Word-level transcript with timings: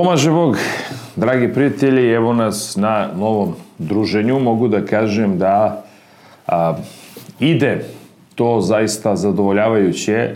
Pomaže 0.00 0.30
Bog, 0.30 0.56
dragi 1.16 1.52
prijatelji, 1.52 2.12
evo 2.12 2.32
nas 2.32 2.76
na 2.76 3.08
novom 3.16 3.54
druženju. 3.78 4.38
Mogu 4.38 4.68
da 4.68 4.84
kažem 4.84 5.38
da 5.38 5.84
a, 6.46 6.74
ide 7.40 7.84
to 8.34 8.60
zaista 8.60 9.16
zadovoljavajuće. 9.16 10.34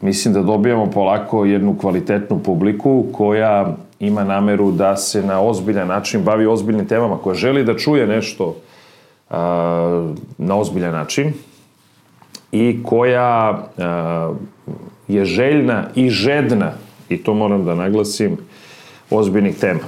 Mislim 0.00 0.34
da 0.34 0.42
dobijamo 0.42 0.90
polako 0.90 1.44
jednu 1.44 1.78
kvalitetnu 1.78 2.38
publiku 2.38 3.06
koja 3.12 3.76
ima 4.00 4.24
nameru 4.24 4.72
da 4.72 4.96
se 4.96 5.22
na 5.22 5.40
ozbiljan 5.40 5.88
način 5.88 6.22
bavi 6.24 6.46
ozbiljnim 6.46 6.88
temama, 6.88 7.16
koja 7.18 7.34
želi 7.34 7.64
da 7.64 7.76
čuje 7.76 8.06
nešto 8.06 8.56
a, 9.30 10.12
na 10.38 10.56
ozbiljan 10.56 10.92
način 10.92 11.32
i 12.52 12.82
koja 12.82 13.64
a, 13.78 14.34
je 15.08 15.24
željna 15.24 15.84
i 15.94 16.10
žedna, 16.10 16.72
i 17.08 17.16
to 17.16 17.34
moram 17.34 17.64
da 17.64 17.74
naglasim, 17.74 18.36
ozbiljnih 19.16 19.58
tema. 19.58 19.80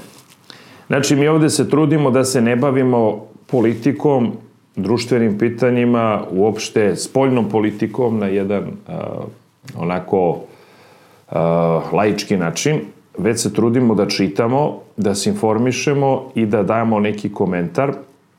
Znači, 0.86 1.16
mi 1.16 1.28
ovde 1.28 1.50
se 1.50 1.70
trudimo 1.70 2.10
da 2.10 2.24
se 2.24 2.40
ne 2.40 2.56
bavimo 2.56 3.26
politikom, 3.46 4.32
društvenim 4.76 5.38
pitanjima, 5.38 6.22
uopšte 6.30 6.96
spoljnom 6.96 7.48
politikom 7.48 8.18
na 8.18 8.26
jedan 8.26 8.62
uh, 8.62 8.94
onako 9.76 10.30
uh, 10.30 11.36
laički 11.92 12.36
način, 12.36 12.80
već 13.18 13.40
se 13.40 13.52
trudimo 13.54 13.94
da 13.94 14.06
čitamo, 14.08 14.80
da 14.96 15.14
se 15.14 15.30
informišemo 15.30 16.30
i 16.34 16.46
da 16.46 16.62
dajemo 16.62 17.00
neki 17.00 17.32
komentar 17.32 17.92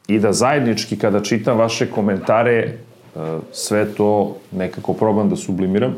i 0.07 0.19
da 0.19 0.33
zajednički 0.33 0.97
kada 0.97 1.21
čitam 1.21 1.57
vaše 1.57 1.91
komentare 1.91 2.73
uh, 3.15 3.21
sve 3.51 3.85
to 3.85 4.35
nekako 4.51 4.93
probam 4.93 5.29
da 5.29 5.35
sublimiram 5.35 5.95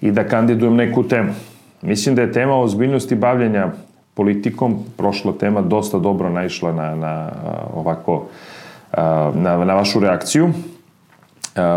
i 0.00 0.10
da 0.10 0.28
kandidujem 0.28 0.76
neku 0.76 1.08
temu. 1.08 1.32
Mislim 1.82 2.14
da 2.14 2.22
je 2.22 2.32
tema 2.32 2.60
ozbiljnosti 2.60 3.14
bavljanja 3.14 3.72
politikom, 4.16 4.78
prošla 4.96 5.32
tema 5.32 5.60
dosta 5.60 5.98
dobro 5.98 6.30
naišla 6.30 6.72
na, 6.72 6.94
na 6.94 7.30
ovako 7.74 8.26
na, 9.34 9.64
na 9.64 9.74
vašu 9.74 10.00
reakciju. 10.00 10.48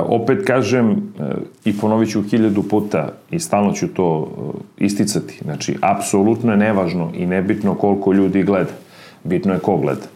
Opet 0.06 0.46
kažem 0.48 1.14
i 1.66 1.78
ponovit 1.78 2.12
ću 2.12 2.24
hiljadu 2.24 2.64
puta 2.64 3.10
i 3.32 3.40
stalno 3.40 3.74
ću 3.74 3.88
to 3.88 4.32
isticati. 4.78 5.40
Znači, 5.44 5.76
apsolutno 5.82 6.52
je 6.52 6.58
nevažno 6.58 7.12
i 7.14 7.26
nebitno 7.26 7.76
koliko 7.76 8.14
ljudi 8.14 8.44
gleda. 8.44 8.72
Bitno 9.24 9.54
je 9.54 9.60
ko 9.60 9.78
gleda. 9.78 10.08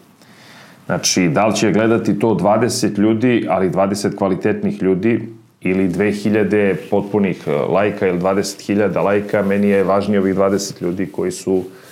Znači, 0.86 1.28
da 1.28 1.46
li 1.46 1.56
će 1.56 1.72
gledati 1.72 2.18
to 2.18 2.34
20 2.34 2.98
ljudi, 2.98 3.46
ali 3.50 3.70
20 3.70 4.16
kvalitetnih 4.16 4.82
ljudi, 4.82 5.28
ili 5.60 5.88
2000 5.88 6.76
potpunih 6.90 7.48
lajka 7.68 8.06
ili 8.06 8.20
20.000 8.20 9.02
lajka, 9.02 9.42
meni 9.42 9.68
je 9.68 9.84
važnije 9.84 10.20
ovih 10.20 10.34
20 10.34 10.82
ljudi 10.82 11.06
koji 11.06 11.30
su 11.30 11.56
a, 11.56 11.83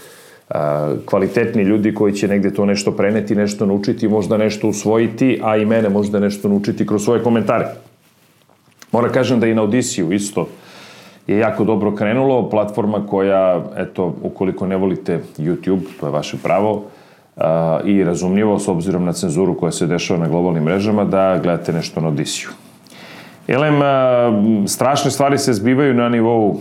kvalitetni 1.05 1.63
ljudi 1.63 1.95
koji 1.95 2.13
će 2.13 2.29
negde 2.29 2.51
to 2.51 2.67
nešto 2.67 2.93
preneti, 2.93 3.35
nešto 3.35 3.67
naučiti, 3.67 4.09
možda 4.09 4.37
nešto 4.37 4.69
usvojiti, 4.69 5.41
a 5.43 5.57
i 5.57 5.65
mene 5.67 5.89
možda 5.89 6.21
nešto 6.21 6.49
naučiti 6.49 6.87
kroz 6.87 7.05
svoje 7.05 7.23
komentare. 7.23 7.67
Mora 8.93 9.09
kažem 9.09 9.41
da 9.41 9.47
i 9.47 9.55
na 9.55 9.63
Odisiju 9.63 10.13
isto 10.13 10.49
je 11.27 11.39
jako 11.39 11.65
dobro 11.65 11.95
krenulo, 11.95 12.51
platforma 12.51 13.07
koja, 13.07 13.65
eto, 13.77 14.15
ukoliko 14.23 14.67
ne 14.67 14.77
volite 14.77 15.21
YouTube, 15.39 15.83
to 16.01 16.07
je 16.07 16.13
vaše 16.13 16.37
pravo, 16.43 16.85
a, 17.37 17.81
i 17.85 18.05
razumljivo 18.05 18.59
s 18.59 18.69
obzirom 18.69 19.05
na 19.05 19.13
cenzuru 19.13 19.55
koja 19.55 19.73
se 19.73 19.87
dešava 19.87 20.21
na 20.21 20.29
globalnim 20.29 20.63
mrežama, 20.63 21.05
da 21.05 21.39
gledate 21.43 21.73
nešto 21.73 22.01
na 22.01 22.09
Odisiju. 22.09 22.49
Elem, 23.49 23.81
strašne 24.67 25.11
stvari 25.11 25.39
se 25.39 25.53
zbivaju 25.53 25.95
na 25.95 26.09
nivou 26.09 26.61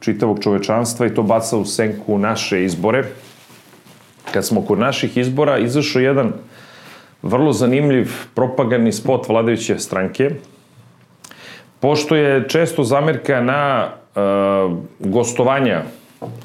čitavog 0.00 0.40
čovečanstva 0.40 1.06
i 1.06 1.14
to 1.14 1.22
baca 1.22 1.56
u 1.56 1.64
senku 1.64 2.18
naše 2.18 2.64
izbore. 2.64 3.04
Kad 4.32 4.46
smo 4.46 4.62
kod 4.62 4.78
naših 4.78 5.16
izbora, 5.16 5.58
izašao 5.58 6.00
jedan 6.00 6.32
vrlo 7.22 7.52
zanimljiv 7.52 8.10
propagandni 8.34 8.92
spot 8.92 9.28
vladajuće 9.28 9.78
stranke, 9.78 10.30
pošto 11.80 12.16
je 12.16 12.48
često 12.48 12.84
zamerka 12.84 13.40
na 13.40 13.88
uh, 13.88 14.78
gostovanja 14.98 15.82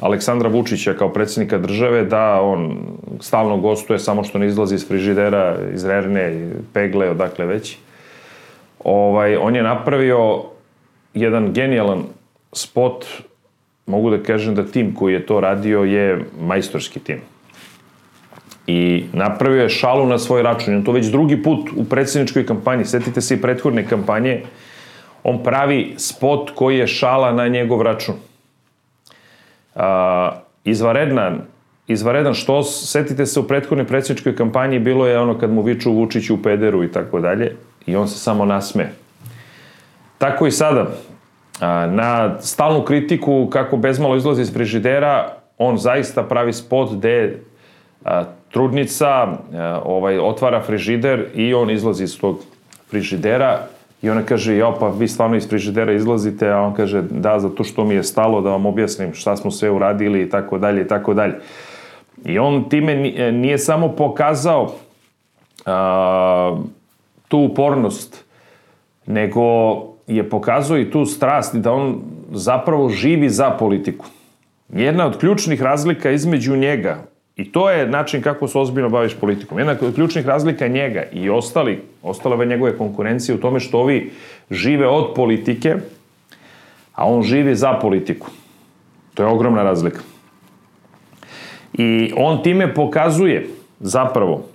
Aleksandra 0.01 0.49
Vučića 0.49 0.93
kao 0.93 1.09
predsednika 1.09 1.57
države 1.57 2.03
da 2.05 2.41
on 2.41 2.77
stalno 3.19 3.57
gostuje 3.57 3.99
samo 3.99 4.23
što 4.23 4.37
ne 4.37 4.47
izlazi 4.47 4.75
iz 4.75 4.87
frižidera, 4.87 5.57
iz 5.73 5.85
rerne, 5.85 6.49
pegle, 6.73 7.09
odakle 7.09 7.45
već 7.45 7.77
ovaj, 8.83 9.35
on 9.35 9.55
je 9.55 9.63
napravio 9.63 10.43
jedan 11.13 11.53
genijalan 11.53 12.03
spot, 12.57 13.05
mogu 13.85 14.09
da 14.09 14.23
kažem 14.23 14.55
da 14.55 14.65
tim 14.65 14.95
koji 14.95 15.13
je 15.13 15.25
to 15.25 15.39
radio 15.39 15.83
je 15.83 16.25
majstorski 16.39 16.99
tim. 16.99 17.21
I 18.67 19.05
napravio 19.13 19.63
je 19.63 19.69
šalu 19.69 20.05
na 20.05 20.17
svoj 20.19 20.43
račun. 20.43 20.75
On 20.75 20.83
to 20.83 20.91
već 20.91 21.05
drugi 21.05 21.43
put 21.43 21.69
u 21.75 21.85
predsjedničkoj 21.85 22.45
kampanji, 22.45 22.85
setite 22.85 23.21
se 23.21 23.35
i 23.35 23.41
prethodne 23.41 23.87
kampanje, 23.87 24.41
on 25.23 25.43
pravi 25.43 25.93
spot 25.97 26.51
koji 26.55 26.77
je 26.77 26.87
šala 26.87 27.31
na 27.31 27.47
njegov 27.47 27.81
račun. 27.81 28.15
A, 29.75 30.31
izvaredan, 30.63 31.41
izvaredan 31.87 32.33
što, 32.33 32.63
setite 32.63 33.25
se 33.25 33.39
u 33.39 33.47
prethodnoj 33.47 33.87
predsjedničkoj 33.87 34.35
kampanji, 34.35 34.79
bilo 34.79 35.07
je 35.07 35.19
ono 35.19 35.37
kad 35.39 35.51
mu 35.51 35.61
viču 35.61 35.91
Vučiću 35.91 36.35
u 36.35 36.43
pederu 36.43 36.83
i 36.83 36.91
tako 36.91 37.19
dalje. 37.19 37.55
I 37.85 37.95
on 37.95 38.07
se 38.07 38.19
samo 38.19 38.45
nasme. 38.45 38.91
Tako 40.17 40.47
i 40.47 40.51
sada. 40.51 40.91
Na 41.91 42.39
stalnu 42.39 42.81
kritiku 42.81 43.47
kako 43.49 43.77
bezmalo 43.77 44.15
izlazi 44.15 44.41
iz 44.41 44.53
frižidera, 44.53 45.33
on 45.57 45.77
zaista 45.77 46.23
pravi 46.23 46.53
spot 46.53 46.93
gde 46.93 47.39
trudnica 48.51 49.27
ovaj, 49.83 50.19
otvara 50.19 50.61
frižider 50.61 51.25
i 51.35 51.53
on 51.53 51.69
izlazi 51.69 52.03
iz 52.03 52.19
tog 52.19 52.39
frižidera 52.89 53.59
i 54.01 54.09
ona 54.09 54.21
kaže, 54.21 54.57
ja 54.57 54.73
pa 54.79 54.87
vi 54.89 55.07
stvarno 55.07 55.35
iz 55.35 55.49
frižidera 55.49 55.93
izlazite, 55.93 56.49
a 56.49 56.61
on 56.61 56.73
kaže, 56.73 57.01
da, 57.01 57.39
zato 57.39 57.63
što 57.63 57.83
mi 57.83 57.95
je 57.95 58.03
stalo 58.03 58.41
da 58.41 58.49
vam 58.49 58.65
objasnim 58.65 59.13
šta 59.13 59.35
smo 59.37 59.51
sve 59.51 59.69
uradili 59.69 60.21
i 60.21 60.29
tako 60.29 60.57
dalje 60.57 60.81
i 60.81 60.87
tako 60.87 61.13
dalje. 61.13 61.33
I 62.25 62.39
on 62.39 62.69
time 62.69 62.95
nije 63.31 63.57
samo 63.57 63.89
pokazao 63.89 64.73
a, 65.65 66.57
tu 67.27 67.39
upornost, 67.39 68.25
nego 69.05 69.43
je 70.07 70.29
pokazao 70.29 70.77
i 70.77 70.91
tu 70.91 71.05
strast 71.05 71.55
da 71.55 71.71
on 71.71 72.01
zapravo 72.31 72.89
živi 72.89 73.29
za 73.29 73.49
politiku. 73.49 74.05
Jedna 74.69 75.05
od 75.05 75.17
ključnih 75.17 75.61
razlika 75.61 76.11
između 76.11 76.55
njega, 76.55 77.03
i 77.35 77.51
to 77.51 77.69
je 77.69 77.87
način 77.87 78.21
kako 78.21 78.47
se 78.47 78.59
ozbiljno 78.59 78.89
baviš 78.89 79.15
politikom, 79.15 79.59
jedna 79.59 79.75
od 79.81 79.95
ključnih 79.95 80.25
razlika 80.25 80.67
njega 80.67 81.03
i 81.13 81.29
ostali, 81.29 81.81
ostale 82.03 82.45
njegove 82.45 82.77
konkurencije 82.77 83.35
u 83.35 83.39
tome 83.39 83.59
što 83.59 83.79
ovi 83.79 84.11
žive 84.51 84.87
od 84.87 85.13
politike, 85.15 85.75
a 86.93 87.05
on 87.05 87.23
živi 87.23 87.55
za 87.55 87.73
politiku. 87.73 88.27
To 89.13 89.23
je 89.23 89.29
ogromna 89.29 89.63
razlika. 89.63 89.99
I 91.73 92.13
on 92.17 92.43
time 92.43 92.73
pokazuje 92.73 93.49
zapravo 93.79 94.45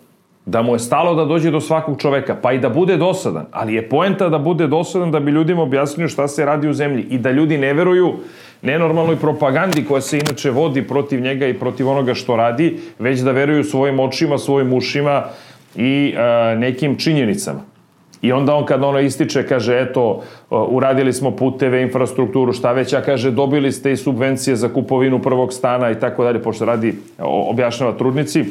da 0.46 0.62
mu 0.62 0.74
je 0.74 0.78
stalo 0.78 1.14
da 1.14 1.24
dođe 1.24 1.50
do 1.50 1.60
svakog 1.60 2.00
čoveka, 2.00 2.36
pa 2.42 2.52
i 2.52 2.58
da 2.58 2.68
bude 2.68 2.96
dosadan, 2.96 3.46
ali 3.50 3.74
je 3.74 3.88
poenta 3.88 4.28
da 4.28 4.38
bude 4.38 4.66
dosadan 4.66 5.10
da 5.10 5.20
bi 5.20 5.30
ljudima 5.30 5.62
objasnio 5.62 6.08
šta 6.08 6.28
se 6.28 6.44
radi 6.44 6.68
u 6.68 6.72
zemlji 6.72 7.06
i 7.10 7.18
da 7.18 7.30
ljudi 7.30 7.58
ne 7.58 7.72
veruju 7.72 8.14
nenormalnoj 8.62 9.16
propagandi 9.16 9.84
koja 9.84 10.00
se 10.00 10.18
inače 10.18 10.50
vodi 10.50 10.82
protiv 10.82 11.20
njega 11.20 11.46
i 11.46 11.58
protiv 11.58 11.88
onoga 11.88 12.14
što 12.14 12.36
radi, 12.36 12.78
već 12.98 13.20
da 13.20 13.32
veruju 13.32 13.64
svojim 13.64 14.00
očima, 14.00 14.38
svojim 14.38 14.72
ušima 14.72 15.24
i 15.76 16.14
e, 16.16 16.56
nekim 16.56 16.98
činjenicama. 16.98 17.60
I 18.22 18.32
onda 18.32 18.54
on 18.54 18.66
kad 18.66 18.84
ono 18.84 19.00
ističe, 19.00 19.46
kaže, 19.46 19.80
eto, 19.80 20.22
uradili 20.50 21.12
smo 21.12 21.30
puteve, 21.36 21.82
infrastrukturu, 21.82 22.52
šta 22.52 22.72
već, 22.72 22.92
a 22.92 23.00
kaže, 23.00 23.30
dobili 23.30 23.72
ste 23.72 23.92
i 23.92 23.96
subvencije 23.96 24.56
za 24.56 24.68
kupovinu 24.68 25.22
prvog 25.22 25.52
stana 25.52 25.90
i 25.90 26.00
tako 26.00 26.24
dalje, 26.24 26.42
pošto 26.42 26.64
radi, 26.64 26.94
objašnjava 27.18 27.92
trudnici, 27.98 28.44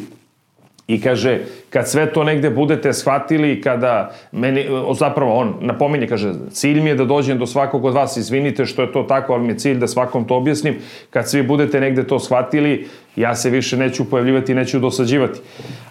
I 0.88 1.02
kaže, 1.02 1.40
kad 1.70 1.90
sve 1.90 2.14
to 2.14 2.24
negde 2.24 2.50
budete 2.50 2.94
shvatili, 2.94 3.62
kada 3.62 4.12
meni, 4.32 4.66
zapravo 5.00 5.36
on 5.36 5.54
napominje, 5.62 6.08
kaže, 6.08 6.34
cilj 6.52 6.82
mi 6.82 6.90
je 6.90 6.96
da 6.96 7.06
dođem 7.06 7.40
do 7.40 7.46
svakog 7.46 7.86
od 7.86 7.94
vas, 7.94 8.18
izvinite 8.18 8.66
što 8.66 8.82
je 8.82 8.92
to 8.92 9.04
tako, 9.04 9.34
ali 9.34 9.44
mi 9.44 9.54
je 9.54 9.58
cilj 9.58 9.78
da 9.78 9.88
svakom 9.88 10.28
to 10.28 10.36
objasnim. 10.36 10.76
Kad 11.10 11.30
svi 11.30 11.44
budete 11.44 11.80
negde 11.80 12.08
to 12.08 12.20
shvatili, 12.20 12.88
ja 13.16 13.36
se 13.36 13.50
više 13.50 13.78
neću 13.78 14.10
pojavljivati, 14.10 14.56
neću 14.56 14.80
dosađivati. 14.80 15.40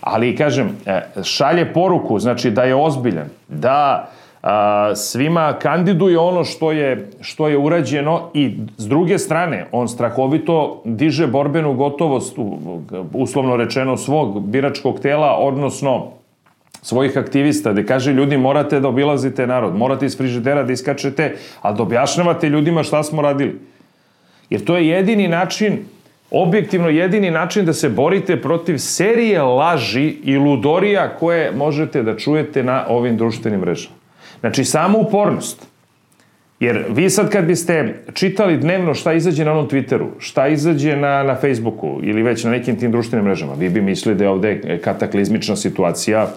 Ali, 0.00 0.36
kažem, 0.36 0.76
e, 0.86 1.00
šalje 1.22 1.72
poruku, 1.72 2.18
znači 2.18 2.50
da 2.50 2.64
je 2.64 2.74
ozbiljan, 2.74 3.28
da 3.48 4.10
a, 4.42 4.92
svima 4.96 5.52
kandiduje 5.62 6.18
ono 6.18 6.44
što 6.44 6.72
je, 6.72 7.10
što 7.20 7.48
je 7.48 7.58
urađeno 7.58 8.30
i 8.34 8.56
s 8.78 8.88
druge 8.88 9.18
strane, 9.18 9.66
on 9.72 9.88
strahovito 9.88 10.82
diže 10.84 11.26
borbenu 11.26 11.74
gotovost, 11.74 12.36
uslovno 13.14 13.56
rečeno, 13.56 13.96
svog 13.96 14.40
biračkog 14.46 15.00
tela, 15.00 15.36
odnosno 15.38 16.06
svojih 16.82 17.18
aktivista, 17.18 17.72
gde 17.72 17.86
kaže 17.86 18.12
ljudi 18.12 18.36
morate 18.36 18.80
da 18.80 18.88
obilazite 18.88 19.46
narod, 19.46 19.76
morate 19.76 20.06
iz 20.06 20.16
frižidera 20.16 20.62
da 20.62 20.72
iskačete, 20.72 21.36
a 21.62 21.72
da 21.72 21.82
objašnjavate 21.82 22.48
ljudima 22.48 22.82
šta 22.82 23.02
smo 23.02 23.22
radili. 23.22 23.60
Jer 24.50 24.64
to 24.64 24.76
je 24.76 24.88
jedini 24.88 25.28
način 25.28 25.78
objektivno 26.30 26.88
jedini 26.88 27.30
način 27.30 27.64
da 27.66 27.72
se 27.72 27.88
borite 27.88 28.42
protiv 28.42 28.78
serije 28.78 29.42
laži 29.42 30.16
i 30.24 30.36
ludorija 30.36 31.08
koje 31.18 31.52
možete 31.52 32.02
da 32.02 32.16
čujete 32.16 32.62
na 32.62 32.84
ovim 32.88 33.16
društvenim 33.16 33.60
mrežama. 33.60 33.99
Znači, 34.40 34.64
samo 34.64 34.98
upornost. 34.98 35.66
Jer 36.60 36.84
vi 36.88 37.10
sad 37.10 37.30
kad 37.30 37.44
biste 37.44 37.94
čitali 38.14 38.56
dnevno 38.56 38.94
šta 38.94 39.12
izađe 39.12 39.44
na 39.44 39.52
onom 39.52 39.68
Twitteru, 39.68 40.06
šta 40.18 40.48
izađe 40.48 40.96
na, 40.96 41.22
na 41.22 41.34
Facebooku 41.34 42.00
ili 42.02 42.22
već 42.22 42.44
na 42.44 42.50
nekim 42.50 42.76
tim 42.76 42.90
društvenim 42.92 43.24
mrežama, 43.24 43.54
vi 43.54 43.68
bi 43.68 43.80
mislili 43.80 44.18
da 44.18 44.24
je 44.24 44.30
ovde 44.30 44.80
kataklizmična 44.84 45.56
situacija, 45.56 46.28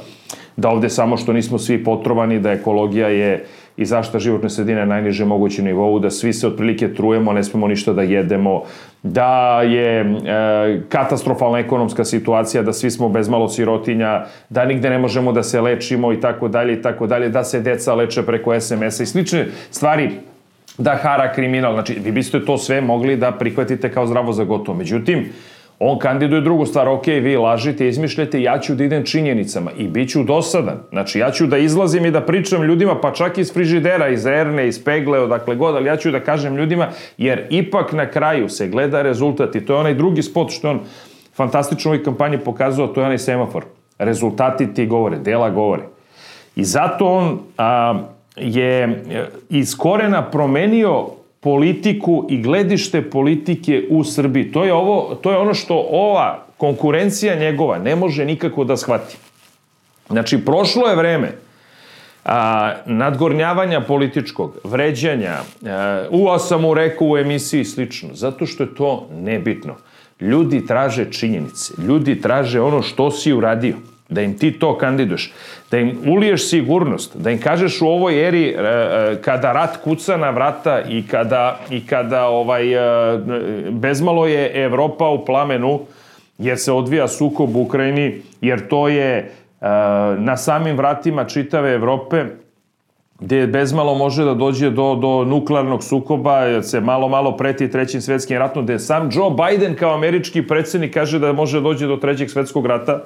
da 0.55 0.69
ovde 0.69 0.89
samo 0.89 1.17
što 1.17 1.33
nismo 1.33 1.59
svi 1.59 1.83
potrovani, 1.83 2.39
da 2.39 2.51
ekologija 2.51 3.07
je 3.07 3.45
i 3.77 3.85
zašta 3.85 4.19
životne 4.19 4.49
sredine 4.49 4.79
na 4.79 4.85
najnižem 4.85 5.27
mogućem 5.27 5.65
nivou, 5.65 5.99
da 5.99 6.09
svi 6.09 6.33
se 6.33 6.47
otprilike 6.47 6.93
trujemo, 6.93 7.33
ne 7.33 7.43
smemo 7.43 7.67
ništa 7.67 7.93
da 7.93 8.01
jedemo, 8.01 8.61
da 9.03 9.61
je 9.61 9.99
e, 9.99 10.81
katastrofalna 10.89 11.59
ekonomska 11.59 12.05
situacija, 12.05 12.63
da 12.63 12.73
svi 12.73 12.91
smo 12.91 13.09
bez 13.09 13.29
malo 13.29 13.49
sirotinja, 13.49 14.25
da 14.49 14.65
nigde 14.65 14.89
ne 14.89 14.97
možemo 14.97 15.31
da 15.31 15.43
se 15.43 15.61
lečimo 15.61 16.13
i 16.13 16.21
tako 16.21 16.47
dalje 16.47 16.73
i 16.73 16.81
tako 16.81 17.07
dalje, 17.07 17.29
da 17.29 17.43
se 17.43 17.61
deca 17.61 17.93
leče 17.93 18.23
preko 18.23 18.59
SMS-a 18.59 19.03
i 19.03 19.05
slične 19.05 19.47
stvari 19.71 20.09
da 20.77 20.95
hara 20.95 21.33
kriminal. 21.33 21.73
Znači, 21.73 21.99
vi 22.03 22.11
biste 22.11 22.45
to 22.45 22.57
sve 22.57 22.81
mogli 22.81 23.15
da 23.15 23.31
prihvatite 23.31 23.91
kao 23.91 24.07
zdravo 24.07 24.33
za 24.33 24.43
gotovo. 24.43 24.77
Međutim, 24.77 25.29
On 25.79 25.99
kandiduje 25.99 26.41
drugu 26.41 26.65
stvar, 26.65 26.87
ok, 26.87 27.07
vi 27.07 27.37
lažite, 27.37 27.87
izmišljate, 27.87 28.41
ja 28.41 28.59
ću 28.59 28.75
da 28.75 28.83
idem 28.83 29.05
činjenicama 29.05 29.71
i 29.77 29.87
bit 29.87 30.09
ću 30.09 30.23
dosadan. 30.23 30.77
Znači, 30.89 31.19
ja 31.19 31.31
ću 31.31 31.47
da 31.47 31.57
izlazim 31.57 32.05
i 32.05 32.11
da 32.11 32.21
pričam 32.21 32.63
ljudima, 32.63 32.99
pa 33.01 33.13
čak 33.13 33.37
iz 33.37 33.53
frižidera, 33.53 34.09
iz 34.09 34.25
erne, 34.25 34.67
iz 34.67 34.83
pegle, 34.83 35.19
odakle 35.19 35.55
god, 35.55 35.75
ali 35.75 35.87
ja 35.87 35.97
ću 35.97 36.11
da 36.11 36.19
kažem 36.19 36.55
ljudima, 36.55 36.87
jer 37.17 37.47
ipak 37.49 37.93
na 37.93 38.09
kraju 38.09 38.49
se 38.49 38.67
gleda 38.67 39.01
rezultat 39.01 39.55
i 39.55 39.65
to 39.65 39.73
je 39.73 39.79
onaj 39.79 39.93
drugi 39.93 40.21
spot 40.21 40.51
što 40.51 40.69
on 40.69 40.79
fantastično 41.35 41.91
u 41.91 41.93
ovoj 41.93 42.03
kampanji 42.03 42.37
pokazao, 42.37 42.87
to 42.87 43.01
je 43.01 43.05
onaj 43.05 43.17
semafor. 43.17 43.63
Rezultati 43.99 44.73
ti 44.73 44.85
govore, 44.85 45.17
dela 45.17 45.49
govore. 45.49 45.83
I 46.55 46.63
zato 46.63 47.07
on 47.07 47.39
a, 47.57 47.99
je 48.35 49.03
iz 49.49 49.77
korena 49.77 50.29
promenio 50.31 51.05
politiku 51.43 52.25
i 52.29 52.41
gledište 52.41 53.09
politike 53.09 53.83
u 53.89 54.03
Srbiji. 54.03 54.51
To 54.51 54.63
je, 54.65 54.73
ovo, 54.73 55.15
to 55.15 55.31
je 55.31 55.37
ono 55.37 55.53
što 55.53 55.87
ova 55.91 56.45
konkurencija 56.57 57.35
njegova 57.35 57.77
ne 57.77 57.95
može 57.95 58.25
nikako 58.25 58.63
da 58.63 58.77
shvati. 58.77 59.17
Znači, 60.09 60.45
prošlo 60.45 60.87
je 60.87 60.95
vreme 60.95 61.31
a, 62.25 62.73
nadgornjavanja 62.85 63.81
političkog, 63.81 64.57
vređanja, 64.63 65.37
a, 65.65 66.05
ua 66.11 66.39
sam 66.39 66.73
rekao 66.73 67.07
u 67.07 67.17
emisiji 67.17 67.65
slično, 67.65 68.09
zato 68.13 68.45
što 68.45 68.63
je 68.63 68.75
to 68.75 69.07
nebitno. 69.11 69.75
Ljudi 70.19 70.65
traže 70.65 71.11
činjenice, 71.11 71.73
ljudi 71.87 72.21
traže 72.21 72.61
ono 72.61 72.81
što 72.81 73.11
si 73.11 73.33
uradio 73.33 73.75
da 74.13 74.21
im 74.21 74.38
ti 74.38 74.51
to 74.51 74.77
kandiduješ, 74.77 75.33
da 75.71 75.80
im 75.80 75.98
uliješ 76.07 76.50
sigurnost, 76.50 77.18
da 77.18 77.31
im 77.31 77.42
kažeš 77.42 77.81
u 77.81 77.88
ovoj 77.88 78.27
eri 78.27 78.44
e, 78.48 78.54
e, 78.54 79.18
kada 79.21 79.51
rat 79.51 79.77
kuca 79.83 80.18
na 80.18 80.30
vrata 80.30 80.81
i 80.81 81.04
kada, 81.07 81.60
i 81.69 81.86
kada 81.88 82.27
ovaj, 82.27 82.74
e, 82.74 83.18
bezmalo 83.69 84.27
je 84.27 84.63
Evropa 84.63 85.10
u 85.10 85.25
plamenu, 85.25 85.80
jer 86.38 86.57
se 86.57 86.71
odvija 86.71 87.07
sukob 87.07 87.56
u 87.56 87.62
Ukrajini, 87.62 88.21
jer 88.42 88.68
to 88.68 88.88
je 88.88 89.31
na 90.18 90.38
samim 90.38 90.77
vratima 90.77 91.25
čitave 91.25 91.74
Evrope, 91.74 92.25
gde 93.19 93.48
bezmalo 93.48 93.95
može 93.95 94.25
da 94.25 94.33
dođe 94.33 94.69
do, 94.69 94.95
do 94.95 95.25
nuklearnog 95.25 95.83
sukoba, 95.83 96.38
jer 96.39 96.63
se 96.63 96.81
malo, 96.81 97.07
malo 97.07 97.38
preti 97.38 97.71
trećim 97.71 98.01
svetskim 98.01 98.38
ratom, 98.38 98.63
gde 98.63 98.80
sam 98.80 99.10
Joe 99.13 99.31
Biden 99.31 99.75
kao 99.75 99.94
američki 99.94 100.48
predsednik 100.48 100.94
kaže 100.94 101.19
da 101.19 101.33
može 101.33 101.57
da 101.57 101.63
dođe 101.63 101.88
do 101.88 101.95
trećeg 101.98 102.30
svetskog 102.30 102.65
rata, 102.65 103.04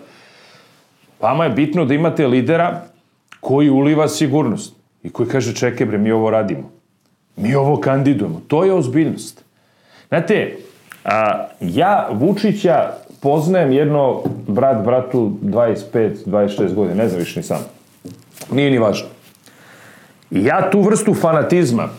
Vama 1.22 1.44
je 1.44 1.50
bitno 1.50 1.86
da 1.86 1.94
imate 1.94 2.28
lidera 2.28 2.82
koji 3.40 3.70
uliva 3.70 4.08
sigurnost 4.08 4.76
i 5.04 5.10
koji 5.10 5.30
kaže 5.30 5.56
čekaj 5.56 5.88
bre, 5.88 5.98
mi 5.98 6.12
ovo 6.12 6.30
radimo. 6.30 6.72
Mi 7.36 7.56
ovo 7.56 7.78
kandidujemo. 7.78 8.42
To 8.48 8.66
je 8.66 8.74
ozbiljnost. 8.74 9.44
Znate, 10.08 10.58
a, 11.06 11.46
ja 11.62 12.10
Vučića 12.12 12.94
poznajem 13.22 13.72
jedno 13.72 14.24
brat 14.48 14.86
bratu 14.86 15.32
25, 15.44 16.16
26 16.26 16.74
godina, 16.74 16.96
ne 16.96 17.08
znam 17.08 17.20
više 17.20 17.40
ni 17.40 17.44
sam. 17.44 17.66
Nije 18.52 18.72
ni 18.72 18.78
važno. 18.78 19.08
Ja 20.32 20.70
tu 20.72 20.82
vrstu 20.82 21.14
fanatizma, 21.14 21.90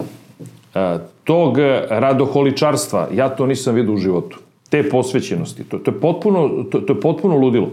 a, 0.74 0.98
tog 1.24 1.58
radoholičarstva, 1.88 3.08
ja 3.14 3.28
to 3.28 3.46
nisam 3.46 3.74
vidio 3.74 3.94
u 3.94 3.96
životu. 3.96 4.38
Te 4.70 4.88
posvećenosti. 4.90 5.64
To, 5.64 5.78
to, 5.78 5.90
je, 5.90 6.00
potpuno, 6.00 6.64
to, 6.70 6.80
to 6.80 6.92
je 6.92 7.00
potpuno 7.00 7.36
ludilo. 7.36 7.70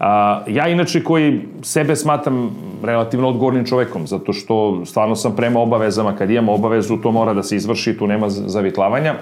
A, 0.00 0.42
ja 0.48 0.68
inače 0.68 1.04
koji 1.04 1.40
sebe 1.62 1.96
smatram 1.96 2.56
relativno 2.82 3.28
odgovornim 3.28 3.66
čovekom, 3.66 4.06
zato 4.06 4.32
što 4.32 4.82
stvarno 4.86 5.16
sam 5.16 5.36
prema 5.36 5.60
obavezama, 5.60 6.16
kad 6.16 6.30
imam 6.30 6.48
obavezu, 6.48 6.96
to 6.96 7.10
mora 7.10 7.34
da 7.34 7.42
se 7.42 7.56
izvrši, 7.56 7.98
tu 7.98 8.06
nema 8.06 8.28
zavitlavanja. 8.28 9.14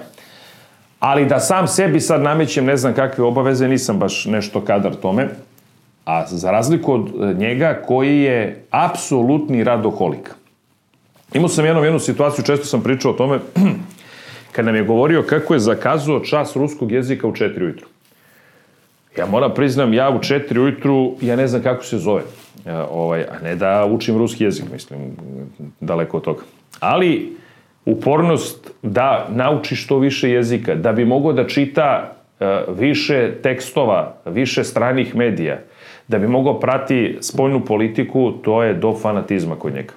Ali 0.99 1.25
da 1.25 1.39
sam 1.39 1.67
sebi 1.67 1.99
sad 1.99 2.21
namećem 2.21 2.65
ne 2.65 2.77
znam 2.77 2.93
kakve 2.93 3.23
obaveze, 3.23 3.67
nisam 3.67 3.99
baš 3.99 4.25
nešto 4.25 4.61
kadar 4.61 4.95
tome. 4.95 5.29
A 6.05 6.25
za 6.27 6.51
razliku 6.51 6.93
od 6.93 7.07
e, 7.07 7.33
njega 7.33 7.81
koji 7.87 8.19
je 8.19 8.65
apsolutni 8.69 9.63
radoholik. 9.63 10.29
Imao 11.33 11.49
sam 11.49 11.65
jednom 11.65 11.83
jednu 11.83 11.99
situaciju, 11.99 12.45
često 12.45 12.65
sam 12.65 12.81
pričao 12.83 13.11
o 13.11 13.13
tome, 13.13 13.39
kad 14.55 14.65
nam 14.65 14.75
je 14.75 14.83
govorio 14.83 15.23
kako 15.23 15.53
je 15.53 15.59
zakazao 15.59 16.19
čas 16.19 16.55
ruskog 16.55 16.91
jezika 16.91 17.27
u 17.27 17.31
4 17.31 17.63
ujutru. 17.63 17.87
Ja 19.17 19.25
moram 19.25 19.53
priznam, 19.53 19.93
ja 19.93 20.09
u 20.09 20.21
četiri 20.21 20.59
ujutru, 20.59 21.15
ja 21.21 21.35
ne 21.35 21.47
znam 21.47 21.61
kako 21.63 21.83
se 21.83 21.97
zove. 21.97 22.21
Ja, 22.65 22.71
e, 22.73 22.85
ovaj, 22.91 23.21
a 23.21 23.43
ne 23.43 23.55
da 23.55 23.85
učim 23.85 24.17
ruski 24.17 24.43
jezik, 24.43 24.65
mislim, 24.73 24.99
daleko 25.79 26.17
od 26.17 26.23
toga. 26.23 26.41
Ali, 26.79 27.33
upornost 27.85 28.71
da 28.81 29.27
nauči 29.29 29.75
što 29.75 29.99
više 29.99 30.29
jezika, 30.29 30.75
da 30.75 30.91
bi 30.91 31.05
mogao 31.05 31.33
da 31.33 31.47
čita 31.47 32.15
uh, 32.39 32.47
više 32.77 33.31
tekstova, 33.43 34.15
više 34.25 34.63
stranih 34.63 35.15
medija, 35.15 35.59
da 36.07 36.19
bi 36.19 36.27
mogao 36.27 36.59
prati 36.59 37.17
spoljnu 37.21 37.65
politiku, 37.65 38.31
to 38.31 38.63
je 38.63 38.73
do 38.73 38.95
fanatizma 39.01 39.55
kod 39.55 39.73
njega. 39.73 39.93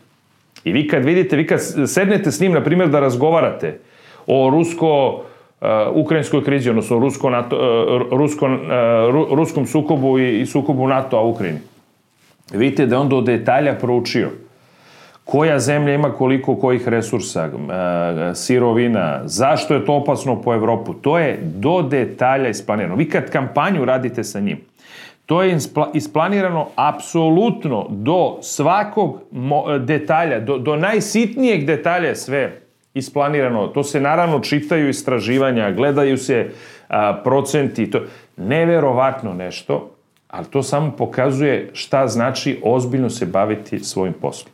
I 0.64 0.72
vi 0.72 0.88
kad 0.88 1.04
vidite, 1.04 1.36
vi 1.36 1.46
kad 1.46 1.60
sednete 1.86 2.30
s 2.30 2.40
njim, 2.40 2.52
na 2.52 2.64
primjer, 2.64 2.88
da 2.88 3.00
razgovarate 3.00 3.78
o 4.26 4.50
rusko 4.50 5.22
ukrajinskoj 5.92 6.44
krizi, 6.44 6.70
odnosno 6.70 6.98
rusko 6.98 7.30
NATO, 7.30 7.56
uh, 7.56 8.18
rusko, 8.18 8.46
uh, 8.46 9.36
ruskom 9.36 9.66
sukobu 9.66 10.18
i, 10.18 10.40
i 10.40 10.46
sukobu 10.46 10.88
NATO-a 10.88 11.22
u 11.22 11.30
Ukrajini. 11.30 11.58
Vidite 12.52 12.86
da 12.86 12.98
on 12.98 13.08
do 13.08 13.20
detalja 13.20 13.74
proučio 13.74 14.30
koja 15.24 15.58
zemlja 15.58 15.94
ima 15.94 16.12
koliko 16.12 16.56
kojih 16.56 16.88
resursa, 16.88 17.50
uh, 17.54 17.60
sirovina, 18.34 19.20
zašto 19.24 19.74
je 19.74 19.84
to 19.84 19.94
opasno 19.94 20.42
po 20.42 20.54
Evropu. 20.54 20.94
To 20.94 21.18
je 21.18 21.38
do 21.42 21.82
detalja 21.82 22.48
isplanirano. 22.48 22.96
Vi 22.96 23.08
kad 23.08 23.30
kampanju 23.30 23.84
radite 23.84 24.24
sa 24.24 24.40
njim, 24.40 24.58
to 25.26 25.42
je 25.42 25.58
isplanirano 25.94 26.68
apsolutno 26.74 27.86
do 27.90 28.38
svakog 28.42 29.20
detalja, 29.80 30.40
do, 30.40 30.58
do 30.58 30.76
najsitnijeg 30.76 31.64
detalja 31.64 32.14
sve 32.14 32.65
isplanirano. 32.96 33.66
To 33.66 33.84
se 33.84 34.00
naravno 34.00 34.40
čitaju 34.40 34.88
istraživanja, 34.88 35.72
gledaju 35.72 36.18
se 36.18 36.50
a, 36.88 37.20
procenti, 37.24 37.90
to 37.90 38.00
neverovatno 38.36 39.34
nešto, 39.34 39.90
ali 40.28 40.46
to 40.46 40.62
samo 40.62 40.90
pokazuje 40.90 41.70
šta 41.72 42.08
znači 42.08 42.60
ozbiljno 42.64 43.10
se 43.10 43.26
baviti 43.26 43.78
svojim 43.78 44.12
poslom. 44.12 44.52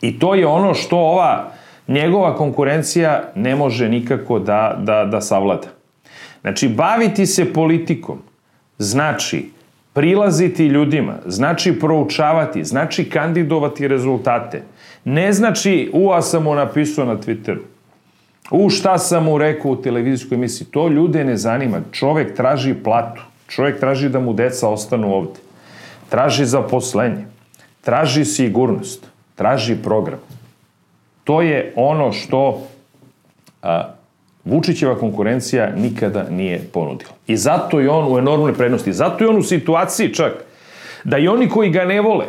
I 0.00 0.18
to 0.18 0.34
je 0.34 0.46
ono 0.46 0.74
što 0.74 0.96
ova 0.98 1.50
njegova 1.88 2.36
konkurencija 2.36 3.22
ne 3.34 3.56
može 3.56 3.88
nikako 3.88 4.38
da, 4.38 4.76
da, 4.78 5.04
da 5.04 5.20
savlada. 5.20 5.68
Znači, 6.40 6.68
baviti 6.68 7.26
se 7.26 7.52
politikom 7.52 8.18
znači 8.78 9.50
prilaziti 9.92 10.66
ljudima, 10.66 11.14
znači 11.26 11.78
proučavati, 11.78 12.64
znači 12.64 13.10
kandidovati 13.10 13.88
rezultate– 13.88 14.62
Ne 15.06 15.32
znači, 15.32 15.90
u, 15.92 16.12
a 16.12 16.22
sam 16.22 16.42
mu 16.42 16.54
napisao 16.54 17.04
na 17.04 17.16
Twitteru. 17.16 17.60
U, 18.50 18.70
šta 18.70 18.98
sam 18.98 19.24
mu 19.24 19.38
rekao 19.38 19.70
u 19.70 19.82
televizijskoj 19.82 20.34
emisiji. 20.34 20.66
To 20.66 20.88
ljude 20.88 21.24
ne 21.24 21.36
zanima. 21.36 21.80
Čovek 21.92 22.36
traži 22.36 22.74
platu. 22.74 23.22
Čovek 23.48 23.80
traži 23.80 24.08
da 24.08 24.20
mu 24.20 24.32
deca 24.32 24.68
ostanu 24.68 25.14
ovde. 25.14 25.40
Traži 26.08 26.44
zaposlenje. 26.44 27.24
Traži 27.80 28.24
sigurnost. 28.24 29.06
Traži 29.34 29.76
program. 29.76 30.18
To 31.24 31.42
je 31.42 31.72
ono 31.76 32.12
što 32.12 32.66
a, 33.62 33.88
Vučićeva 34.44 34.98
konkurencija 34.98 35.70
nikada 35.76 36.26
nije 36.30 36.58
ponudila. 36.72 37.10
I 37.26 37.36
zato 37.36 37.80
je 37.80 37.90
on 37.90 38.12
u 38.14 38.18
enormnoj 38.18 38.54
prednosti. 38.54 38.92
Zato 38.92 39.24
je 39.24 39.30
on 39.30 39.36
u 39.36 39.42
situaciji 39.42 40.14
čak 40.14 40.32
da 41.04 41.18
i 41.18 41.28
oni 41.28 41.48
koji 41.48 41.70
ga 41.70 41.84
ne 41.84 42.00
vole, 42.00 42.26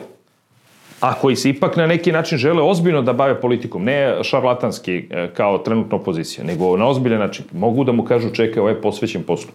a 1.00 1.14
koji 1.14 1.36
se 1.36 1.50
ipak 1.50 1.76
na 1.76 1.88
neki 1.88 2.12
način 2.12 2.38
žele 2.38 2.62
ozbiljno 2.62 3.02
da 3.02 3.14
bave 3.14 3.42
politikom, 3.42 3.84
ne 3.84 4.24
šarlatanski 4.24 5.06
e, 5.10 5.28
kao 5.34 5.58
trenutna 5.58 5.98
opozicija, 5.98 6.44
nego 6.44 6.78
na 6.78 6.88
ozbiljan 6.88 7.20
način, 7.20 7.46
mogu 7.54 7.84
da 7.84 7.92
mu 7.92 8.04
kažu 8.04 8.30
čekaj, 8.30 8.60
ovo 8.60 8.70
je 8.70 8.82
posvećen 8.82 9.24
poslu. 9.24 9.52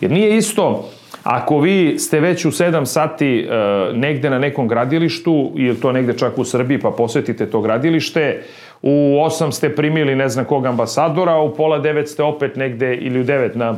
Jer 0.00 0.10
nije 0.10 0.36
isto 0.36 0.88
ako 1.22 1.58
vi 1.58 1.98
ste 1.98 2.20
već 2.20 2.44
u 2.44 2.50
7 2.50 2.84
sati 2.84 3.38
e, 3.38 3.46
negde 3.92 4.30
na 4.30 4.38
nekom 4.38 4.68
gradilištu, 4.68 5.52
ili 5.56 5.80
to 5.80 5.92
negde 5.92 6.18
čak 6.18 6.38
u 6.38 6.44
Srbiji, 6.44 6.78
pa 6.80 6.90
posetite 6.90 7.50
to 7.50 7.60
gradilište, 7.60 8.42
u 8.82 8.90
8 8.90 9.52
ste 9.52 9.74
primili 9.74 10.14
ne 10.14 10.28
znam 10.28 10.44
kog 10.44 10.66
ambasadora, 10.66 11.40
u 11.40 11.54
pola 11.54 11.80
9 11.80 12.06
ste 12.06 12.22
opet 12.22 12.56
negde, 12.56 12.94
ili 12.94 13.20
u 13.20 13.24
9 13.24 13.56
na 13.56 13.76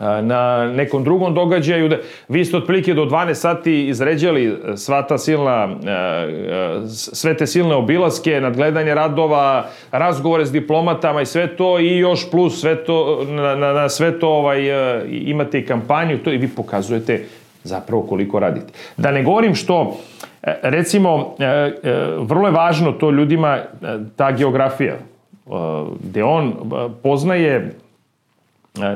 na 0.00 0.72
nekom 0.72 1.04
drugom 1.04 1.34
događaju. 1.34 1.88
Da, 1.88 1.96
vi 2.28 2.44
ste 2.44 2.56
otprilike 2.56 2.94
do 2.94 3.04
12 3.04 3.34
sati 3.34 3.86
izređali 3.88 4.58
sva 4.76 5.02
ta 5.02 5.18
silna, 5.18 5.76
sve 6.88 7.36
te 7.36 7.46
silne 7.46 7.74
obilaske, 7.74 8.40
nadgledanje 8.40 8.94
radova, 8.94 9.66
razgovore 9.92 10.46
s 10.46 10.52
diplomatama 10.52 11.22
i 11.22 11.26
sve 11.26 11.56
to 11.56 11.78
i 11.78 11.98
još 11.98 12.30
plus 12.30 12.60
sve 12.60 12.84
to, 12.84 13.24
na, 13.28 13.54
na, 13.54 13.72
na 13.72 13.88
sve 13.88 14.20
to 14.20 14.28
ovaj, 14.28 14.60
imate 15.10 15.58
i 15.58 15.66
kampanju 15.66 16.18
to 16.18 16.32
i 16.32 16.38
vi 16.38 16.48
pokazujete 16.48 17.24
zapravo 17.66 18.02
koliko 18.02 18.38
radite. 18.38 18.72
Da 18.96 19.10
ne 19.10 19.22
govorim 19.22 19.54
što, 19.54 19.96
e, 20.42 20.54
recimo, 20.62 21.34
e, 21.38 21.44
e, 21.44 21.72
vrlo 22.18 22.48
je 22.48 22.52
važno 22.52 22.92
to 22.92 23.10
ljudima, 23.10 23.58
ta 24.16 24.32
geografija, 24.32 24.96
gde 26.00 26.24
on 26.24 26.54
poznaje 27.02 27.72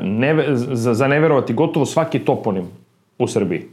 ne, 0.02 0.56
za, 0.56 0.94
za 0.94 1.08
neverovati 1.08 1.52
gotovo 1.52 1.87
svaki 1.87 2.18
toponim 2.18 2.64
u 3.18 3.28
Srbiji. 3.28 3.66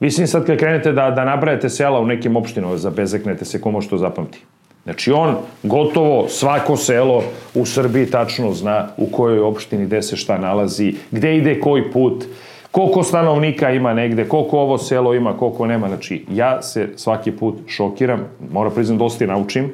Mislim 0.00 0.26
sad 0.26 0.46
kad 0.46 0.58
krenete 0.58 0.92
da, 0.92 1.10
da 1.10 1.24
nabrajate 1.24 1.68
sela 1.68 2.00
u 2.00 2.06
nekim 2.06 2.36
opštinama, 2.36 2.76
zabezeknete 2.76 3.44
se 3.44 3.60
komo 3.60 3.80
što 3.80 3.98
zapamti. 3.98 4.40
Znači 4.84 5.12
on 5.12 5.36
gotovo 5.62 6.28
svako 6.28 6.76
selo 6.76 7.22
u 7.54 7.66
Srbiji 7.66 8.06
tačno 8.06 8.52
zna 8.52 8.88
u 8.96 9.06
kojoj 9.06 9.40
opštini 9.40 9.86
gde 9.86 10.02
se 10.02 10.16
šta 10.16 10.38
nalazi, 10.38 10.94
gde 11.10 11.36
ide 11.36 11.60
koji 11.60 11.90
put, 11.92 12.24
koliko 12.70 13.02
stanovnika 13.02 13.70
ima 13.70 13.94
negde, 13.94 14.28
koliko 14.28 14.58
ovo 14.58 14.78
selo 14.78 15.14
ima, 15.14 15.36
koliko 15.36 15.66
nema. 15.66 15.88
Znači 15.88 16.24
ja 16.30 16.62
se 16.62 16.88
svaki 16.96 17.32
put 17.32 17.58
šokiram, 17.66 18.20
moram 18.52 18.74
priznam 18.74 18.98
dosta 18.98 19.24
i 19.24 19.26
naučim, 19.26 19.72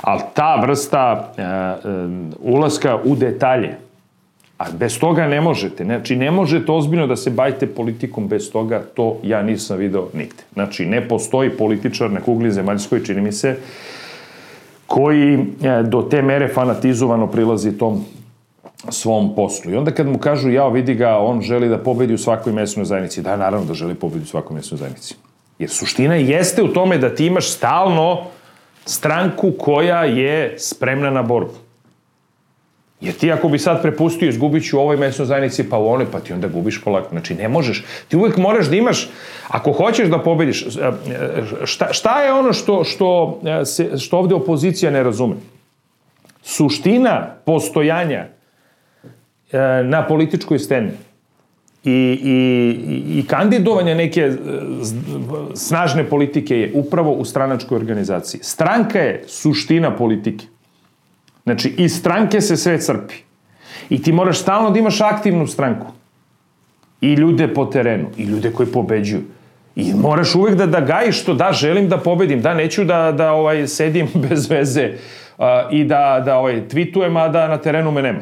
ali 0.00 0.20
ta 0.34 0.56
vrsta 0.56 1.32
uh, 1.32 1.90
uh, 2.44 2.54
ulaska 2.54 2.98
u 3.04 3.16
detalje, 3.16 3.76
A 4.60 4.64
bez 4.72 4.98
toga 4.98 5.26
ne 5.26 5.40
možete. 5.40 5.84
Znači, 5.84 6.16
ne 6.16 6.30
možete 6.30 6.72
ozbiljno 6.72 7.06
da 7.06 7.16
se 7.16 7.30
bavite 7.30 7.66
politikom 7.66 8.28
bez 8.28 8.50
toga, 8.52 8.82
to 8.94 9.16
ja 9.22 9.42
nisam 9.42 9.78
video 9.78 10.08
nigde. 10.12 10.42
Znači, 10.52 10.86
ne 10.86 11.08
postoji 11.08 11.50
političar 11.50 12.10
na 12.10 12.20
kugli 12.20 12.52
zemaljskoj, 12.52 13.04
čini 13.04 13.20
mi 13.20 13.32
se, 13.32 13.56
koji 14.86 15.34
e, 15.34 15.82
do 15.82 16.02
te 16.02 16.22
mere 16.22 16.48
fanatizovano 16.48 17.26
prilazi 17.26 17.72
tom 17.78 18.04
svom 18.88 19.34
poslu. 19.34 19.72
I 19.72 19.76
onda 19.76 19.90
kad 19.90 20.06
mu 20.06 20.18
kažu, 20.18 20.50
jao, 20.50 20.70
vidi 20.70 20.94
ga, 20.94 21.16
on 21.18 21.40
želi 21.40 21.68
da 21.68 21.78
pobedi 21.78 22.14
u 22.14 22.18
svakoj 22.18 22.52
mesnoj 22.52 22.84
zajednici. 22.84 23.22
Da, 23.22 23.36
naravno 23.36 23.66
da 23.66 23.74
želi 23.74 23.94
pobedi 23.94 24.22
u 24.22 24.28
svakoj 24.28 24.54
mesnoj 24.54 24.78
zajednici. 24.78 25.14
Jer 25.58 25.70
suština 25.70 26.14
jeste 26.14 26.62
u 26.62 26.68
tome 26.68 26.98
da 26.98 27.14
ti 27.14 27.26
imaš 27.26 27.50
stalno 27.50 28.26
stranku 28.84 29.52
koja 29.58 30.04
je 30.04 30.54
spremna 30.58 31.10
na 31.10 31.22
borbu. 31.22 31.69
Jer 33.00 33.14
ti 33.14 33.32
ako 33.32 33.48
bi 33.48 33.58
sad 33.58 33.82
prepustio, 33.82 34.28
izgubit 34.28 34.64
ću 34.64 34.78
u 34.78 34.80
ovoj 34.80 34.96
mesnoj 34.96 35.26
zajednici, 35.26 35.68
pa 35.70 35.78
u 35.78 35.88
onoj, 35.88 36.06
pa 36.12 36.20
ti 36.20 36.32
onda 36.32 36.48
gubiš 36.48 36.82
polako. 36.84 37.08
Znači, 37.10 37.34
ne 37.34 37.48
možeš. 37.48 37.84
Ti 38.08 38.16
uvek 38.16 38.36
moraš 38.36 38.66
da 38.66 38.76
imaš, 38.76 39.08
ako 39.48 39.72
hoćeš 39.72 40.08
da 40.08 40.18
pobediš, 40.22 40.62
e, 40.62 40.66
e, 40.66 41.42
šta, 41.64 41.92
šta 41.92 42.22
je 42.22 42.32
ono 42.32 42.52
što, 42.52 42.84
što, 42.84 43.40
e, 43.44 43.64
se, 43.64 43.98
što 43.98 44.18
ovde 44.18 44.34
opozicija 44.34 44.90
ne 44.90 45.02
razume? 45.02 45.34
Suština 46.42 47.34
postojanja 47.44 48.26
na 49.84 50.06
političkoj 50.06 50.58
sceni 50.58 50.90
i, 51.84 52.18
i, 52.22 53.18
i 53.18 53.24
kandidovanja 53.26 53.94
neke 53.94 54.32
snažne 55.54 56.04
politike 56.04 56.56
je 56.56 56.70
upravo 56.74 57.12
u 57.12 57.24
stranačkoj 57.24 57.76
organizaciji. 57.76 58.40
Stranka 58.42 58.98
je 58.98 59.24
suština 59.26 59.96
politike. 59.96 60.44
Znači, 61.50 61.74
iz 61.78 61.98
stranke 61.98 62.40
se 62.40 62.56
sve 62.56 62.80
crpi. 62.80 63.14
I 63.90 64.02
ti 64.02 64.12
moraš 64.12 64.38
stalno 64.38 64.70
da 64.70 64.78
imaš 64.78 65.00
aktivnu 65.00 65.46
stranku. 65.46 65.86
I 67.00 67.14
ljude 67.14 67.54
po 67.54 67.64
terenu, 67.64 68.06
i 68.16 68.22
ljude 68.22 68.52
koji 68.52 68.68
pobeđuju. 68.68 69.22
I 69.76 69.94
moraš 69.94 70.34
uvek 70.34 70.54
da, 70.54 70.66
da 70.66 70.80
gajiš 70.80 71.22
što 71.22 71.34
da, 71.34 71.52
želim 71.52 71.88
da 71.88 71.98
pobedim, 71.98 72.42
da, 72.42 72.54
neću 72.54 72.84
da, 72.84 73.12
da 73.12 73.32
ovaj, 73.32 73.66
sedim 73.66 74.08
bez 74.28 74.50
veze 74.50 74.92
uh, 75.38 75.44
i 75.70 75.84
da, 75.84 76.22
da 76.24 76.36
ovaj, 76.38 76.62
tweetujem, 76.68 77.18
a 77.18 77.28
da 77.28 77.48
na 77.48 77.58
terenu 77.58 77.90
me 77.90 78.02
nema. 78.02 78.20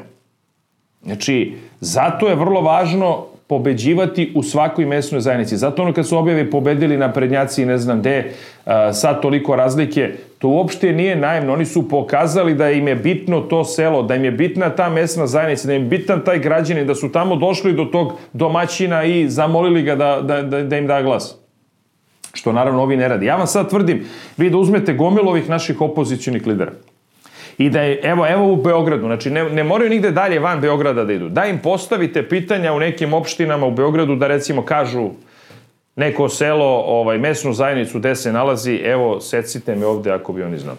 Znači, 1.02 1.56
zato 1.80 2.28
je 2.28 2.34
vrlo 2.34 2.60
važno 2.60 3.26
pobeđivati 3.46 4.32
u 4.34 4.42
svakoj 4.42 4.86
mesnoj 4.86 5.20
zajednici. 5.20 5.56
Zato 5.56 5.82
ono 5.82 5.92
kad 5.92 6.08
su 6.08 6.18
objave 6.18 6.50
pobedili 6.50 6.96
na 6.96 7.12
prednjaci 7.12 7.66
ne 7.66 7.78
znam 7.78 8.00
gde, 8.00 8.32
sad 8.92 9.22
toliko 9.22 9.56
razlike, 9.56 10.14
to 10.38 10.48
uopšte 10.48 10.92
nije 10.92 11.16
najemno. 11.16 11.52
Oni 11.52 11.64
su 11.64 11.88
pokazali 11.88 12.54
da 12.54 12.70
im 12.70 12.88
je 12.88 12.94
bitno 12.94 13.40
to 13.40 13.64
selo, 13.64 14.02
da 14.02 14.14
im 14.14 14.24
je 14.24 14.30
bitna 14.30 14.70
ta 14.70 14.88
mesna 14.88 15.26
zajednica, 15.26 15.66
da 15.66 15.74
im 15.74 15.82
je 15.82 15.88
bitan 15.88 16.24
taj 16.24 16.38
građanin, 16.38 16.86
da 16.86 16.94
su 16.94 17.12
tamo 17.12 17.36
došli 17.36 17.72
do 17.72 17.84
tog 17.84 18.12
domaćina 18.32 19.04
i 19.04 19.28
zamolili 19.28 19.82
ga 19.82 19.96
da, 19.96 20.20
da, 20.22 20.42
da, 20.42 20.62
da 20.62 20.78
im 20.78 20.86
da 20.86 21.02
glas. 21.02 21.36
Što 22.34 22.52
naravno 22.52 22.82
ovi 22.82 22.96
ne 22.96 23.08
radi. 23.08 23.26
Ja 23.26 23.36
vam 23.36 23.46
sad 23.46 23.70
tvrdim, 23.70 24.04
vi 24.36 24.50
da 24.50 24.56
uzmete 24.56 24.94
gomilovih 24.94 25.48
naših 25.48 25.80
opozicijonih 25.80 26.46
lidera 26.46 26.72
I 27.58 27.70
da 27.70 27.80
je, 27.82 28.00
evo, 28.02 28.26
evo 28.28 28.52
u 28.52 28.56
Beogradu, 28.56 29.06
znači 29.06 29.30
ne, 29.30 29.44
ne 29.44 29.64
moraju 29.64 29.90
nigde 29.90 30.10
dalje 30.10 30.38
van 30.38 30.60
Beograda 30.60 31.04
da 31.04 31.12
idu. 31.12 31.28
Da 31.28 31.46
im 31.46 31.58
postavite 31.58 32.28
pitanja 32.28 32.72
u 32.72 32.78
nekim 32.78 33.14
opštinama 33.14 33.66
u 33.66 33.70
Beogradu 33.70 34.16
da 34.16 34.26
recimo 34.26 34.62
kažu 34.62 35.10
neko 35.98 36.28
selo, 36.28 36.82
ovaj, 36.86 37.18
mesnu 37.18 37.52
zajednicu 37.52 37.98
gde 37.98 38.14
se 38.16 38.32
nalazi, 38.32 38.74
evo, 38.74 39.20
secite 39.20 39.74
me 39.74 39.86
ovde 39.86 40.10
ako 40.10 40.32
bi 40.32 40.42
oni 40.42 40.58
znali. 40.58 40.78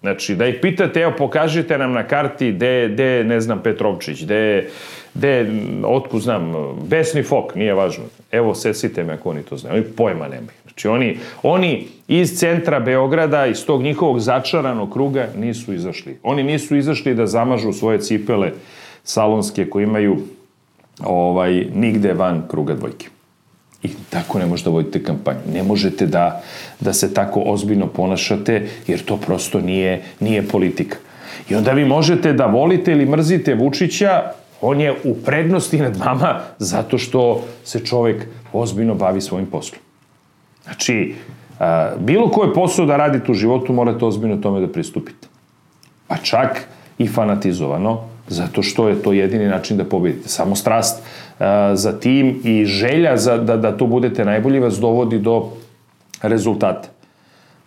Znači, 0.00 0.34
da 0.34 0.46
ih 0.46 0.58
pitate, 0.62 1.00
evo, 1.00 1.12
pokažite 1.18 1.78
nam 1.78 1.92
na 1.92 2.02
karti 2.06 2.52
gde, 2.52 2.88
gde 2.92 3.24
ne 3.24 3.40
znam, 3.40 3.62
Petrovčić, 3.62 4.22
gde, 4.24 4.68
gde, 5.14 5.50
otku 5.84 6.18
znam, 6.18 6.52
Besni 6.88 7.22
Fok, 7.22 7.54
nije 7.54 7.74
važno. 7.74 8.04
Evo, 8.30 8.54
secite 8.54 9.04
me 9.04 9.12
ako 9.12 9.30
oni 9.30 9.42
to 9.42 9.56
znaju. 9.56 9.76
Oni 9.76 9.84
pojma 9.96 10.28
nemaju. 10.28 10.58
Znači 10.62 10.88
oni, 10.88 11.18
oni 11.42 11.86
iz 12.08 12.38
centra 12.38 12.80
Beograda, 12.80 13.46
iz 13.46 13.66
tog 13.66 13.82
njihovog 13.82 14.20
začaranog 14.20 14.92
kruga 14.92 15.28
nisu 15.36 15.74
izašli. 15.74 16.18
Oni 16.22 16.42
nisu 16.42 16.76
izašli 16.76 17.14
da 17.14 17.26
zamažu 17.26 17.72
svoje 17.72 18.00
cipele 18.00 18.52
salonske 19.04 19.70
koje 19.70 19.82
imaju 19.82 20.16
ovaj, 21.04 21.66
nigde 21.74 22.12
van 22.12 22.42
kruga 22.48 22.74
dvojke. 22.74 23.06
I 23.82 23.88
tako 24.10 24.38
ne 24.38 24.46
možete 24.46 24.70
da 24.70 24.74
vodite 24.74 25.02
kampanju. 25.02 25.38
Ne 25.52 25.62
možete 25.62 26.06
da, 26.06 26.42
da 26.80 26.92
se 26.92 27.14
tako 27.14 27.40
ozbiljno 27.40 27.86
ponašate, 27.86 28.68
jer 28.86 29.04
to 29.04 29.16
prosto 29.16 29.60
nije, 29.60 30.02
nije 30.20 30.48
politika. 30.48 30.96
I 31.48 31.54
onda 31.54 31.72
vi 31.72 31.84
možete 31.84 32.32
da 32.32 32.46
volite 32.46 32.92
ili 32.92 33.06
mrzite 33.06 33.54
Vučića, 33.54 34.22
on 34.60 34.80
je 34.80 34.94
u 35.04 35.14
prednosti 35.14 35.78
nad 35.78 35.96
vama 35.96 36.40
zato 36.58 36.98
što 36.98 37.44
se 37.64 37.84
čovek 37.84 38.26
ozbiljno 38.52 38.94
bavi 38.94 39.20
svojim 39.20 39.46
poslom. 39.46 39.80
Znači, 40.64 41.14
a, 41.58 41.90
bilo 41.98 42.30
koje 42.30 42.54
posao 42.54 42.86
da 42.86 42.96
radite 42.96 43.32
u 43.32 43.34
životu, 43.34 43.72
morate 43.72 44.04
ozbiljno 44.04 44.36
tome 44.36 44.60
da 44.60 44.68
pristupite. 44.68 45.28
Pa 46.06 46.16
čak 46.16 46.68
i 46.98 47.08
fanatizovano, 47.08 48.09
zato 48.30 48.62
što 48.62 48.88
je 48.88 49.02
to 49.02 49.12
jedini 49.12 49.48
način 49.48 49.76
da 49.76 49.84
pobedite. 49.84 50.28
Samo 50.28 50.56
strast 50.56 51.02
a, 51.38 51.72
za 51.74 51.92
tim 52.00 52.40
i 52.44 52.64
želja 52.64 53.16
za, 53.16 53.36
da, 53.36 53.56
da 53.56 53.76
to 53.76 53.86
budete 53.86 54.24
najbolji 54.24 54.60
vas 54.60 54.78
dovodi 54.78 55.18
do 55.18 55.50
rezultata. 56.22 56.88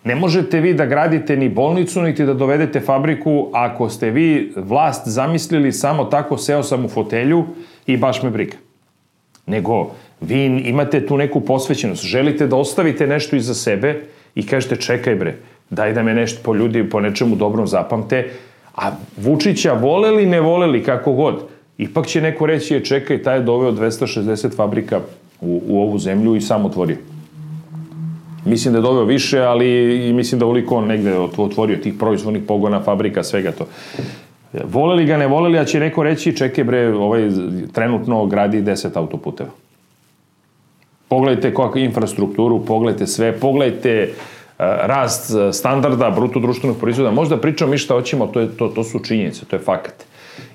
Ne 0.04 0.16
možete 0.16 0.60
vi 0.60 0.74
da 0.74 0.86
gradite 0.86 1.36
ni 1.38 1.50
bolnicu, 1.50 2.02
niti 2.02 2.26
da 2.26 2.34
dovedete 2.34 2.80
fabriku 2.80 3.50
ako 3.54 3.90
ste 3.90 4.10
vi 4.12 4.54
vlast 4.56 5.08
zamislili 5.08 5.72
samo 5.72 6.06
tako 6.06 6.38
seo 6.38 6.64
sam 6.64 6.86
u 6.86 6.90
fotelju 6.90 7.46
i 7.88 7.98
baš 7.98 8.24
me 8.24 8.30
briga. 8.30 8.58
Nego, 9.46 9.92
vi 10.22 10.46
imate 10.46 11.06
tu 11.08 11.18
neku 11.18 11.42
posvećenost, 11.42 12.04
želite 12.04 12.48
da 12.48 12.56
ostavite 12.56 13.08
nešto 13.08 13.36
iza 13.36 13.54
sebe 13.54 14.04
i 14.36 14.48
kažete 14.48 14.76
čekaj 14.76 15.16
bre, 15.16 15.36
daj 15.70 15.94
da 15.94 16.04
me 16.04 16.14
nešto 16.14 16.44
po 16.44 16.56
ljudi, 16.56 16.90
po 16.90 17.00
nečemu 17.00 17.36
dobrom 17.36 17.68
zapamte, 17.68 18.30
a 18.76 18.92
Vučića 19.18 19.74
voleli, 19.74 20.26
ne 20.26 20.42
voleli, 20.42 20.84
kako 20.84 21.14
god, 21.14 21.44
ipak 21.78 22.08
će 22.08 22.22
neko 22.22 22.46
reći 22.46 22.74
je 22.74 22.86
čekaj, 22.86 23.24
taj 23.24 23.38
je 23.38 23.42
doveo 23.42 23.72
260 23.72 24.56
fabrika 24.56 25.00
u, 25.42 25.62
u 25.68 25.82
ovu 25.82 26.00
zemlju 26.00 26.36
i 26.36 26.42
sam 26.42 26.66
otvorio. 26.66 26.98
Mislim 28.46 28.74
da 28.74 28.78
je 28.78 28.82
doveo 28.82 29.04
više, 29.04 29.40
ali 29.40 29.68
i 30.10 30.14
mislim 30.14 30.40
da 30.40 30.46
uliko 30.46 30.76
on 30.76 30.88
negde 30.88 31.18
otvorio 31.18 31.78
tih 31.78 31.94
proizvodnih 32.00 32.44
pogona, 32.48 32.82
fabrika, 32.82 33.24
svega 33.24 33.52
to. 33.52 33.66
Voleli 34.64 35.06
ga, 35.06 35.18
ne 35.18 35.28
voleli, 35.28 35.60
a 35.60 35.66
će 35.66 35.80
neko 35.80 36.04
reći, 36.04 36.38
čekaj 36.38 36.64
bre, 36.64 36.94
ovaj 36.94 37.30
trenutno 37.74 38.26
gradi 38.26 38.62
10 38.62 38.98
autoputeva. 38.98 39.50
Pogledajte 41.08 41.54
kakvu 41.54 41.80
infrastrukturu, 41.80 42.66
pogledajte 42.66 43.08
sve, 43.08 43.32
pogledajte 43.40 44.14
rast 44.60 45.32
standarda 45.54 46.10
bruto 46.10 46.40
društvenog 46.40 46.78
proizvoda. 46.80 47.12
Možda 47.12 47.38
pričamo 47.38 47.72
mi 47.72 47.78
šta 47.78 47.94
hoćemo, 47.94 48.28
to, 48.28 48.40
je, 48.40 48.58
to, 48.58 48.68
to 48.68 48.84
su 48.84 49.00
činjenice, 49.00 49.46
to 49.46 49.56
je 49.56 49.62
fakat. 49.62 50.06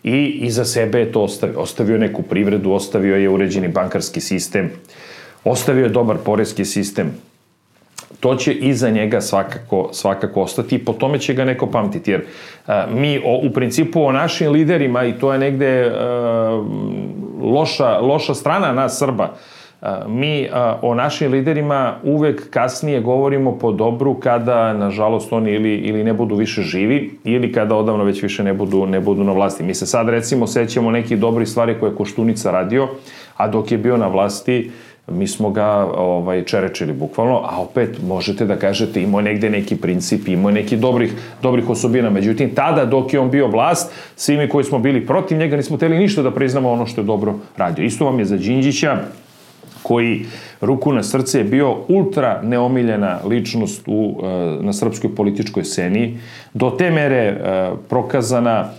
I 0.03 0.39
iza 0.43 0.65
sebe 0.65 0.99
je 0.99 1.13
to 1.13 1.23
ostavio. 1.23 1.61
Ostavio 1.61 1.99
neku 1.99 2.23
privredu, 2.23 2.73
ostavio 2.73 3.17
je 3.17 3.29
uređeni 3.29 3.69
bankarski 3.69 4.21
sistem, 4.21 4.71
ostavio 5.45 5.85
je 5.85 5.89
dobar 5.89 6.17
porezki 6.25 6.65
sistem, 6.65 7.13
to 8.21 8.35
će 8.37 8.53
iza 8.53 8.91
njega 8.91 9.21
svakako, 9.21 9.89
svakako 9.93 10.43
ostati 10.43 10.77
i 10.77 10.85
po 10.85 10.93
tome 10.93 11.19
će 11.19 11.35
ga 11.35 11.45
neko 11.45 11.67
pamtiti, 11.67 12.11
jer 12.11 12.25
a, 12.67 12.87
mi 12.91 13.19
o, 13.25 13.41
u 13.47 13.51
principu 13.51 14.05
o 14.05 14.13
našim 14.13 14.53
liderima, 14.53 15.05
i 15.05 15.19
to 15.19 15.33
je 15.33 15.39
negde 15.39 15.93
a, 15.95 16.65
loša, 17.43 17.99
loša 17.99 18.35
strana 18.35 18.73
nas 18.73 18.99
Srba, 18.99 19.37
mi 20.07 20.49
o 20.83 20.95
našim 20.95 21.33
liderima 21.33 21.95
uvek 22.03 22.51
kasnije 22.51 23.01
govorimo 23.01 23.59
po 23.59 23.73
dobru 23.73 24.15
kada, 24.15 24.73
nažalost, 24.73 25.33
oni 25.33 25.51
ili, 25.51 25.75
ili 25.75 26.05
ne 26.05 26.13
budu 26.13 26.35
više 26.35 26.63
živi, 26.63 27.11
ili 27.25 27.53
kada 27.53 27.77
odavno 27.77 28.05
već 28.05 28.23
više 28.23 28.45
ne 28.45 28.55
budu, 28.55 28.87
ne 28.87 29.01
budu 29.01 29.25
na 29.25 29.33
vlasti. 29.33 29.63
Mi 29.63 29.75
se 29.75 29.87
sad, 29.87 30.09
recimo, 30.09 30.47
sećamo 30.47 30.91
nekih 30.91 31.19
dobrih 31.19 31.49
stvari 31.49 31.77
koje 31.81 31.91
je 31.91 31.97
Koštunica 31.97 32.51
radio, 32.51 32.89
a 33.37 33.49
dok 33.49 33.73
je 33.73 33.79
bio 33.79 33.97
na 33.97 34.09
vlasti, 34.09 34.71
mi 35.11 35.27
smo 35.27 35.51
ga 35.51 35.67
ovaj, 35.97 36.45
čerečili 36.45 36.93
bukvalno, 36.93 37.41
a 37.45 37.61
opet 37.61 37.99
možete 38.07 38.45
da 38.45 38.57
kažete 38.57 39.03
imao 39.03 39.21
negde 39.21 39.51
neki 39.51 39.77
princip, 39.77 40.29
imao 40.29 40.51
neki 40.51 40.77
dobrih, 40.77 41.13
dobrih 41.43 41.71
osobina. 41.71 42.11
Međutim, 42.11 42.51
tada 42.55 42.85
dok 42.85 43.13
je 43.13 43.21
on 43.21 43.31
bio 43.31 43.47
vlast, 43.47 43.93
svi 44.17 44.37
mi 44.37 44.49
koji 44.49 44.65
smo 44.65 44.79
bili 44.79 45.07
protiv 45.07 45.39
njega 45.39 45.57
nismo 45.57 45.77
teli 45.77 45.99
ništa 45.99 46.23
da 46.23 46.31
priznamo 46.31 46.71
ono 46.71 46.87
što 46.87 47.01
je 47.01 47.05
dobro 47.05 47.35
radio. 47.57 47.85
Isto 47.85 48.05
vam 48.05 48.19
je 48.19 48.25
za 48.25 48.37
Đinđića, 48.37 48.99
koji 49.83 50.27
ruku 50.61 50.93
na 50.93 51.03
srce 51.03 51.39
je 51.39 51.45
bio 51.45 51.77
ultra 51.89 52.43
neomiljena 52.43 53.19
ličnost 53.25 53.83
u, 53.87 54.21
eh, 54.23 54.65
na 54.65 54.73
srpskoj 54.73 55.15
političkoj 55.15 55.65
sceni, 55.65 56.19
do 56.55 56.71
te 56.71 56.91
mere 56.91 57.25
eh, 57.27 57.71
prokazana 57.89 58.71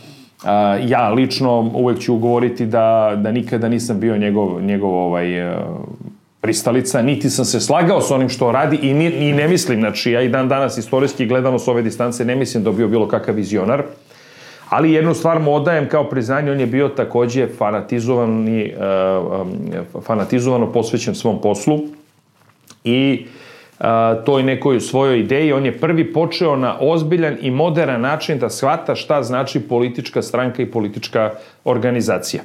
ja 0.88 1.10
lično 1.10 1.72
uvek 1.74 2.00
ću 2.00 2.18
govoriti 2.18 2.66
da, 2.66 3.14
da 3.18 3.32
nikada 3.32 3.70
nisam 3.70 4.00
bio 4.00 4.18
njegov, 4.18 4.62
njegov 4.62 4.94
ovaj, 4.94 5.26
pristalica, 6.42 7.02
niti 7.02 7.30
sam 7.30 7.46
se 7.46 7.60
slagao 7.60 8.02
s 8.02 8.12
onim 8.12 8.30
što 8.30 8.52
radi 8.52 8.80
i, 8.82 8.94
ni, 8.94 9.06
i 9.06 9.34
ne 9.34 9.48
mislim, 9.48 9.80
znači 9.80 10.12
ja 10.12 10.22
i 10.22 10.30
dan 10.30 10.48
danas 10.48 10.78
istorijski 10.78 11.26
gledano 11.26 11.60
s 11.60 11.68
ove 11.68 11.82
distance 11.82 12.26
ne 12.26 12.36
mislim 12.36 12.64
da 12.64 12.72
bio 12.72 12.88
bilo 12.88 13.08
kakav 13.08 13.36
vizionar, 13.36 13.84
ali 14.70 14.92
jednu 14.92 15.14
stvar 15.14 15.40
mu 15.40 15.54
odajem 15.54 15.90
kao 15.90 16.10
priznanje, 16.10 16.52
on 16.52 16.60
je 16.60 16.66
bio 16.66 16.88
takođe 16.88 17.48
fanatizovani, 17.58 18.74
uh, 18.74 19.48
fanatizovano 20.04 20.72
posvećen 20.72 21.16
svom 21.16 21.42
poslu 21.42 21.80
i 22.84 23.26
uh, 23.80 23.86
toj 24.26 24.44
nekoj 24.44 24.80
svojoj 24.80 25.20
ideji, 25.20 25.54
on 25.54 25.66
je 25.66 25.78
prvi 25.80 26.14
počeo 26.14 26.56
na 26.56 26.78
ozbiljan 26.80 27.38
i 27.42 27.52
modern 27.52 28.02
način 28.02 28.40
da 28.40 28.50
shvata 28.50 28.96
šta 28.96 29.24
znači 29.24 29.60
politička 29.60 30.22
stranka 30.22 30.62
i 30.62 30.72
politička 30.72 31.32
organizacija. 31.64 32.44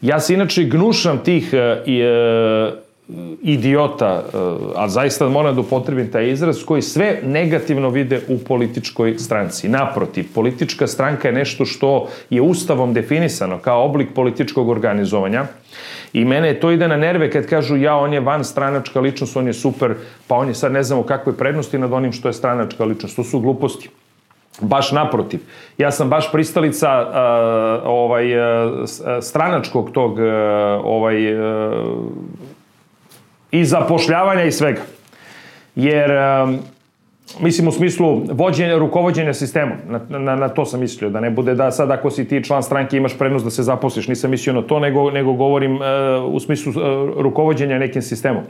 Ja 0.00 0.20
se 0.20 0.34
inače 0.34 0.64
gnušam 0.64 1.18
tih 1.24 1.50
uh, 1.52 2.89
idiota, 3.42 4.24
eh, 4.24 4.38
a 4.76 4.88
zaista 4.88 5.28
moram 5.28 5.54
da 5.54 5.60
upotrebim 5.60 6.10
taj 6.12 6.30
izraz, 6.30 6.64
koji 6.64 6.82
sve 6.82 7.20
negativno 7.24 7.88
vide 7.88 8.20
u 8.28 8.38
političkoj 8.38 9.18
stranci. 9.18 9.68
Naprotiv, 9.68 10.24
politička 10.34 10.86
stranka 10.86 11.28
je 11.28 11.34
nešto 11.34 11.64
što 11.64 12.08
je 12.30 12.42
ustavom 12.42 12.94
definisano 12.94 13.58
kao 13.58 13.84
oblik 13.84 14.08
političkog 14.14 14.68
organizovanja 14.68 15.46
i 16.12 16.24
mene 16.24 16.54
to 16.60 16.70
ide 16.70 16.88
na 16.88 16.96
nerve 16.96 17.30
kad 17.30 17.46
kažu 17.46 17.76
ja, 17.76 17.96
on 17.96 18.12
je 18.12 18.20
van 18.20 18.44
stranačka 18.44 19.00
ličnost, 19.00 19.36
on 19.36 19.46
je 19.46 19.52
super, 19.52 19.94
pa 20.26 20.34
on 20.34 20.48
je 20.48 20.54
sad 20.54 20.72
ne 20.72 20.82
znamo 20.82 21.02
kakve 21.02 21.36
prednosti 21.36 21.78
nad 21.78 21.92
onim 21.92 22.12
što 22.12 22.28
je 22.28 22.32
stranačka 22.32 22.84
ličnost. 22.84 23.16
To 23.16 23.24
su 23.24 23.40
gluposti. 23.40 23.88
Baš 24.60 24.92
naprotiv. 24.92 25.40
Ja 25.78 25.90
sam 25.90 26.08
baš 26.08 26.32
pristalica 26.32 27.06
uh, 27.06 27.88
ovaj 27.88 28.36
uh, 28.36 28.88
stranačkog 29.20 29.90
tog 29.92 30.12
uh, 30.12 30.24
ovaj 30.84 31.34
uh, 31.34 31.96
i 33.50 33.64
zapošljavanja 33.64 34.44
i 34.44 34.52
svega. 34.52 34.80
Jer, 35.76 36.10
mislim 37.40 37.68
u 37.68 37.72
smislu 37.72 38.22
vođenja, 38.32 38.78
rukovodđenja 38.78 39.34
sistemom, 39.34 39.76
na, 39.88 40.18
na, 40.18 40.36
na 40.36 40.48
to 40.48 40.64
sam 40.64 40.80
mislio, 40.80 41.10
da 41.10 41.20
ne 41.20 41.30
bude 41.30 41.54
da 41.54 41.70
sad 41.70 41.90
ako 41.90 42.10
si 42.10 42.28
ti 42.28 42.44
član 42.44 42.62
stranke 42.62 42.96
imaš 42.96 43.18
prednost 43.18 43.44
da 43.44 43.50
se 43.50 43.62
zaposliš, 43.62 44.08
nisam 44.08 44.30
mislio 44.30 44.54
na 44.54 44.62
to, 44.62 44.80
nego, 44.80 45.10
nego 45.10 45.32
govorim 45.32 45.74
uh, 45.74 45.80
u 46.34 46.40
smislu 46.40 46.72
uh, 46.72 46.76
rukovodđenja 47.22 47.78
nekim 47.78 48.02
sistemom. 48.02 48.42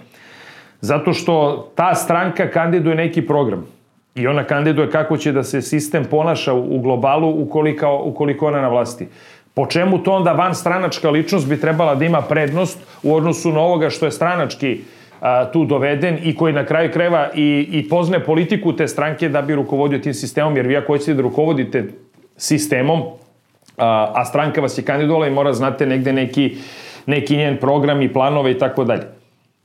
Zato 0.81 1.13
što 1.13 1.67
ta 1.75 1.95
stranka 1.95 2.51
kandiduje 2.51 2.97
neki 2.97 3.23
program 3.23 3.67
i 4.15 4.27
ona 4.27 4.45
kandiduje 4.45 4.91
kako 4.91 5.17
će 5.17 5.33
da 5.33 5.43
se 5.43 5.63
sistem 5.63 6.05
ponaša 6.05 6.55
u 6.55 6.81
globalu 6.81 7.43
ukoliko, 7.43 8.03
ukoliko 8.05 8.47
ona 8.47 8.61
na 8.61 8.69
vlasti. 8.69 9.09
Po 9.61 9.67
čemu 9.67 9.99
to 9.99 10.13
onda 10.13 10.33
van 10.33 10.55
stranačka 10.55 11.11
ličnost 11.11 11.49
bi 11.49 11.61
trebala 11.61 11.95
da 11.95 12.05
ima 12.05 12.23
prednost 12.23 12.79
u 13.03 13.15
odnosu 13.15 13.53
na 13.53 13.61
ovoga 13.61 13.91
što 13.91 14.07
je 14.07 14.11
stranački 14.11 14.81
a, 15.21 15.51
tu 15.53 15.65
doveden 15.65 16.19
i 16.23 16.35
koji 16.37 16.53
na 16.53 16.65
kraju 16.65 16.91
kreva 16.93 17.29
i, 17.35 17.69
i 17.73 17.89
pozne 17.89 18.25
politiku 18.25 18.73
te 18.73 18.89
stranke 18.89 19.29
da 19.29 19.43
bi 19.43 19.55
rukovodio 19.55 19.99
tim 19.99 20.15
sistemom, 20.15 20.57
jer 20.57 20.67
vi 20.67 20.77
ako 20.77 20.93
hoćete 20.93 21.15
da 21.15 21.23
rukovodite 21.23 21.85
sistemom, 22.37 23.03
a, 23.77 24.13
a 24.15 24.25
stranka 24.25 24.61
vas 24.61 24.79
je 24.79 24.85
kandidovala 24.85 25.27
i 25.27 25.31
mora 25.31 25.53
znate 25.53 25.87
negde 25.87 26.13
neki, 26.13 26.57
neki 27.07 27.37
njen 27.37 27.57
program 27.61 28.03
i 28.03 28.13
planove 28.13 28.51
i 28.51 28.59
tako 28.59 28.85
dalje. 28.85 29.07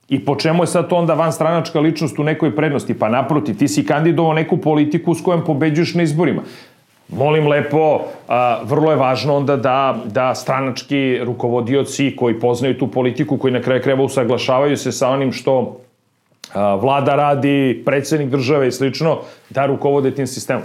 I 0.10 0.26
po 0.26 0.36
čemu 0.36 0.64
je 0.64 0.68
sad 0.68 0.90
to 0.90 0.96
onda 0.96 1.14
van 1.14 1.34
stranačka 1.34 1.80
ličnost 1.80 2.20
u 2.20 2.24
nekoj 2.24 2.56
prednosti? 2.56 3.00
Pa 3.00 3.10
naproti, 3.10 3.58
ti 3.58 3.68
si 3.68 3.86
kandidovao 3.86 4.34
neku 4.34 4.58
politiku 4.58 5.16
s 5.16 5.24
kojom 5.24 5.46
pobeđuješ 5.46 5.94
na 5.94 6.04
izborima. 6.04 6.42
Molim 7.10 7.48
lepo, 7.48 8.02
a, 8.28 8.60
vrlo 8.64 8.92
je 8.92 8.98
važno 8.98 9.36
onda 9.36 9.56
da, 9.56 9.98
da 10.06 10.36
stranački 10.36 11.20
rukovodioci 11.24 12.16
koji 12.16 12.40
poznaju 12.40 12.78
tu 12.78 12.88
politiku, 12.88 13.38
koji 13.38 13.54
na 13.54 13.62
kraju 13.62 13.82
kreva 13.82 14.04
usaglašavaju 14.04 14.78
se 14.78 14.92
sa 14.92 15.10
onim 15.10 15.32
što 15.32 15.78
a, 16.54 16.76
vlada 16.76 17.16
radi, 17.16 17.84
predsednik 17.86 18.30
države 18.30 18.68
i 18.68 18.72
slično, 18.72 19.20
da 19.50 19.66
rukovode 19.66 20.12
tim 20.12 20.28
sistemom. 20.28 20.64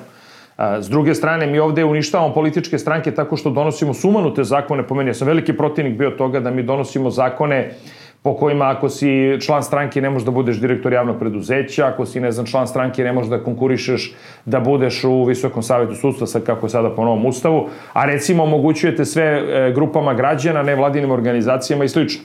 A, 0.57 0.83
s 0.83 0.89
druge 0.89 1.15
strane, 1.15 1.47
mi 1.47 1.59
ovde 1.59 1.85
uništavamo 1.85 2.35
političke 2.35 2.79
stranke 2.79 3.15
tako 3.15 3.37
što 3.37 3.51
donosimo 3.51 3.95
sumanute 3.95 4.45
zakone, 4.45 4.87
po 4.87 4.95
meni, 4.95 5.11
ja 5.11 5.15
sam 5.15 5.29
veliki 5.29 5.53
protivnik 5.53 5.99
bio 5.99 6.11
toga 6.11 6.41
da 6.41 6.51
mi 6.51 6.63
donosimo 6.63 7.11
zakone 7.11 7.75
po 8.23 8.37
kojima 8.37 8.71
ako 8.71 8.89
si 8.89 9.39
član 9.41 9.63
stranke 9.63 10.01
ne 10.01 10.11
možeš 10.11 10.27
da 10.27 10.31
budeš 10.31 10.61
direktor 10.61 10.93
javnog 10.93 11.19
preduzeća, 11.19 11.87
ako 11.87 12.07
si, 12.07 12.21
ne 12.21 12.33
znam, 12.33 12.47
član 12.47 12.67
stranke 12.67 13.05
ne 13.05 13.13
možeš 13.13 13.31
da 13.31 13.45
konkurišeš 13.45 14.13
da 14.45 14.61
budeš 14.61 15.05
u 15.05 15.25
Visokom 15.25 15.63
savetu 15.63 15.95
sudstva, 15.95 16.27
sad 16.27 16.45
kako 16.45 16.67
je 16.67 16.71
sada 16.71 16.91
po 16.91 17.05
novom 17.05 17.27
ustavu, 17.27 17.69
a 17.93 18.05
recimo 18.05 18.43
omogućujete 18.43 19.05
sve 19.05 19.25
e, 19.25 19.73
grupama 19.73 20.15
građana, 20.15 20.63
nevladinim 20.63 21.11
organizacijama 21.11 21.85
i 21.85 21.89
slično. 21.89 22.23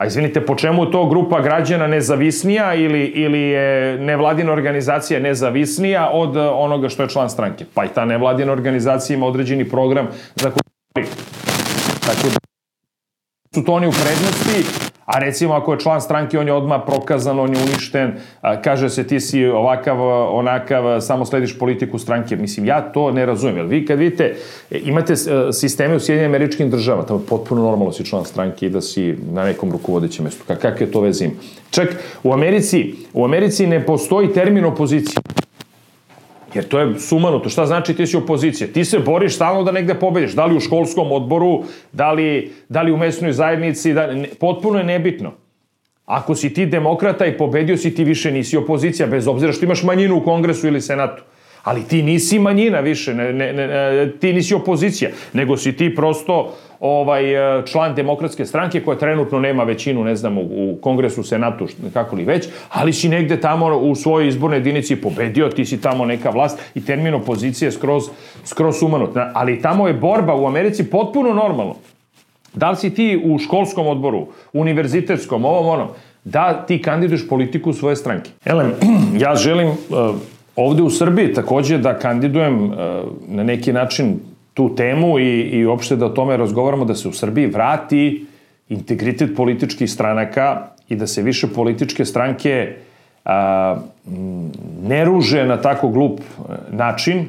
A 0.00 0.06
izvinite, 0.06 0.40
po 0.46 0.54
čemu 0.54 0.90
to 0.90 1.06
grupa 1.06 1.40
građana 1.40 1.86
nezavisnija 1.86 2.74
ili, 2.74 3.04
ili 3.04 3.40
je 3.40 3.98
nevladina 3.98 4.52
organizacija 4.52 5.20
nezavisnija 5.20 6.08
od 6.12 6.36
onoga 6.36 6.88
što 6.88 7.02
je 7.02 7.08
član 7.08 7.30
stranke? 7.30 7.64
Pa 7.74 7.84
i 7.84 7.88
ta 7.88 8.04
nevladina 8.04 8.52
organizacija 8.52 9.16
ima 9.16 9.26
određeni 9.26 9.68
program 9.68 10.08
za 10.36 10.50
koji... 10.50 11.06
Tako 12.06 12.28
da 12.28 12.38
su 13.54 13.64
to 13.64 13.72
oni 13.72 13.86
u 13.86 13.92
prednosti, 13.92 14.89
A 15.14 15.18
recimo 15.18 15.54
ako 15.54 15.72
je 15.72 15.80
član 15.80 16.00
stranke, 16.00 16.38
on 16.38 16.46
je 16.46 16.52
odmah 16.52 16.80
prokazan, 16.86 17.38
on 17.38 17.54
je 17.54 17.62
uništen, 17.62 18.12
kaže 18.64 18.90
se 18.90 19.06
ti 19.06 19.20
si 19.20 19.46
ovakav, 19.46 20.00
onakav, 20.36 21.00
samo 21.00 21.24
slediš 21.26 21.58
politiku 21.58 21.98
stranke. 21.98 22.36
Mislim, 22.36 22.66
ja 22.66 22.80
to 22.92 23.10
ne 23.10 23.26
razumem. 23.26 23.56
Jer 23.56 23.66
vi 23.66 23.86
kad 23.86 23.98
vidite, 23.98 24.34
imate 24.70 25.12
e, 25.12 25.16
sisteme 25.52 25.96
u 25.96 26.00
Sjedinjenim 26.00 26.30
američkim 26.30 26.70
državama, 26.70 27.06
tamo 27.06 27.20
je 27.20 27.26
potpuno 27.26 27.62
normalno 27.62 27.86
da 27.86 27.92
si 27.92 28.04
član 28.04 28.24
stranke 28.24 28.66
i 28.66 28.70
da 28.70 28.80
si 28.80 29.16
na 29.32 29.44
nekom 29.44 29.72
rukovodećem 29.72 30.24
mestu. 30.24 30.44
Kakve 30.46 30.86
to 30.86 31.00
veze 31.00 31.24
ima? 31.24 31.34
Čak 31.70 31.88
u 32.22 32.32
Americi, 32.32 32.94
u 33.12 33.24
Americi 33.24 33.66
ne 33.66 33.86
postoji 33.86 34.32
termin 34.32 34.64
opozicije. 34.64 35.22
Jer 36.54 36.64
to 36.68 36.78
je 36.78 36.98
sumanuto. 36.98 37.48
Šta 37.48 37.66
znači 37.66 37.94
ti 37.94 38.06
si 38.06 38.16
opozicija? 38.16 38.68
Ti 38.72 38.84
se 38.84 38.98
boriš 38.98 39.34
stalno 39.34 39.62
da 39.64 39.72
negde 39.72 39.94
pobediš. 39.94 40.32
Da 40.32 40.46
li 40.46 40.56
u 40.56 40.60
školskom 40.60 41.12
odboru, 41.12 41.62
da 41.92 42.12
li, 42.12 42.52
da 42.68 42.82
li 42.82 42.92
u 42.92 42.96
mesnoj 42.96 43.32
zajednici, 43.32 43.92
da, 43.92 44.06
ne, 44.06 44.28
potpuno 44.40 44.78
je 44.78 44.84
nebitno. 44.84 45.32
Ako 46.04 46.34
si 46.34 46.54
ti 46.54 46.66
demokrata 46.66 47.26
i 47.26 47.38
pobedio 47.38 47.76
si, 47.76 47.94
ti 47.94 48.04
više 48.04 48.32
nisi 48.32 48.56
opozicija, 48.56 49.06
bez 49.06 49.28
obzira 49.28 49.52
što 49.52 49.64
imaš 49.64 49.82
manjinu 49.82 50.16
u 50.16 50.24
kongresu 50.24 50.66
ili 50.66 50.80
senatu. 50.80 51.22
Ali 51.62 51.84
ti 51.84 52.02
nisi 52.02 52.38
manjina 52.38 52.80
više, 52.80 53.14
ne, 53.14 53.32
ne, 53.32 53.52
ne, 53.52 54.12
ti 54.20 54.32
nisi 54.32 54.54
opozicija, 54.54 55.10
nego 55.32 55.56
si 55.56 55.72
ti 55.72 55.94
prosto 55.94 56.54
ovaj 56.80 57.58
e, 57.58 57.66
član 57.66 57.94
demokratske 57.94 58.44
stranke 58.46 58.80
koja 58.80 58.98
trenutno 58.98 59.40
nema 59.40 59.64
većinu, 59.64 60.04
ne 60.04 60.16
znam, 60.16 60.38
u, 60.38 60.78
kongresu, 60.80 61.22
senatu, 61.22 61.66
kako 61.92 62.16
li 62.16 62.24
već, 62.24 62.48
ali 62.68 62.92
si 62.92 63.08
negde 63.08 63.40
tamo 63.40 63.78
u 63.78 63.94
svojoj 63.94 64.28
izbornoj 64.28 64.58
jedinici 64.58 64.96
pobedio, 64.96 65.48
ti 65.48 65.64
si 65.64 65.80
tamo 65.80 66.04
neka 66.04 66.30
vlast 66.30 66.58
i 66.74 66.84
termin 66.84 67.14
opozicije 67.14 67.72
skroz, 67.72 68.04
skroz 68.44 68.82
umanut. 68.82 69.10
Ali 69.34 69.62
tamo 69.62 69.88
je 69.88 69.94
borba 69.94 70.34
u 70.34 70.46
Americi 70.46 70.90
potpuno 70.90 71.34
normalno. 71.34 71.74
Da 72.54 72.70
li 72.70 72.76
si 72.76 72.94
ti 72.94 73.22
u 73.24 73.38
školskom 73.38 73.86
odboru, 73.86 74.26
univerzitetskom, 74.52 75.44
ovom 75.44 75.66
onom, 75.66 75.88
da 76.24 76.66
ti 76.66 76.82
kandiduješ 76.82 77.28
politiku 77.28 77.72
svoje 77.72 77.96
stranke. 77.96 78.30
Elem, 78.44 78.72
ja 79.24 79.34
želim 79.34 79.68
uh, 79.68 79.76
ovde 80.56 80.82
u 80.82 80.90
Srbiji 80.90 81.34
takođe 81.34 81.78
da 81.78 81.98
kandidujem 81.98 82.64
uh, 82.64 82.76
na 83.28 83.42
neki 83.42 83.72
način 83.72 84.18
tu 84.54 84.74
temu 84.74 85.18
i, 85.18 85.40
i 85.40 85.66
uopšte 85.66 85.96
da 85.96 86.06
o 86.06 86.14
tome 86.14 86.36
razgovaramo, 86.36 86.84
da 86.84 86.94
se 86.94 87.08
u 87.08 87.12
Srbiji 87.12 87.46
vrati 87.46 88.26
integritet 88.68 89.36
političkih 89.36 89.90
stranaka 89.90 90.66
i 90.88 90.96
da 90.96 91.06
se 91.06 91.22
više 91.22 91.48
političke 91.54 92.04
stranke 92.04 92.74
a, 93.24 93.76
ne 94.82 95.04
ruže 95.04 95.44
na 95.44 95.60
tako 95.60 95.88
glup 95.88 96.20
e, 96.20 96.52
način 96.70 97.26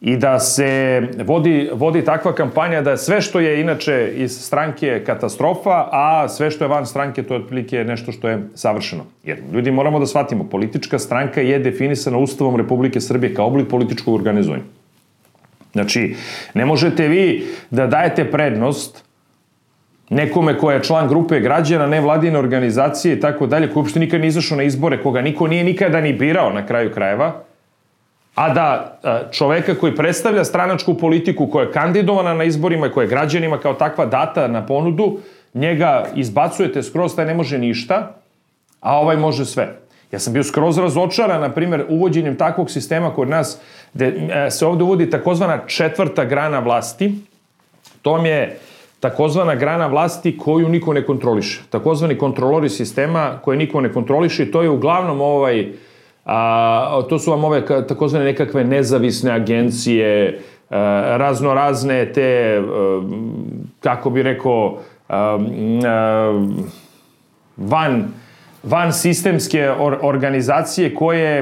i 0.00 0.16
da 0.16 0.38
se 0.38 1.02
vodi, 1.24 1.70
vodi 1.74 2.04
takva 2.04 2.34
kampanja 2.34 2.80
da 2.82 2.96
sve 2.96 3.20
što 3.20 3.40
je 3.40 3.60
inače 3.60 4.12
iz 4.16 4.38
stranke 4.40 5.02
katastrofa, 5.06 5.88
a 5.92 6.28
sve 6.28 6.50
što 6.50 6.64
je 6.64 6.68
van 6.68 6.86
stranke 6.86 7.22
to 7.22 7.34
je 7.34 7.40
otprilike 7.40 7.84
nešto 7.84 8.12
što 8.12 8.28
je 8.28 8.48
savršeno. 8.54 9.04
Jer 9.24 9.38
ljudi 9.52 9.70
moramo 9.70 9.98
da 9.98 10.06
shvatimo, 10.06 10.44
politička 10.44 10.98
stranka 10.98 11.40
je 11.40 11.58
definisana 11.58 12.18
Ustavom 12.18 12.56
Republike 12.56 13.00
Srbije 13.00 13.34
kao 13.34 13.46
oblik 13.46 13.68
političkog 13.68 14.14
organizovanja. 14.14 14.62
Znači, 15.72 16.16
ne 16.54 16.64
možete 16.66 17.08
vi 17.08 17.46
da 17.70 17.86
dajete 17.86 18.30
prednost 18.30 19.04
nekome 20.10 20.58
ko 20.58 20.70
je 20.70 20.82
član 20.82 21.08
grupe 21.08 21.40
građana, 21.40 21.86
nevladine 21.86 22.38
organizacije 22.38 23.14
i 23.14 23.20
tako 23.20 23.46
dalje, 23.46 23.66
koji 23.66 23.80
uopšte 23.80 24.00
nikad 24.00 24.20
nije 24.20 24.28
izašao 24.28 24.56
na 24.56 24.62
izbore, 24.62 25.02
koga 25.02 25.20
niko 25.20 25.46
nije 25.46 25.64
nikada 25.64 26.00
ni 26.00 26.12
birao 26.12 26.52
na 26.52 26.66
kraju 26.66 26.92
krajeva, 26.94 27.42
a 28.34 28.54
da 28.54 28.98
čoveka 29.32 29.74
koji 29.74 29.96
predstavlja 29.96 30.44
stranačku 30.44 30.94
politiku 30.94 31.46
koja 31.46 31.64
je 31.64 31.72
kandidovana 31.72 32.34
na 32.34 32.44
izborima 32.44 32.86
i 32.86 32.90
koja 32.90 33.04
je 33.04 33.08
građanima 33.08 33.58
kao 33.58 33.74
takva 33.74 34.06
data 34.06 34.48
na 34.48 34.66
ponudu, 34.66 35.18
njega 35.54 36.06
izbacujete 36.14 36.82
skroz, 36.82 37.16
taj 37.16 37.26
ne 37.26 37.34
može 37.34 37.58
ništa, 37.58 38.14
a 38.80 38.98
ovaj 38.98 39.16
može 39.16 39.44
sve. 39.44 39.76
Ja 40.12 40.18
sam 40.18 40.32
bio 40.32 40.44
skroz 40.44 40.78
razočaran, 40.78 41.40
na 41.40 41.50
primjer, 41.52 41.84
uvođenjem 41.88 42.36
takvog 42.36 42.70
sistema 42.70 43.14
kod 43.14 43.28
nas, 43.28 43.60
gde 43.94 44.06
e, 44.06 44.50
se 44.50 44.66
ovde 44.66 44.84
uvodi 44.84 45.10
takozvana 45.10 45.66
četvrta 45.66 46.24
grana 46.24 46.58
vlasti. 46.58 47.14
To 48.02 48.26
je 48.26 48.58
takozvana 49.00 49.54
grana 49.54 49.86
vlasti 49.86 50.38
koju 50.38 50.68
niko 50.68 50.92
ne 50.92 51.06
kontroliše. 51.06 51.62
Takozvani 51.70 52.18
kontrolori 52.18 52.68
sistema 52.68 53.38
koje 53.42 53.56
niko 53.56 53.80
ne 53.80 53.92
kontroliše 53.92 54.50
to 54.50 54.62
je 54.62 54.70
uglavnom 54.70 55.20
ovaj, 55.20 55.72
a, 56.24 57.02
to 57.08 57.18
su 57.18 57.30
vam 57.30 57.44
ove 57.44 57.66
takozvane 57.66 58.24
nekakve 58.24 58.64
nezavisne 58.64 59.30
agencije, 59.30 60.40
a, 60.70 60.76
razno 61.16 61.54
razne 61.54 62.12
te, 62.12 62.58
a, 62.58 63.02
kako 63.80 64.10
bi 64.10 64.22
rekao, 64.22 64.78
a, 65.08 65.38
a, 65.86 66.40
van 67.56 68.04
van 68.62 68.92
sistemske 68.92 69.70
or, 69.70 69.98
organizacije 70.02 70.94
koje 70.94 71.38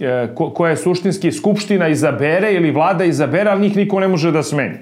e, 0.00 0.28
ko, 0.34 0.50
koje 0.50 0.76
suštinski 0.76 1.32
skupština 1.32 1.88
izabere 1.88 2.52
ili 2.52 2.70
vlada 2.70 3.04
izabere, 3.04 3.50
ali 3.50 3.60
njih 3.60 3.76
niko 3.76 4.00
ne 4.00 4.08
može 4.08 4.32
da 4.32 4.42
smeni. 4.42 4.78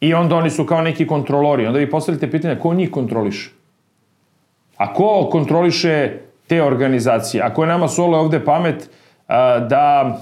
I 0.00 0.14
onda 0.14 0.36
oni 0.36 0.50
su 0.50 0.66
kao 0.66 0.82
neki 0.82 1.06
kontrolori. 1.06 1.66
Onda 1.66 1.78
vi 1.78 1.90
postavite 1.90 2.30
pitanje, 2.30 2.58
ko 2.58 2.74
njih 2.74 2.90
kontroliše? 2.90 3.50
A 4.76 4.94
ko 4.94 5.28
kontroliše 5.32 6.12
te 6.46 6.62
organizacije? 6.62 7.42
Ako 7.42 7.62
je 7.62 7.68
nama 7.68 7.88
solo 7.88 8.18
ovde 8.18 8.44
pamet 8.44 8.90
da 9.68 10.18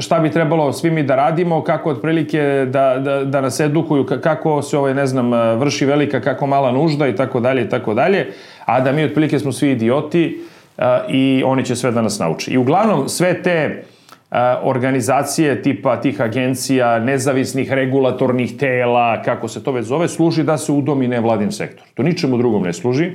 šta 0.00 0.18
bi 0.20 0.30
trebalo 0.30 0.72
svi 0.72 0.90
mi 0.90 1.02
da 1.02 1.16
radimo, 1.16 1.62
kako 1.64 1.90
otprilike 1.90 2.66
da, 2.68 2.98
da, 2.98 3.24
da 3.24 3.40
nas 3.40 3.60
edukuju, 3.60 4.06
kako 4.22 4.62
se 4.62 4.78
ovaj, 4.78 4.94
ne 4.94 5.06
znam, 5.06 5.30
vrši 5.58 5.86
velika, 5.86 6.20
kako 6.20 6.46
mala 6.46 6.72
nužda 6.72 7.08
i 7.08 7.16
tako 7.16 7.40
dalje 7.40 7.62
i 7.62 7.68
tako 7.68 7.94
dalje, 7.94 8.32
a 8.64 8.80
da 8.80 8.92
mi 8.92 9.04
otprilike 9.04 9.38
smo 9.38 9.52
svi 9.52 9.70
idioti 9.70 10.40
i 11.08 11.42
oni 11.46 11.64
će 11.64 11.76
sve 11.76 11.90
da 11.90 12.02
nas 12.02 12.18
nauči. 12.18 12.50
I 12.50 12.58
uglavnom 12.58 13.08
sve 13.08 13.42
te 13.42 13.84
organizacije 14.62 15.62
tipa 15.62 16.00
tih 16.00 16.20
agencija, 16.20 16.98
nezavisnih 16.98 17.72
regulatornih 17.72 18.56
tela, 18.56 19.22
kako 19.22 19.48
se 19.48 19.64
to 19.64 19.72
već 19.72 19.86
zove, 19.86 20.08
služi 20.08 20.42
da 20.42 20.58
se 20.58 20.72
udomi 20.72 21.08
nevladin 21.08 21.52
sektor. 21.52 21.86
To 21.94 22.02
ničemu 22.02 22.38
drugom 22.38 22.62
ne 22.62 22.72
služi 22.72 23.10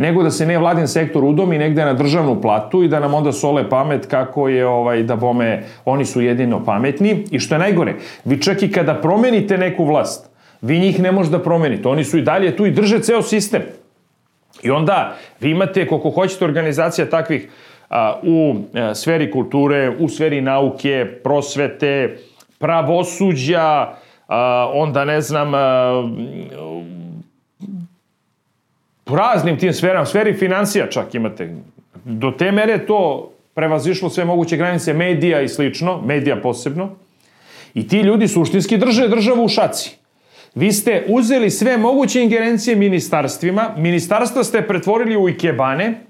nego 0.00 0.22
da 0.22 0.30
se 0.30 0.46
ne 0.46 0.58
vladin 0.58 0.88
sektor 0.88 1.24
udomi 1.24 1.58
negde 1.58 1.84
na 1.84 1.92
državnu 1.92 2.40
platu 2.40 2.82
i 2.82 2.88
da 2.88 3.00
nam 3.00 3.14
onda 3.14 3.32
sole 3.32 3.68
pamet 3.68 4.06
kako 4.06 4.48
je 4.48 4.66
ovaj 4.66 5.02
da 5.02 5.16
bome 5.16 5.62
oni 5.84 6.04
su 6.04 6.20
jedino 6.20 6.64
pametni 6.64 7.24
i 7.30 7.38
što 7.38 7.54
je 7.54 7.58
najgore, 7.58 7.94
vi 8.24 8.42
čak 8.42 8.62
i 8.62 8.72
kada 8.72 8.94
promenite 8.94 9.58
neku 9.58 9.84
vlast, 9.84 10.30
vi 10.62 10.78
njih 10.78 11.00
ne 11.00 11.12
možete 11.12 11.36
da 11.36 11.42
promenite, 11.42 11.88
oni 11.88 12.04
su 12.04 12.18
i 12.18 12.22
dalje 12.22 12.56
tu 12.56 12.66
i 12.66 12.70
drže 12.70 13.00
ceo 13.00 13.22
sistem. 13.22 13.62
I 14.62 14.70
onda 14.70 15.16
vi 15.40 15.50
imate 15.50 15.86
koliko 15.86 16.10
hoćete 16.10 16.44
organizacija 16.44 17.10
takvih 17.10 17.48
a, 17.90 18.20
u 18.22 18.54
a, 18.74 18.94
sferi 18.94 19.30
kulture, 19.30 19.92
u 19.98 20.08
sferi 20.08 20.40
nauke, 20.40 21.06
prosvete, 21.24 22.16
pravosuđa, 22.58 23.94
a, 24.28 24.70
onda 24.74 25.04
ne 25.04 25.20
znam, 25.20 25.54
a, 25.54 26.02
u 29.12 29.16
raznim 29.16 29.58
tim 29.58 29.72
sferama, 29.72 30.06
sferi 30.06 30.34
financija 30.34 30.86
čak 30.90 31.14
imate. 31.14 31.54
Do 32.04 32.30
te 32.30 32.52
mere 32.52 32.86
to 32.86 33.32
prevazišlo 33.54 34.10
sve 34.10 34.24
moguće 34.24 34.56
granice 34.56 34.92
medija 34.92 35.40
i 35.40 35.48
slično, 35.48 36.00
medija 36.02 36.40
posebno. 36.40 36.90
I 37.74 37.88
ti 37.88 38.00
ljudi 38.00 38.28
suštinski 38.28 38.76
drže 38.76 39.08
državu 39.08 39.44
u 39.44 39.48
šaci. 39.48 39.96
Vi 40.54 40.72
ste 40.72 41.04
uzeli 41.08 41.50
sve 41.50 41.76
moguće 41.76 42.22
ingerencije 42.22 42.76
ministarstvima, 42.76 43.74
ministarstva 43.76 44.44
ste 44.44 44.62
pretvorili 44.62 45.16
u 45.16 45.28
ikebane, 45.28 46.00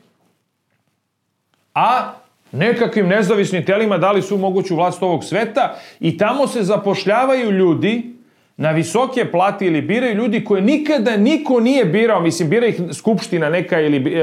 a 1.74 2.12
nekakvim 2.52 3.08
nezavisnim 3.08 3.64
telima 3.64 3.98
dali 3.98 4.22
su 4.22 4.38
moguću 4.38 4.76
vlast 4.76 5.02
ovog 5.02 5.24
sveta 5.24 5.76
i 6.00 6.18
tamo 6.18 6.46
se 6.46 6.62
zapošljavaju 6.62 7.50
ljudi 7.50 8.14
na 8.60 8.70
visoke 8.70 9.24
plate 9.24 9.66
ili 9.66 9.80
biraju 9.80 10.14
ljudi 10.14 10.44
koje 10.44 10.62
nikada 10.62 11.16
niko 11.16 11.60
nije 11.60 11.84
birao, 11.84 12.20
mislim, 12.20 12.48
bira 12.48 12.66
ih 12.66 12.80
Skupština 12.92 13.48
neka 13.50 13.80
ili 13.80 14.14
e, 14.14 14.22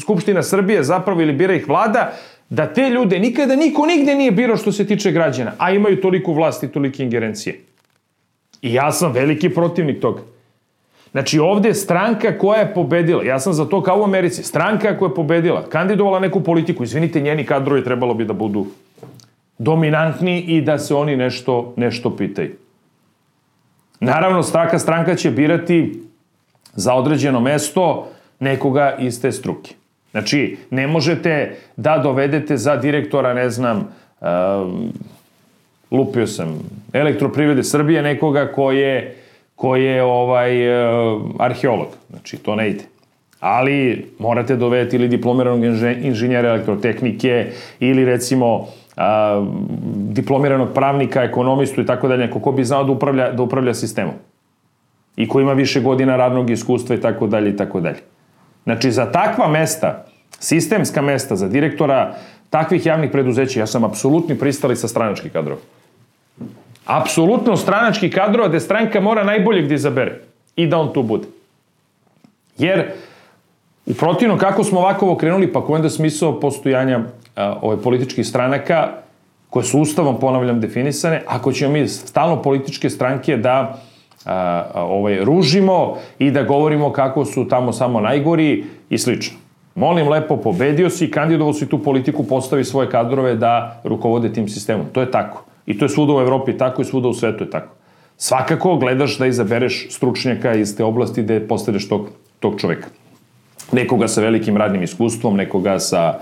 Skupština 0.00 0.42
Srbije 0.42 0.82
zapravo 0.82 1.22
ili 1.22 1.32
bira 1.32 1.54
ih 1.54 1.68
vlada, 1.68 2.12
da 2.48 2.66
te 2.66 2.90
ljude 2.90 3.18
nikada 3.18 3.56
niko 3.56 3.86
nigde 3.86 4.14
nije 4.14 4.30
birao 4.30 4.56
što 4.56 4.72
se 4.72 4.86
tiče 4.86 5.10
građana, 5.10 5.52
a 5.58 5.70
imaju 5.70 6.00
toliko 6.00 6.32
vlasti 6.32 6.66
i 6.66 6.68
tolike 6.68 7.02
ingerencije. 7.02 7.58
I 8.62 8.74
ja 8.74 8.92
sam 8.92 9.12
veliki 9.12 9.48
protivnik 9.48 10.00
toga. 10.00 10.22
Znači 11.10 11.38
ovde 11.38 11.68
je 11.68 11.74
stranka 11.74 12.38
koja 12.38 12.60
je 12.60 12.74
pobedila, 12.74 13.24
ja 13.24 13.40
sam 13.40 13.52
za 13.52 13.64
to 13.64 13.82
kao 13.82 14.00
u 14.00 14.04
Americi, 14.04 14.42
stranka 14.42 14.98
koja 14.98 15.08
je 15.08 15.14
pobedila, 15.14 15.68
kandidovala 15.68 16.20
neku 16.20 16.40
politiku, 16.40 16.84
izvinite, 16.84 17.20
njeni 17.20 17.44
kadrovi 17.44 17.84
trebalo 17.84 18.14
bi 18.14 18.24
da 18.24 18.32
budu 18.32 18.66
dominantni 19.58 20.40
i 20.40 20.60
da 20.60 20.78
se 20.78 20.94
oni 20.94 21.16
nešto, 21.16 21.74
nešto 21.76 22.16
pitaju. 22.16 22.61
Naravno, 24.04 24.42
svaka 24.42 24.78
stranka 24.78 25.14
će 25.14 25.30
birati 25.30 26.02
za 26.74 26.94
određeno 26.94 27.40
mesto 27.40 28.08
nekoga 28.40 28.96
iz 28.98 29.22
te 29.22 29.32
struke. 29.32 29.74
Znači, 30.10 30.56
ne 30.70 30.86
možete 30.86 31.56
da 31.76 31.98
dovedete 31.98 32.56
za 32.56 32.76
direktora, 32.76 33.34
ne 33.34 33.50
znam, 33.50 33.78
uh, 34.20 34.26
lupio 35.90 36.26
sam, 36.26 36.58
elektroprivrede 36.92 37.64
Srbije 37.64 38.02
nekoga 38.02 38.52
ko 38.52 38.72
je, 38.72 39.16
ko 39.56 39.76
je 39.76 40.02
ovaj, 40.02 40.52
uh, 40.68 41.22
arheolog. 41.38 41.88
Znači, 42.10 42.36
to 42.36 42.54
ne 42.56 42.70
ide. 42.70 42.84
Ali 43.40 44.06
morate 44.18 44.56
dovedeti 44.56 44.96
ili 44.96 45.08
diplomiranog 45.08 45.64
inženjera 46.02 46.48
elektrotehnike 46.48 47.46
ili 47.80 48.04
recimo 48.04 48.68
a, 49.02 49.44
diplomiranog 50.14 50.68
pravnika, 50.74 51.22
ekonomistu 51.22 51.80
i 51.80 51.86
tako 51.86 52.08
dalje, 52.08 52.26
neko 52.26 52.40
ko 52.40 52.52
bi 52.52 52.64
znao 52.64 52.84
da 52.84 52.92
upravlja, 52.92 53.32
da 53.32 53.42
upravlja 53.42 53.74
sistemom. 53.74 54.14
I 55.16 55.28
ko 55.28 55.40
ima 55.40 55.52
više 55.52 55.80
godina 55.80 56.16
radnog 56.16 56.50
iskustva 56.50 56.96
i 56.96 57.00
tako 57.00 57.26
dalje 57.26 57.50
i 57.50 57.56
tako 57.56 57.80
dalje. 57.80 57.98
Znači, 58.64 58.90
za 58.92 59.12
takva 59.12 59.48
mesta, 59.48 60.04
sistemska 60.38 61.02
mesta, 61.02 61.36
za 61.36 61.48
direktora 61.48 62.14
takvih 62.50 62.86
javnih 62.86 63.10
preduzeća, 63.10 63.60
ja 63.60 63.66
sam 63.66 63.84
apsolutni 63.84 64.38
pristali 64.38 64.76
sa 64.76 64.88
stranački 64.88 65.30
kadrova. 65.30 65.60
Apsolutno 66.86 67.56
stranački 67.56 68.10
kadrova 68.10 68.48
gde 68.48 68.60
stranka 68.60 69.00
mora 69.00 69.24
najbolje 69.24 69.62
gde 69.62 69.74
izabere 69.74 70.20
i 70.56 70.66
da 70.66 70.78
on 70.78 70.92
tu 70.92 71.02
bude. 71.02 71.26
Jer 72.58 72.92
u 73.86 73.94
protivno 73.94 74.38
kako 74.38 74.64
smo 74.64 74.80
ovako 74.80 75.06
ovo 75.06 75.16
krenuli, 75.16 75.52
pa 75.52 75.64
ko 75.64 75.72
onda 75.72 75.90
smisao 75.90 76.40
postojanja 76.40 77.00
ove 77.36 77.82
političkih 77.82 78.26
stranaka 78.26 78.88
koje 79.50 79.64
su 79.64 79.80
ustavom, 79.80 80.20
ponavljam, 80.20 80.60
definisane, 80.60 81.22
ako 81.26 81.52
ćemo 81.52 81.72
mi 81.72 81.88
stalno 81.88 82.42
političke 82.42 82.90
stranke 82.90 83.36
da 83.36 83.78
a, 84.24 84.64
ovaj, 84.74 85.24
ružimo 85.24 85.96
i 86.18 86.30
da 86.30 86.42
govorimo 86.42 86.92
kako 86.92 87.24
su 87.24 87.48
tamo 87.48 87.72
samo 87.72 88.00
najgori 88.00 88.64
i 88.90 88.98
slično. 88.98 89.38
Molim 89.74 90.08
lepo, 90.08 90.36
pobedio 90.36 90.90
si, 90.90 91.10
kandidovo 91.10 91.52
si 91.52 91.66
tu 91.66 91.78
politiku, 91.78 92.24
postavi 92.24 92.64
svoje 92.64 92.90
kadrove 92.90 93.34
da 93.34 93.80
rukovode 93.84 94.32
tim 94.32 94.48
sistemom. 94.48 94.86
To 94.92 95.00
je 95.00 95.10
tako. 95.10 95.44
I 95.66 95.78
to 95.78 95.84
je 95.84 95.88
svuda 95.88 96.12
u 96.12 96.20
Evropi 96.20 96.58
tako 96.58 96.82
i 96.82 96.84
svuda 96.84 97.08
u 97.08 97.14
svetu 97.14 97.44
je 97.44 97.50
tako. 97.50 97.74
Svakako 98.16 98.76
gledaš 98.76 99.18
da 99.18 99.26
izabereš 99.26 99.86
stručnjaka 99.90 100.54
iz 100.54 100.76
te 100.76 100.84
oblasti 100.84 101.22
gde 101.22 101.40
postavljaš 101.48 101.88
tog, 101.88 102.08
tog 102.40 102.60
čoveka. 102.60 102.88
Nekoga 103.72 104.08
sa 104.08 104.20
velikim 104.20 104.56
radnim 104.56 104.82
iskustvom, 104.82 105.36
nekoga 105.36 105.78
sa 105.78 106.18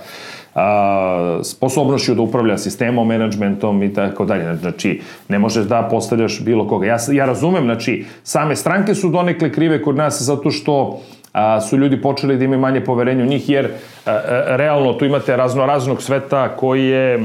a, 0.54 1.40
sposobnošću 1.42 2.14
da 2.14 2.22
upravlja 2.22 2.58
sistemom, 2.58 3.08
menadžmentom 3.08 3.82
i 3.82 3.94
tako 3.94 4.24
dalje. 4.24 4.56
Znači, 4.56 5.00
ne 5.28 5.38
možeš 5.38 5.64
da 5.64 5.88
postavljaš 5.90 6.40
bilo 6.40 6.68
koga. 6.68 6.86
Ja, 6.86 6.96
ja 7.12 7.26
razumem, 7.26 7.64
znači, 7.64 8.04
same 8.22 8.56
stranke 8.56 8.94
su 8.94 9.08
donekle 9.08 9.52
krive 9.52 9.82
kod 9.82 9.96
nas 9.96 10.22
zato 10.22 10.50
što 10.50 11.00
a, 11.32 11.60
su 11.60 11.76
ljudi 11.76 12.02
počeli 12.02 12.36
da 12.36 12.44
imaju 12.44 12.60
manje 12.60 12.84
poverenja 12.84 13.24
u 13.24 13.26
njih, 13.26 13.48
jer 13.48 13.66
a, 13.66 13.70
a, 14.10 14.20
realno 14.56 14.92
tu 14.92 15.04
imate 15.04 15.36
razno 15.36 15.66
raznog 15.66 16.02
sveta 16.02 16.48
koji 16.56 16.84
je 16.84 17.24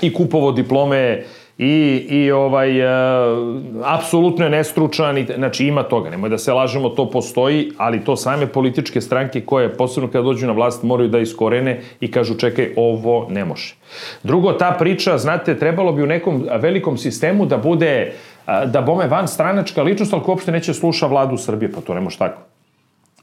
i 0.00 0.12
kupovo 0.12 0.52
diplome, 0.52 1.22
i, 1.58 2.06
i 2.08 2.30
ovaj, 2.30 2.80
e, 2.80 2.86
apsolutno 3.84 4.44
je 4.44 4.50
nestručan, 4.50 5.18
i, 5.18 5.26
znači 5.36 5.66
ima 5.66 5.82
toga, 5.82 6.10
nemoj 6.10 6.30
da 6.30 6.38
se 6.38 6.52
lažemo, 6.52 6.88
to 6.88 7.10
postoji, 7.10 7.72
ali 7.76 8.04
to 8.04 8.16
same 8.16 8.46
političke 8.46 9.00
stranke 9.00 9.40
koje, 9.40 9.74
posebno 9.76 10.10
kada 10.10 10.24
dođu 10.24 10.46
na 10.46 10.52
vlast, 10.52 10.82
moraju 10.82 11.08
da 11.08 11.18
iskorene 11.18 11.80
i 12.00 12.10
kažu 12.10 12.34
čekaj, 12.34 12.72
ovo 12.76 13.26
ne 13.30 13.44
može. 13.44 13.74
Drugo, 14.22 14.52
ta 14.52 14.76
priča, 14.78 15.18
znate, 15.18 15.58
trebalo 15.58 15.92
bi 15.92 16.02
u 16.02 16.06
nekom 16.06 16.46
velikom 16.60 16.96
sistemu 16.96 17.46
da 17.46 17.56
bude, 17.56 18.12
da 18.66 18.80
bome 18.80 19.06
van 19.06 19.28
stranačka 19.28 19.82
ličnost, 19.82 20.12
ali 20.12 20.22
ko 20.22 20.30
uopšte 20.30 20.52
neće 20.52 20.74
sluša 20.74 21.06
vladu 21.06 21.36
Srbije, 21.36 21.72
pa 21.72 21.80
to 21.80 21.94
ne 21.94 22.00
može 22.00 22.18
tako. 22.18 22.42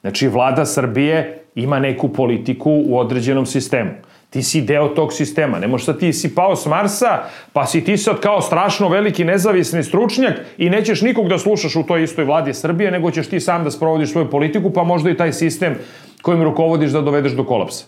Znači, 0.02 0.28
vlada 0.28 0.66
Srbije 0.66 1.44
ima 1.56 1.80
neku 1.80 2.10
politiku 2.10 2.72
u 2.86 3.00
određenom 3.00 3.46
sistemu. 3.46 3.92
Ti 4.30 4.44
si 4.44 4.62
deo 4.62 4.88
tog 4.88 5.14
sistema. 5.14 5.60
Ne 5.60 5.68
možeš 5.68 5.88
da 5.88 5.98
ti 5.98 6.14
si 6.14 6.36
pao 6.36 6.56
s 6.56 6.66
Marsa, 6.66 7.24
pa 7.54 7.66
si 7.66 7.84
ti 7.84 7.98
sad 7.98 8.20
kao 8.20 8.42
strašno 8.42 8.90
veliki 8.90 9.24
nezavisni 9.26 9.84
stručnjak 9.84 10.42
i 10.58 10.70
nećeš 10.70 11.02
nikog 11.02 11.28
da 11.28 11.38
slušaš 11.38 11.76
u 11.76 11.84
toj 11.84 12.04
istoj 12.04 12.26
vladi 12.26 12.54
Srbije, 12.54 12.92
nego 12.92 13.12
ćeš 13.12 13.28
ti 13.28 13.40
sam 13.40 13.64
da 13.64 13.72
sprovodiš 13.72 14.12
svoju 14.12 14.30
politiku, 14.30 14.74
pa 14.74 14.84
možda 14.84 15.10
i 15.10 15.18
taj 15.18 15.34
sistem 15.34 15.76
kojim 16.22 16.44
rukovodiš 16.44 16.92
da 16.92 17.02
dovedeš 17.02 17.32
do 17.32 17.44
kolapsa. 17.44 17.86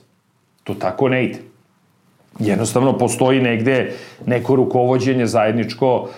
To 0.63 0.73
tako 0.73 1.09
ne 1.09 1.25
ide. 1.25 1.39
Jednostavno 2.39 2.97
postoji 2.97 3.41
negde 3.41 3.93
neko 4.25 4.55
rukovodđenje 4.55 5.25
zajedničko, 5.25 6.09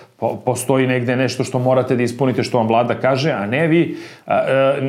postoji 0.45 0.87
negde 0.87 1.15
nešto 1.15 1.43
što 1.43 1.59
morate 1.59 1.95
da 1.95 2.03
ispunite 2.03 2.43
što 2.43 2.57
vam 2.57 2.67
vlada 2.67 2.95
kaže, 2.95 3.31
a 3.31 3.45
ne 3.45 3.67
vi, 3.67 3.97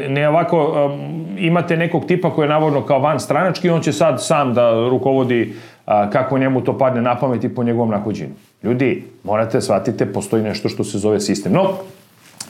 ne 0.09 0.29
ovako 0.29 0.90
imate 1.38 1.77
nekog 1.77 2.07
tipa 2.07 2.31
koji 2.31 2.44
je 2.44 2.49
navodno 2.49 2.83
kao 2.83 2.99
van 2.99 3.20
stranački, 3.20 3.70
on 3.70 3.81
će 3.81 3.92
sad 3.92 4.25
sam 4.25 4.55
da 4.55 4.88
rukovodi 4.88 5.55
kako 5.87 6.38
njemu 6.38 6.61
to 6.61 6.79
padne 6.79 7.03
na 7.03 7.14
pamet 7.18 7.44
i 7.44 7.55
po 7.55 7.64
njegovom 7.64 7.90
nahođenju. 7.90 8.35
Ljudi, 8.62 9.05
morate 9.25 9.61
shvatite, 9.61 10.12
postoji 10.12 10.42
nešto 10.42 10.68
što 10.68 10.85
se 10.85 10.99
zove 10.99 11.20
sistem. 11.20 11.53
No, 11.53 11.68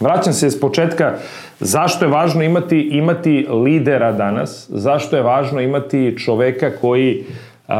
Vraćam 0.00 0.32
se 0.32 0.50
s 0.50 0.60
početka, 0.60 1.12
zašto 1.60 2.04
je 2.04 2.10
važno 2.10 2.42
imati, 2.42 2.80
imati 2.80 3.46
lidera 3.64 4.12
danas, 4.12 4.66
zašto 4.70 5.16
je 5.16 5.22
važno 5.22 5.60
imati 5.60 6.16
čoveka 6.18 6.70
koji 6.80 7.24
uh, 7.68 7.74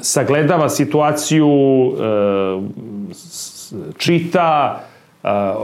sagledava 0.00 0.68
situaciju, 0.68 1.48
uh, 1.48 1.98
čita, 3.98 4.80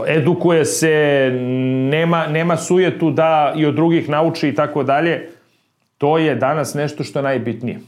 edukuje 0.07 0.65
se, 0.65 1.29
nema, 1.91 2.27
nema 2.27 2.57
sujetu 2.57 3.11
da 3.11 3.53
i 3.55 3.65
od 3.65 3.75
drugih 3.75 4.09
nauči 4.09 4.49
i 4.49 4.55
tako 4.55 4.83
dalje, 4.83 5.29
to 5.97 6.17
je 6.17 6.35
danas 6.35 6.73
nešto 6.73 7.03
što 7.03 7.19
je 7.19 7.23
najbitnije. 7.23 7.79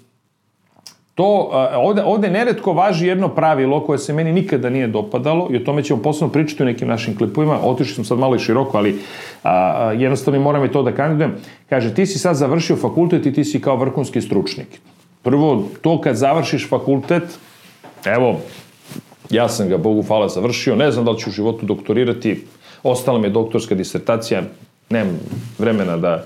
To, 1.16 1.50
ovde, 1.76 2.04
ovde 2.04 2.30
neretko 2.30 2.74
važi 2.74 3.08
jedno 3.08 3.30
pravilo 3.30 3.80
koje 3.86 4.00
se 4.00 4.14
meni 4.14 4.32
nikada 4.32 4.70
nije 4.70 4.88
dopadalo 4.88 5.48
i 5.52 5.56
o 5.56 5.60
tome 5.60 5.84
ćemo 5.84 6.02
posebno 6.02 6.34
pričati 6.34 6.64
u 6.64 6.66
nekim 6.66 6.88
našim 6.88 7.18
klipovima. 7.18 7.60
Otišli 7.64 7.96
smo 7.96 8.04
sad 8.04 8.18
malo 8.18 8.36
i 8.36 8.40
široko, 8.40 8.78
ali 8.78 9.00
a, 9.44 9.50
a, 9.52 9.92
jednostavno 9.92 10.40
moram 10.40 10.66
i 10.66 10.72
to 10.72 10.84
da 10.84 10.92
kandidujem. 10.92 11.36
Kaže, 11.70 11.94
ti 11.94 12.06
si 12.06 12.20
sad 12.20 12.36
završio 12.36 12.76
fakultet 12.76 13.26
i 13.26 13.34
ti 13.34 13.44
si 13.44 13.62
kao 13.62 13.76
vrhunski 13.76 14.22
stručnik. 14.22 14.68
Prvo, 15.24 15.64
to 15.82 16.02
kad 16.02 16.16
završiš 16.16 16.70
fakultet, 16.70 17.24
evo, 18.06 18.40
ja 19.30 19.50
sam 19.50 19.70
ga, 19.70 19.78
Bogu 19.78 20.02
hvala, 20.02 20.30
završio, 20.30 20.76
ne 20.76 20.92
znam 20.92 21.06
da 21.06 21.12
li 21.12 21.20
ću 21.20 21.30
u 21.30 21.34
životu 21.34 21.66
doktorirati, 21.66 22.44
ostala 22.84 23.20
mi 23.20 23.28
je 23.28 23.32
doktorska 23.32 23.76
disertacija, 23.76 24.44
nemam 24.90 25.20
vremena 25.58 25.98
da 25.98 26.26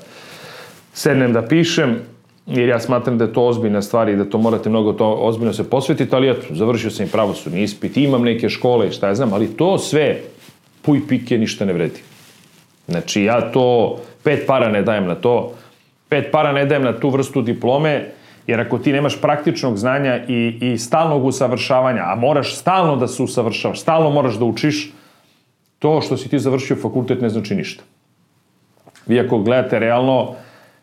sednem 0.94 1.34
da 1.34 1.42
pišem, 1.42 2.00
jer 2.46 2.70
ja 2.70 2.80
smatram 2.80 3.18
da 3.18 3.26
je 3.26 3.34
to 3.34 3.46
ozbiljna 3.48 3.82
stvar 3.82 4.10
i 4.10 4.16
da 4.16 4.26
to 4.26 4.38
morate 4.38 4.70
mnogo 4.70 4.94
to 4.94 5.14
ozbiljno 5.14 5.54
se 5.54 5.70
posvetiti, 5.70 6.16
ali 6.16 6.30
eto, 6.30 6.56
završio 6.56 6.92
sam 6.92 7.06
i 7.06 7.10
pravosudni 7.10 7.64
ispit, 7.64 7.98
imam 7.98 8.24
neke 8.24 8.50
škole 8.50 8.88
i 8.88 8.92
šta 8.92 9.08
ja 9.08 9.16
znam, 9.16 9.34
ali 9.34 9.58
to 9.58 9.78
sve, 9.78 10.20
puj 10.82 11.08
pike, 11.08 11.38
ništa 11.38 11.66
ne 11.66 11.74
vredi. 11.74 12.02
Znači, 12.88 13.24
ja 13.24 13.52
to, 13.52 13.98
pet 14.24 14.46
para 14.48 14.70
ne 14.70 14.82
dajem 14.82 15.06
na 15.08 15.16
to, 15.16 15.54
pet 16.10 16.32
para 16.32 16.52
ne 16.52 16.66
dajem 16.66 16.84
na 16.84 17.00
tu 17.00 17.10
vrstu 17.10 17.42
diplome, 17.42 18.12
Jer 18.52 18.60
ako 18.60 18.78
ti 18.78 18.92
nemaš 18.92 19.22
praktičnog 19.22 19.78
znanja 19.78 20.20
i, 20.28 20.58
i 20.62 20.78
stalnog 20.78 21.26
usavršavanja, 21.26 22.02
a 22.06 22.16
moraš 22.16 22.56
stalno 22.56 22.96
da 22.96 23.08
se 23.08 23.24
usavršavaš, 23.24 23.80
stalno 23.82 24.10
moraš 24.10 24.36
da 24.36 24.46
učiš, 24.46 24.92
to 25.80 26.02
što 26.02 26.18
si 26.18 26.30
ti 26.30 26.40
završio 26.40 26.76
fakultet 26.76 27.22
ne 27.22 27.30
znači 27.30 27.56
ništa. 27.56 27.84
Vi 29.08 29.20
ako 29.20 29.40
gledate 29.40 29.80
realno, 29.80 30.34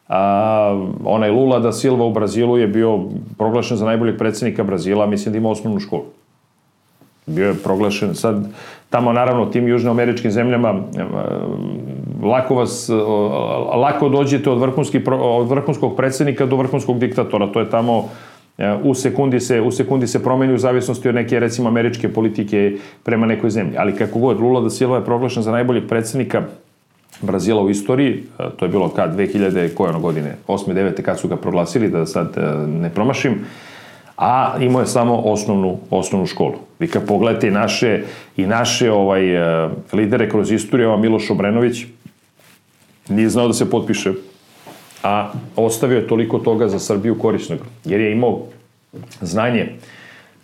a, 0.08 0.86
onaj 1.04 1.30
Lula 1.30 1.58
da 1.58 1.72
Silva 1.72 2.06
u 2.06 2.12
Brazilu 2.12 2.58
je 2.58 2.66
bio 2.66 3.00
proglašen 3.38 3.76
za 3.76 3.86
najboljeg 3.86 4.18
predsednika 4.18 4.64
Brazila, 4.64 5.06
mislim 5.06 5.32
da 5.32 5.38
ima 5.38 5.50
osnovnu 5.50 5.80
školu. 5.80 6.04
Bio 7.26 7.48
je 7.48 7.62
proglašen 7.64 8.14
sad, 8.14 8.48
tamo 8.90 9.12
naravno 9.12 9.46
tim 9.46 9.68
južnoameričkim 9.68 10.30
zemljama 10.30 10.74
lako 12.22 12.54
vas, 12.54 12.88
lako 13.74 14.08
dođete 14.08 14.50
od, 14.50 14.58
vrhunski, 14.58 15.00
od 15.20 15.48
vrhunskog 15.48 15.96
predsednika 15.96 16.46
do 16.46 16.56
vrhunskog 16.56 16.98
diktatora. 16.98 17.52
To 17.52 17.60
je 17.60 17.70
tamo 17.70 18.08
e, 18.58 18.74
u 18.82 18.94
sekundi 18.94 19.40
se, 19.40 19.60
u 19.60 19.70
sekundi 19.70 20.06
se 20.06 20.22
promeni 20.22 20.54
u 20.54 20.58
zavisnosti 20.58 21.08
od 21.08 21.14
neke, 21.14 21.40
recimo, 21.40 21.68
američke 21.68 22.12
politike 22.12 22.76
prema 23.02 23.26
nekoj 23.26 23.50
zemlji. 23.50 23.76
Ali 23.78 23.96
kako 23.96 24.18
god, 24.18 24.40
Lula 24.40 24.60
da 24.60 24.70
Silva 24.70 24.96
je 24.96 25.04
proglašen 25.04 25.42
za 25.42 25.52
najboljeg 25.52 25.88
predsednika 25.88 26.42
Brazila 27.22 27.62
u 27.62 27.70
istoriji, 27.70 28.22
e, 28.38 28.44
to 28.56 28.64
je 28.64 28.68
bilo 28.68 28.88
kad 28.88 29.16
2000, 29.16 29.74
koje 29.74 29.90
ono 29.90 30.00
godine, 30.00 30.36
8. 30.46 30.72
9. 30.72 31.02
kad 31.02 31.18
su 31.18 31.28
ga 31.28 31.36
proglasili, 31.36 31.90
da 31.90 32.06
sad 32.06 32.34
e, 32.36 32.66
ne 32.66 32.90
promašim, 32.90 33.34
a 34.16 34.54
imao 34.60 34.80
je 34.80 34.86
samo 34.86 35.16
osnovnu, 35.16 35.78
osnovnu 35.90 36.26
školu. 36.26 36.54
Vi 36.78 36.88
kad 36.88 37.06
pogledate 37.06 37.48
i 37.48 37.50
naše, 37.50 38.02
i 38.36 38.46
naše 38.46 38.92
ovaj, 38.92 39.22
lidere 39.92 40.28
kroz 40.30 40.52
istoriju, 40.52 40.88
ova 40.88 40.96
Miloš 40.96 41.30
Obrenović, 41.30 41.86
nije 43.08 43.28
znao 43.28 43.46
da 43.46 43.54
se 43.54 43.70
potpiše, 43.70 44.12
a 45.02 45.32
ostavio 45.56 45.96
je 45.96 46.08
toliko 46.08 46.38
toga 46.38 46.68
za 46.68 46.78
Srbiju 46.78 47.18
korisnog, 47.18 47.58
jer 47.84 48.00
je 48.00 48.12
imao 48.12 48.42
znanje 49.20 49.68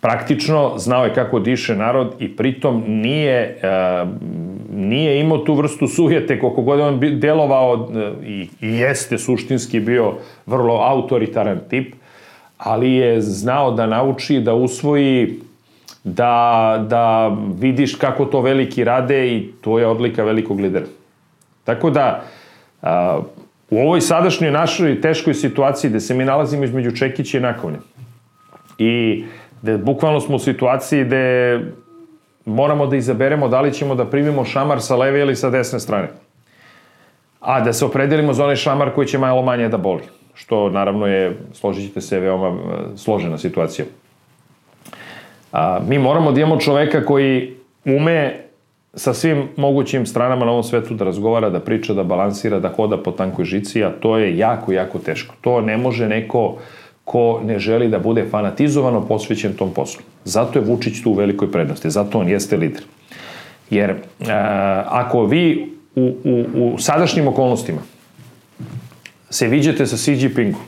praktično, 0.01 0.73
znao 0.77 1.05
je 1.05 1.13
kako 1.13 1.39
diše 1.39 1.75
narod 1.75 2.13
i 2.19 2.35
pritom 2.35 2.83
nije, 2.87 3.61
uh, 3.63 4.09
nije 4.75 5.19
imao 5.19 5.37
tu 5.37 5.53
vrstu 5.53 5.87
sujete, 5.87 6.39
koliko 6.39 6.61
god 6.61 6.79
on 6.79 6.99
delovao 7.19 7.73
uh, 7.73 7.89
i, 8.23 8.49
i 8.61 8.67
jeste 8.67 9.17
suštinski 9.17 9.79
bio 9.79 10.13
vrlo 10.45 10.75
autoritaran 10.75 11.59
tip, 11.69 11.95
ali 12.57 12.93
je 12.93 13.21
znao 13.21 13.71
da 13.71 13.85
nauči, 13.85 14.39
da 14.39 14.53
usvoji, 14.53 15.39
da, 16.03 16.85
da 16.89 17.37
vidiš 17.59 17.95
kako 17.95 18.25
to 18.25 18.41
veliki 18.41 18.83
rade 18.83 19.27
i 19.27 19.51
to 19.61 19.79
je 19.79 19.87
odlika 19.87 20.23
velikog 20.23 20.59
lidera. 20.59 20.85
Tako 21.63 21.89
da, 21.89 22.05
A, 22.05 22.21
u 23.69 23.79
ovoj 23.79 24.01
sadašnjoj 24.01 24.51
našoj 24.51 25.01
teškoj 25.01 25.33
situaciji 25.33 25.89
gde 25.89 25.99
se 25.99 26.13
mi 26.13 26.25
nalazimo 26.25 26.63
između 26.63 26.91
Čekića 26.91 27.37
i 27.37 27.41
Nakovnja 27.41 27.79
i 28.77 29.23
gde 29.61 29.77
bukvalno 29.77 30.19
smo 30.19 30.35
u 30.35 30.39
situaciji 30.39 31.03
gde 31.03 31.59
moramo 32.45 32.87
da 32.87 32.95
izaberemo 32.95 33.47
da 33.47 33.61
li 33.61 33.73
ćemo 33.73 33.95
da 33.95 34.05
primimo 34.05 34.45
šamar 34.45 34.81
sa 34.81 34.95
leve 34.95 35.19
ili 35.19 35.35
sa 35.35 35.49
desne 35.49 35.79
strane. 35.79 36.09
A 37.39 37.61
da 37.61 37.73
se 37.73 37.85
opredelimo 37.85 38.33
za 38.33 38.43
onaj 38.43 38.55
šamar 38.55 38.91
koji 38.95 39.07
će 39.07 39.17
malo 39.17 39.41
manje 39.41 39.69
da 39.69 39.77
boli. 39.77 40.03
Što 40.33 40.69
naravno 40.69 41.07
je, 41.07 41.37
složit 41.53 41.87
ćete 41.87 42.01
se, 42.01 42.19
veoma 42.19 42.47
e, 42.47 42.97
složena 42.97 43.37
situacija. 43.37 43.85
A, 45.51 45.79
mi 45.87 45.99
moramo 45.99 46.31
da 46.31 46.39
imamo 46.39 46.59
čoveka 46.59 47.05
koji 47.05 47.57
ume 47.85 48.44
sa 48.95 49.13
svim 49.13 49.47
mogućim 49.57 50.05
stranama 50.05 50.45
na 50.45 50.51
ovom 50.51 50.63
svetu 50.63 50.93
da 50.93 51.05
razgovara, 51.05 51.49
da 51.49 51.59
priča, 51.59 51.93
da 51.93 52.03
balansira, 52.03 52.59
da 52.59 52.69
hoda 52.69 52.97
po 52.97 53.11
tankoj 53.11 53.45
žici, 53.45 53.83
a 53.83 53.91
to 53.99 54.17
je 54.17 54.37
jako, 54.37 54.71
jako 54.71 54.99
teško. 54.99 55.35
To 55.41 55.61
ne 55.61 55.77
može 55.77 56.07
neko 56.07 56.57
ko 57.05 57.41
ne 57.45 57.59
želi 57.59 57.87
da 57.89 57.99
bude 57.99 58.25
fanatizovano 58.31 59.05
posvećen 59.07 59.53
tom 59.53 59.73
poslu. 59.73 60.01
Zato 60.23 60.59
je 60.59 60.65
Vučić 60.65 61.01
tu 61.03 61.11
u 61.11 61.13
velikoj 61.13 61.51
prednosti, 61.51 61.89
zato 61.89 62.19
on 62.19 62.29
jeste 62.29 62.57
lider. 62.57 62.83
Jer 63.69 63.89
e, 63.89 63.95
ako 64.85 65.25
vi 65.25 65.73
u, 65.95 66.15
u, 66.23 66.45
u 66.55 66.77
sadašnjim 66.79 67.27
okolnostima 67.27 67.81
se 69.29 69.47
viđete 69.47 69.85
sa 69.85 69.97
Xi 69.97 70.11
Jinpingom, 70.11 70.61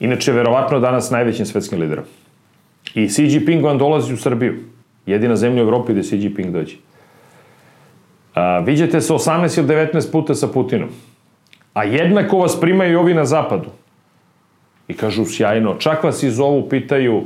inače 0.00 0.32
verovatno 0.32 0.80
danas 0.80 1.10
najvećim 1.10 1.46
svetskim 1.46 1.80
liderom, 1.80 2.04
i 2.94 3.08
Xi 3.08 3.22
Jinping 3.22 3.64
vam 3.64 3.78
dolazi 3.78 4.14
u 4.14 4.16
Srbiju, 4.16 4.54
jedina 5.06 5.36
zemlja 5.36 5.62
u 5.62 5.66
Evropi 5.66 5.92
gde 5.92 6.02
Xi 6.02 6.16
Jinping 6.16 6.52
dođe, 6.52 6.76
A, 8.38 8.58
viđete 8.58 9.00
se 9.00 9.12
18 9.12 9.58
ili 9.58 9.68
19 9.68 10.12
puta 10.12 10.34
sa 10.34 10.48
Putinom. 10.48 10.88
A 11.74 11.84
jednako 11.84 12.38
vas 12.38 12.60
primaju 12.60 12.92
i 12.92 12.96
ovi 12.96 13.14
na 13.14 13.24
zapadu. 13.24 13.70
I 14.88 14.94
kažu, 14.94 15.24
sjajno. 15.24 15.74
Čak 15.78 16.04
vas 16.04 16.22
iz 16.22 16.40
ovu 16.40 16.68
pitaju 16.68 17.22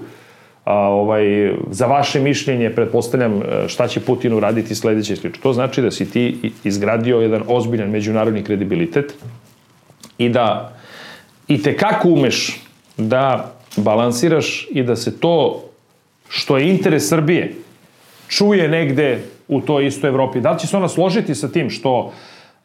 a, 0.65 0.75
ovaj, 0.75 1.53
za 1.71 1.87
vaše 1.87 2.21
mišljenje, 2.21 2.71
pretpostavljam 2.71 3.43
e, 3.43 3.69
šta 3.69 3.89
će 3.89 4.01
Putin 4.01 4.33
uraditi 4.33 4.75
sledeće 4.75 5.17
slično. 5.17 5.43
To 5.43 5.53
znači 5.53 5.83
da 5.83 5.91
si 5.91 6.11
ti 6.11 6.53
izgradio 6.65 7.21
jedan 7.21 7.43
ozbiljan 7.47 7.91
međunarodni 7.91 8.45
kredibilitet 8.45 9.15
i 10.19 10.29
da 10.29 10.73
i 11.49 11.63
te 11.63 11.77
kako 11.77 12.09
umeš 12.09 12.61
da 12.97 13.53
balansiraš 13.77 14.67
i 14.71 14.83
da 14.83 14.97
se 14.97 15.21
to 15.21 15.65
što 16.29 16.59
je 16.59 16.69
interes 16.69 17.09
Srbije 17.09 17.55
čuje 18.29 18.69
negde 18.69 19.21
u 19.49 19.61
toj 19.61 19.87
istoj 19.87 20.09
Evropi. 20.09 20.41
Da 20.41 20.51
li 20.51 20.59
će 20.59 20.67
se 20.67 20.77
ona 20.77 20.89
složiti 20.89 21.35
sa 21.35 21.49
tim 21.49 21.71
što 21.71 22.13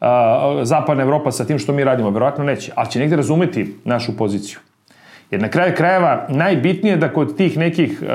a, 0.00 0.60
Zapadna 0.62 1.02
Evropa 1.02 1.30
sa 1.30 1.44
tim 1.44 1.58
što 1.58 1.72
mi 1.72 1.84
radimo? 1.84 2.10
Verovatno 2.10 2.44
neće, 2.44 2.72
ali 2.74 2.90
će 2.90 2.98
negde 2.98 3.16
razumeti 3.16 3.74
našu 3.84 4.16
poziciju. 4.16 4.58
Jer 5.30 5.42
na 5.42 5.48
kraju 5.48 5.74
krajeva 5.76 6.26
najbitnije 6.28 6.96
da 6.96 7.12
kod 7.12 7.36
tih 7.36 7.58
nekih 7.58 8.02
uh, 8.02 8.08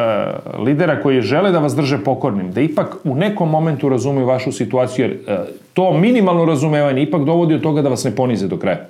lidera 0.65 1.01
koji 1.01 1.21
žele 1.21 1.51
da 1.51 1.59
vas 1.59 1.75
drže 1.75 1.99
pokornim, 2.03 2.51
da 2.51 2.61
ipak 2.61 2.95
u 3.03 3.15
nekom 3.15 3.49
momentu 3.49 3.89
razumeju 3.89 4.25
vašu 4.25 4.51
situaciju, 4.51 5.05
jer 5.05 5.11
uh, 5.13 5.45
to 5.73 5.93
minimalno 5.93 6.45
razumevanje 6.45 7.01
ipak 7.01 7.23
dovodi 7.23 7.53
od 7.53 7.61
toga 7.61 7.81
da 7.81 7.89
vas 7.89 8.03
ne 8.03 8.15
ponize 8.15 8.47
do 8.47 8.57
kraja. 8.57 8.87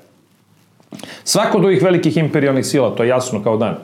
Svako 1.24 1.58
od 1.58 1.66
ovih 1.66 1.84
velikih 1.84 2.18
imperialnih 2.18 2.66
sila, 2.66 2.96
to 2.96 3.04
je 3.04 3.10
jasno 3.10 3.44
kao 3.44 3.58
dan, 3.58 3.76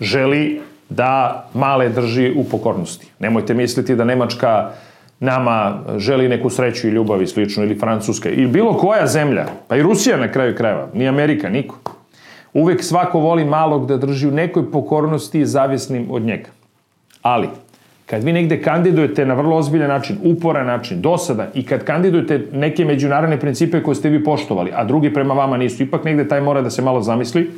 želi 0.00 0.60
da 0.88 1.48
male 1.54 1.88
drži 1.88 2.32
u 2.36 2.44
pokornosti. 2.44 3.06
Nemojte 3.18 3.54
misliti 3.54 3.96
da 3.96 4.04
Nemačka 4.04 4.70
nama 5.20 5.78
želi 5.96 6.28
neku 6.28 6.50
sreću 6.50 6.88
i 6.88 6.90
ljubav 6.90 7.22
i 7.22 7.26
slično, 7.26 7.64
ili 7.64 7.78
Francuska, 7.78 8.30
ili 8.30 8.46
bilo 8.46 8.74
koja 8.74 9.06
zemlja, 9.06 9.46
pa 9.68 9.76
i 9.76 9.82
Rusija 9.82 10.16
na 10.16 10.32
kraju 10.32 10.54
krajeva, 10.56 10.88
ni 10.94 11.08
Amerika, 11.08 11.48
niko. 11.48 11.78
Uvek 12.52 12.84
svako 12.84 13.20
voli 13.20 13.44
malog 13.44 13.86
da 13.86 13.96
drži 13.96 14.28
u 14.28 14.30
nekoj 14.30 14.70
pokornosti 14.70 15.46
zavisnim 15.46 16.06
od 16.10 16.22
njega. 16.22 16.48
Ali, 17.22 17.48
kad 18.06 18.24
vi 18.24 18.32
negde 18.32 18.62
kandidujete 18.62 19.26
na 19.26 19.34
vrlo 19.34 19.56
ozbiljan 19.56 19.88
način, 19.88 20.16
uporan 20.24 20.66
način, 20.66 21.00
dosada 21.00 21.48
i 21.54 21.62
kad 21.62 21.84
kandidujete 21.84 22.46
neke 22.52 22.84
međunarodne 22.84 23.40
principe 23.40 23.82
koje 23.82 23.94
ste 23.94 24.08
vi 24.08 24.24
poštovali, 24.24 24.70
a 24.74 24.84
drugi 24.84 25.12
prema 25.14 25.34
vama 25.34 25.56
nisu, 25.56 25.82
ipak 25.82 26.04
negde 26.04 26.28
taj 26.28 26.40
mora 26.40 26.62
da 26.62 26.70
se 26.70 26.82
malo 26.82 27.02
zamisli 27.02 27.50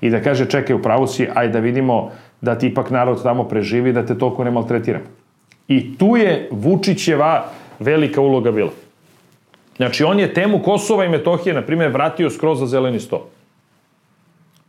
i 0.00 0.10
da 0.10 0.22
kaže 0.22 0.46
čekaj 0.46 0.76
u 0.76 0.82
pravu 0.82 1.06
si, 1.06 1.28
aj 1.34 1.48
da 1.48 1.58
vidimo 1.58 2.10
da 2.40 2.58
ti 2.58 2.66
ipak 2.66 2.90
narod 2.90 3.22
tamo 3.22 3.44
preživi, 3.44 3.92
da 3.92 4.06
te 4.06 4.18
toliko 4.18 4.44
ne 4.44 4.50
maltretiram. 4.50 5.02
I 5.68 5.98
tu 5.98 6.16
je 6.16 6.48
Vučićeva 6.50 7.50
velika 7.78 8.20
uloga 8.20 8.50
bila. 8.50 8.70
Znači, 9.76 10.04
on 10.04 10.20
je 10.20 10.34
temu 10.34 10.62
Kosova 10.62 11.04
i 11.04 11.08
Metohije, 11.08 11.54
na 11.54 11.62
primjer, 11.62 11.90
vratio 11.90 12.30
skroz 12.30 12.58
za 12.58 12.66
zeleni 12.66 13.00
sto. 13.00 13.28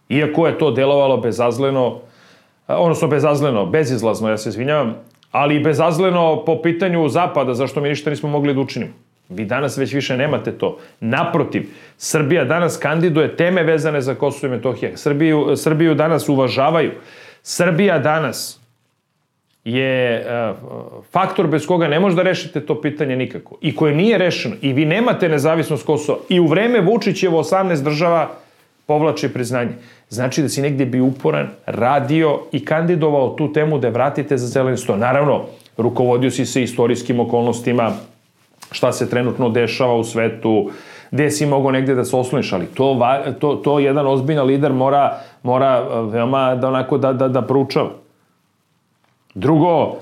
Iako 0.09 0.47
je 0.47 0.57
to 0.57 0.71
delovalo 0.71 1.17
bezazleno, 1.17 1.99
odnosno 2.67 3.07
bezazleno, 3.07 3.65
bezizlazno, 3.65 4.29
ja 4.29 4.37
se 4.37 4.49
izvinjavam, 4.49 4.95
ali 5.31 5.55
i 5.55 5.63
bezazleno 5.63 6.43
po 6.45 6.61
pitanju 6.61 7.07
Zapada, 7.09 7.53
zašto 7.53 7.81
mi 7.81 7.89
ništa 7.89 8.09
nismo 8.09 8.29
mogli 8.29 8.53
da 8.53 8.61
učinimo. 8.61 8.93
Vi 9.29 9.45
danas 9.45 9.77
već 9.77 9.93
više 9.93 10.17
nemate 10.17 10.51
to. 10.51 10.77
Naprotiv, 10.99 11.69
Srbija 11.97 12.45
danas 12.45 12.77
kandiduje 12.77 13.35
teme 13.35 13.63
vezane 13.63 14.01
za 14.01 14.15
Kosovo 14.15 14.53
i 14.53 14.55
Metohije. 14.55 14.97
Srbiju, 14.97 15.55
Srbiju 15.55 15.95
danas 15.95 16.29
uvažavaju. 16.29 16.91
Srbija 17.43 17.99
danas 17.99 18.58
je 19.65 20.25
uh, 20.25 20.57
faktor 21.11 21.47
bez 21.47 21.65
koga 21.65 21.87
ne 21.87 21.99
možda 21.99 22.23
rešite 22.23 22.65
to 22.65 22.81
pitanje 22.81 23.15
nikako. 23.15 23.57
I 23.61 23.75
koje 23.75 23.95
nije 23.95 24.17
rešeno. 24.17 24.55
I 24.61 24.73
vi 24.73 24.85
nemate 24.85 25.29
nezavisnost 25.29 25.85
Kosova. 25.85 26.19
I 26.29 26.39
u 26.39 26.47
vreme 26.47 26.81
Vučićevo 26.81 27.43
18 27.43 27.83
država 27.83 28.29
povlače 28.85 29.29
priznanje. 29.29 29.71
Znači 30.09 30.41
da 30.41 30.49
si 30.49 30.61
negde 30.61 30.85
bio 30.85 31.05
uporan, 31.05 31.47
radio 31.65 32.39
i 32.51 32.65
kandidovao 32.65 33.35
tu 33.37 33.53
temu 33.53 33.77
da 33.79 33.89
vratite 33.89 34.37
za 34.37 34.47
zeleni 34.47 34.77
sto. 34.77 34.95
Naravno, 34.97 35.43
rukovodio 35.77 36.31
si 36.31 36.45
se 36.45 36.63
istorijskim 36.63 37.19
okolnostima, 37.19 37.91
šta 38.71 38.91
se 38.91 39.09
trenutno 39.09 39.49
dešava 39.49 39.93
u 39.93 40.03
svetu, 40.03 40.71
gde 41.11 41.31
si 41.31 41.45
mogao 41.45 41.71
negde 41.71 41.95
da 41.95 42.05
se 42.05 42.15
osloniš, 42.15 42.53
ali 42.53 42.65
to, 42.65 42.97
to, 43.39 43.55
to 43.55 43.79
jedan 43.79 44.07
ozbiljan 44.07 44.45
lider 44.45 44.73
mora, 44.73 45.19
mora 45.43 45.77
e, 45.77 46.01
veoma 46.11 46.55
da 46.55 46.67
onako 46.67 46.97
da, 46.97 47.13
da, 47.13 47.27
da 47.27 47.41
proučava. 47.41 47.89
Drugo, 49.33 49.95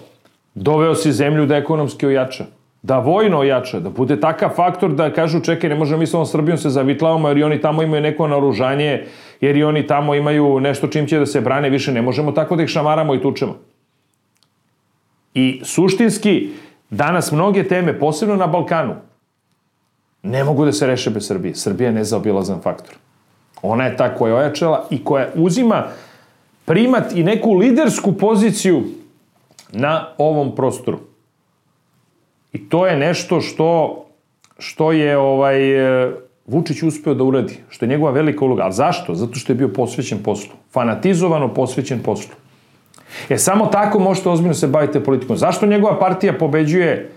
doveo 0.55 0.95
si 0.95 1.11
zemlju 1.11 1.45
da 1.45 1.55
ekonomski 1.55 2.05
ojača 2.05 2.45
da 2.87 2.99
vojno 2.99 3.39
ojača, 3.39 3.79
da 3.79 3.89
bude 3.89 4.19
takav 4.19 4.49
faktor 4.55 4.93
da 4.93 5.13
kažu 5.13 5.39
čekaj, 5.39 5.69
ne 5.69 5.75
možemo 5.75 5.99
mi 5.99 6.07
sa 6.07 6.17
ovom 6.17 6.27
Srbijom 6.27 6.57
se 6.57 6.69
zavitlavamo 6.69 7.27
jer 7.27 7.37
i 7.37 7.43
oni 7.43 7.61
tamo 7.61 7.83
imaju 7.83 8.01
neko 8.01 8.27
naružanje, 8.27 9.05
jer 9.41 9.57
i 9.57 9.63
oni 9.63 9.87
tamo 9.87 10.15
imaju 10.15 10.59
nešto 10.59 10.87
čim 10.87 11.07
će 11.07 11.19
da 11.19 11.25
se 11.25 11.41
brane, 11.41 11.69
više 11.69 11.91
ne 11.91 12.01
možemo 12.01 12.31
tako 12.31 12.55
da 12.55 12.63
ih 12.63 12.69
šamaramo 12.69 13.15
i 13.15 13.21
tučemo. 13.21 13.57
I 15.33 15.61
suštinski, 15.63 16.49
danas 16.89 17.31
mnoge 17.31 17.67
teme, 17.67 17.99
posebno 17.99 18.35
na 18.35 18.47
Balkanu, 18.47 18.95
ne 20.23 20.43
mogu 20.43 20.65
da 20.65 20.71
se 20.71 20.87
reše 20.87 21.09
bez 21.09 21.27
Srbije. 21.27 21.55
Srbija 21.55 21.87
je 21.87 21.93
nezaobilazan 21.93 22.61
faktor. 22.61 22.95
Ona 23.61 23.85
je 23.85 23.97
ta 23.97 24.15
koja 24.15 24.29
je 24.29 24.35
ojačala 24.35 24.87
i 24.89 25.03
koja 25.03 25.27
uzima 25.35 25.83
primat 26.65 27.11
i 27.15 27.23
neku 27.23 27.53
lidersku 27.53 28.13
poziciju 28.13 28.83
na 29.73 30.07
ovom 30.17 30.55
prostoru. 30.55 30.99
I 32.53 32.69
to 32.69 32.87
je 32.87 32.97
nešto 32.97 33.41
što, 33.41 34.05
što 34.59 34.91
je 34.91 35.17
ovaj, 35.17 35.57
Vučić 36.47 36.83
uspeo 36.83 37.13
da 37.13 37.23
uradi, 37.23 37.57
što 37.69 37.85
je 37.85 37.89
njegova 37.89 38.11
velika 38.11 38.45
uloga. 38.45 38.63
Ali 38.63 38.73
zašto? 38.73 39.15
Zato 39.15 39.35
što 39.35 39.51
je 39.51 39.55
bio 39.57 39.67
posvećen 39.67 40.23
poslu. 40.23 40.53
Fanatizovano 40.71 41.53
posvećen 41.53 41.99
poslu. 42.03 42.35
E, 43.29 43.37
samo 43.37 43.65
tako 43.65 43.99
možete 43.99 44.29
ozbiljno 44.29 44.53
se 44.53 44.67
baviti 44.67 45.03
politikom. 45.03 45.37
Zašto 45.37 45.65
njegova 45.65 45.99
partija 45.99 46.33
pobeđuje 46.33 47.11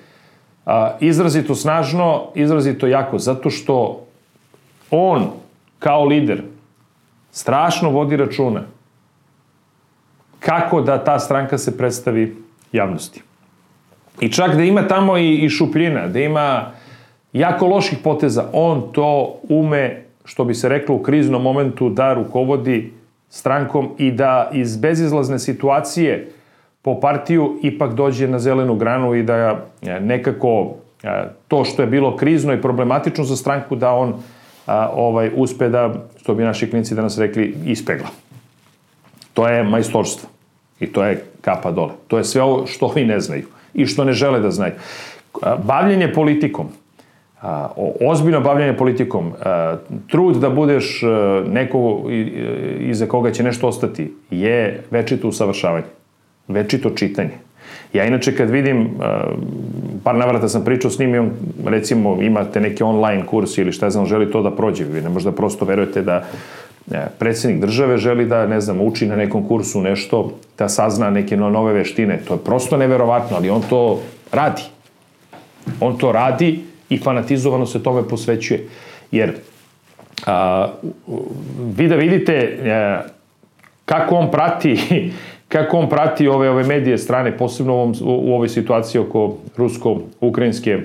a, 0.67 0.97
izrazito 1.01 1.55
snažno, 1.55 2.23
izrazito 2.35 2.87
jako? 2.87 3.19
Zato 3.19 3.51
što 3.51 4.07
on, 4.91 5.31
kao 5.79 6.05
lider, 6.05 6.43
strašno 7.33 7.91
vodi 7.91 8.17
računa 8.17 8.63
kako 10.41 10.81
da 10.81 11.05
ta 11.05 11.19
stranka 11.19 11.59
se 11.59 11.79
predstavi 11.79 12.37
javnosti. 12.73 13.23
I 14.21 14.33
čak 14.33 14.57
da 14.57 14.63
ima 14.63 14.89
tamo 14.89 15.19
i, 15.19 15.35
i 15.35 15.49
šupljina, 15.49 16.07
da 16.07 16.21
ima 16.21 16.71
jako 17.33 17.67
loših 17.67 17.99
poteza, 18.05 18.45
on 18.53 18.83
to 18.93 19.37
ume, 19.49 20.03
što 20.25 20.45
bi 20.45 20.55
se 20.55 20.69
reklo 20.69 20.95
u 20.95 21.03
kriznom 21.03 21.43
momentu, 21.43 21.89
da 21.89 22.13
rukovodi 22.15 22.93
strankom 23.29 23.89
i 23.99 24.11
da 24.11 24.51
iz 24.53 24.77
bezizlazne 24.77 25.39
situacije 25.39 26.29
po 26.83 27.01
partiju 27.01 27.59
ipak 27.63 27.95
dođe 27.95 28.29
na 28.29 28.39
zelenu 28.39 28.75
granu 28.75 29.15
i 29.15 29.23
da 29.23 29.35
e, 29.37 30.01
nekako 30.01 30.75
e, 31.03 31.25
to 31.49 31.65
što 31.65 31.83
je 31.83 31.89
bilo 31.89 32.17
krizno 32.17 32.53
i 32.53 32.63
problematično 32.63 33.25
za 33.25 33.37
stranku 33.37 33.77
da 33.77 33.93
on 33.93 34.15
ovaj 34.93 35.31
uspe 35.37 35.69
da, 35.69 35.95
što 36.21 36.35
bi 36.35 36.45
naši 36.45 36.71
klinci 36.71 36.95
danas 36.95 37.19
rekli, 37.19 37.55
ispegla. 37.67 38.09
To 39.35 39.49
je 39.49 39.65
majstorstvo. 39.65 40.29
I 40.81 40.87
to 40.87 41.05
je 41.05 41.25
kapa 41.41 41.71
dole. 41.71 41.93
To 42.09 42.19
je 42.19 42.25
sve 42.25 42.43
ovo 42.43 42.67
što 42.67 42.93
vi 42.95 43.05
ne 43.05 43.21
znaju 43.21 43.47
i 43.75 43.87
što 43.87 44.05
ne 44.05 44.13
žele 44.13 44.41
da 44.41 44.51
znaju. 44.51 44.73
Bavljenje 45.65 46.13
politikom, 46.13 46.69
ozbiljno 48.01 48.41
bavljanje 48.41 48.77
politikom, 48.77 49.33
trud 50.07 50.37
da 50.37 50.51
budeš 50.51 51.03
neko 51.47 52.05
iza 52.81 53.07
koga 53.07 53.31
će 53.31 53.43
nešto 53.43 53.69
ostati, 53.69 54.13
je 54.31 54.83
večito 54.91 55.29
usavršavanje, 55.29 55.87
večito 56.49 56.91
čitanje. 56.91 57.39
Ja 57.93 58.05
inače 58.05 58.37
kad 58.37 58.51
vidim, 58.51 58.89
par 60.05 60.15
navrata 60.15 60.49
sam 60.49 60.65
pričao 60.65 60.91
s 60.91 60.99
njim 60.99 61.15
i 61.15 61.19
on, 61.19 61.31
recimo, 61.67 62.23
imate 62.23 62.61
neki 62.61 62.83
online 62.83 63.27
kurs 63.27 63.59
ili 63.59 63.73
šta 63.73 63.91
znam, 63.91 64.07
želi 64.07 64.31
to 64.31 64.43
da 64.43 64.51
prođe, 64.51 64.85
vi 64.85 65.01
ne 65.01 65.09
možda 65.09 65.33
prosto 65.33 65.65
verujete 65.65 66.03
da 66.03 66.25
predsednik 67.19 67.61
države 67.61 67.99
želi 67.99 68.27
da, 68.27 68.47
ne 68.47 68.61
znam, 68.61 68.81
uči 68.81 69.07
na 69.07 69.17
nekom 69.17 69.49
kursu 69.49 69.81
nešto, 69.81 70.33
da 70.59 70.69
sazna 70.69 71.11
neke 71.11 71.37
nove 71.37 71.73
veštine. 71.73 72.21
To 72.29 72.35
je 72.35 72.45
prosto 72.45 72.77
neverovatno, 72.77 73.37
ali 73.37 73.51
on 73.51 73.63
to 73.63 74.01
radi. 74.33 74.63
On 75.81 75.99
to 75.99 76.13
radi 76.13 76.61
i 76.89 76.99
fanatizovano 76.99 77.67
se 77.67 77.83
tome 77.83 78.09
posvećuje. 78.09 78.69
Jer 79.13 79.35
a, 80.27 80.69
vi 81.77 81.89
da 81.89 81.95
vidite 81.95 82.33
a, 82.35 82.69
e, 82.69 83.09
kako 83.85 84.15
on 84.15 84.31
prati 84.31 84.79
kako 85.53 85.79
on 85.79 85.89
prati 85.89 86.29
ove 86.29 86.51
ove 86.51 86.65
medije 86.65 86.99
strane, 86.99 87.39
posebno 87.39 87.75
u, 87.75 87.77
ovom, 87.77 87.95
u 88.03 88.35
ovoj 88.35 88.49
situaciji 88.49 89.01
oko 89.01 89.37
rusko-ukrajinske 89.57 90.79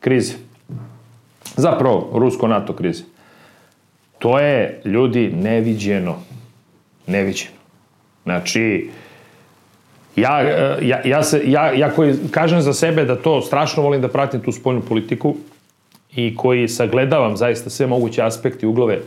krize. 0.00 0.34
Zapravo, 1.56 2.10
rusko-NATO 2.12 2.72
krize. 2.72 3.02
To 4.22 4.38
je, 4.38 4.80
ljudi, 4.84 5.32
neviđeno. 5.34 6.14
Neviđeno. 7.06 7.56
Znači, 8.22 8.90
ja, 10.16 10.40
ja, 10.80 11.00
ja, 11.04 11.22
se, 11.22 11.40
ja, 11.44 11.72
ja 11.72 11.90
koji 11.90 12.14
kažem 12.30 12.60
za 12.62 12.72
sebe 12.72 13.04
da 13.04 13.16
to 13.16 13.40
strašno 13.40 13.82
volim 13.82 14.00
da 14.00 14.08
pratim 14.08 14.40
tu 14.40 14.52
spoljnu 14.52 14.80
politiku 14.80 15.34
i 16.14 16.36
koji 16.36 16.68
sagledavam 16.68 17.36
zaista 17.36 17.70
sve 17.70 17.86
moguće 17.86 18.22
aspekte 18.22 18.66
i 18.66 18.68
uglove, 18.68 18.98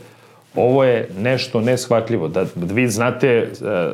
ovo 0.55 0.83
je 0.83 1.09
nešto 1.17 1.61
neshvatljivo. 1.61 2.27
Da 2.27 2.45
vi 2.55 2.87
znate 2.87 3.27
e, 3.27 3.47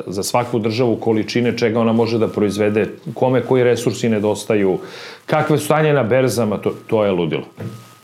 za 0.06 0.22
svaku 0.22 0.58
državu 0.58 0.96
količine 0.96 1.58
čega 1.58 1.80
ona 1.80 1.92
može 1.92 2.18
da 2.18 2.28
proizvede, 2.28 2.86
kome 3.14 3.42
koji 3.42 3.64
resursi 3.64 4.08
nedostaju, 4.08 4.78
kakve 5.26 5.58
stanje 5.58 5.92
na 5.92 6.02
berzama, 6.02 6.58
to, 6.58 6.74
to 6.86 7.04
je 7.04 7.10
ludilo. 7.10 7.46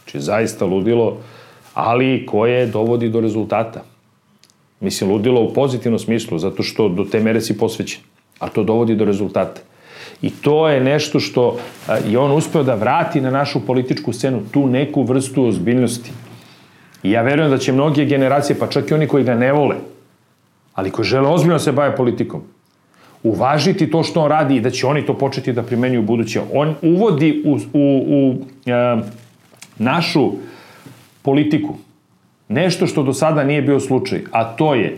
Znači, 0.04 0.20
zaista 0.20 0.64
ludilo, 0.64 1.18
ali 1.78 2.26
koje 2.26 2.66
dovodi 2.66 3.08
do 3.08 3.20
rezultata. 3.20 3.84
Mislim, 4.80 5.10
ludilo 5.10 5.40
u 5.40 5.52
pozitivnom 5.54 5.98
smislu, 5.98 6.38
zato 6.38 6.62
što 6.62 6.88
do 6.88 7.04
te 7.04 7.20
mere 7.20 7.40
si 7.40 7.58
posvećen, 7.58 8.00
a 8.38 8.48
to 8.48 8.64
dovodi 8.64 8.96
do 8.96 9.04
rezultata. 9.04 9.60
I 10.22 10.30
to 10.30 10.68
je 10.68 10.80
nešto 10.80 11.20
što 11.20 11.58
je 12.06 12.18
on 12.18 12.32
uspeo 12.34 12.62
da 12.62 12.74
vrati 12.74 13.20
na 13.20 13.30
našu 13.30 13.62
političku 13.66 14.12
scenu, 14.12 14.42
tu 14.50 14.66
neku 14.66 15.02
vrstu 15.02 15.44
ozbiljnosti. 15.44 16.10
I 17.02 17.10
ja 17.10 17.22
verujem 17.22 17.50
da 17.50 17.58
će 17.58 17.72
mnoge 17.72 18.04
generacije, 18.04 18.58
pa 18.58 18.66
čak 18.66 18.90
i 18.90 18.94
oni 18.94 19.06
koji 19.06 19.24
ga 19.24 19.34
ne 19.34 19.52
vole, 19.52 19.76
ali 20.74 20.90
koji 20.90 21.06
žele 21.06 21.28
ozbiljno 21.28 21.54
da 21.54 21.62
se 21.62 21.72
bave 21.72 21.96
politikom, 21.96 22.42
uvažiti 23.22 23.90
to 23.90 24.02
što 24.02 24.26
on 24.26 24.30
radi 24.30 24.56
i 24.56 24.60
da 24.60 24.70
će 24.70 24.86
oni 24.86 25.06
to 25.06 25.14
početi 25.14 25.52
da 25.52 25.62
primenjuju 25.62 26.02
buduće. 26.02 26.42
On 26.52 26.74
uvodi 26.82 27.42
u, 27.46 27.58
u, 27.72 28.04
u 28.08 28.34
e, 28.66 29.02
našu 29.78 30.32
politiku 31.28 31.74
nešto 32.48 32.86
što 32.86 33.02
do 33.02 33.12
sada 33.12 33.44
nije 33.44 33.62
bio 33.62 33.80
slučaj, 33.80 34.22
a 34.32 34.44
to 34.56 34.74
je 34.74 34.96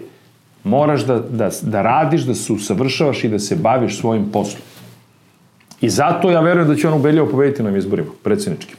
moraš 0.65 1.03
da, 1.07 1.19
da, 1.19 1.51
da 1.63 1.83
radiš, 1.83 2.23
da 2.23 2.35
se 2.35 2.53
usavršavaš 2.53 3.25
i 3.25 3.29
da 3.29 3.39
se 3.39 3.57
baviš 3.57 3.99
svojim 3.99 4.29
poslom. 4.33 4.63
I 5.81 5.91
zato 5.91 6.31
ja 6.31 6.41
verujem 6.41 6.69
da 6.69 6.77
će 6.77 6.89
on 6.89 6.95
ubedljivo 6.95 7.27
pobediti 7.27 7.63
na 7.63 7.77
izborima, 7.77 8.13
predsjedničkim. 8.23 8.77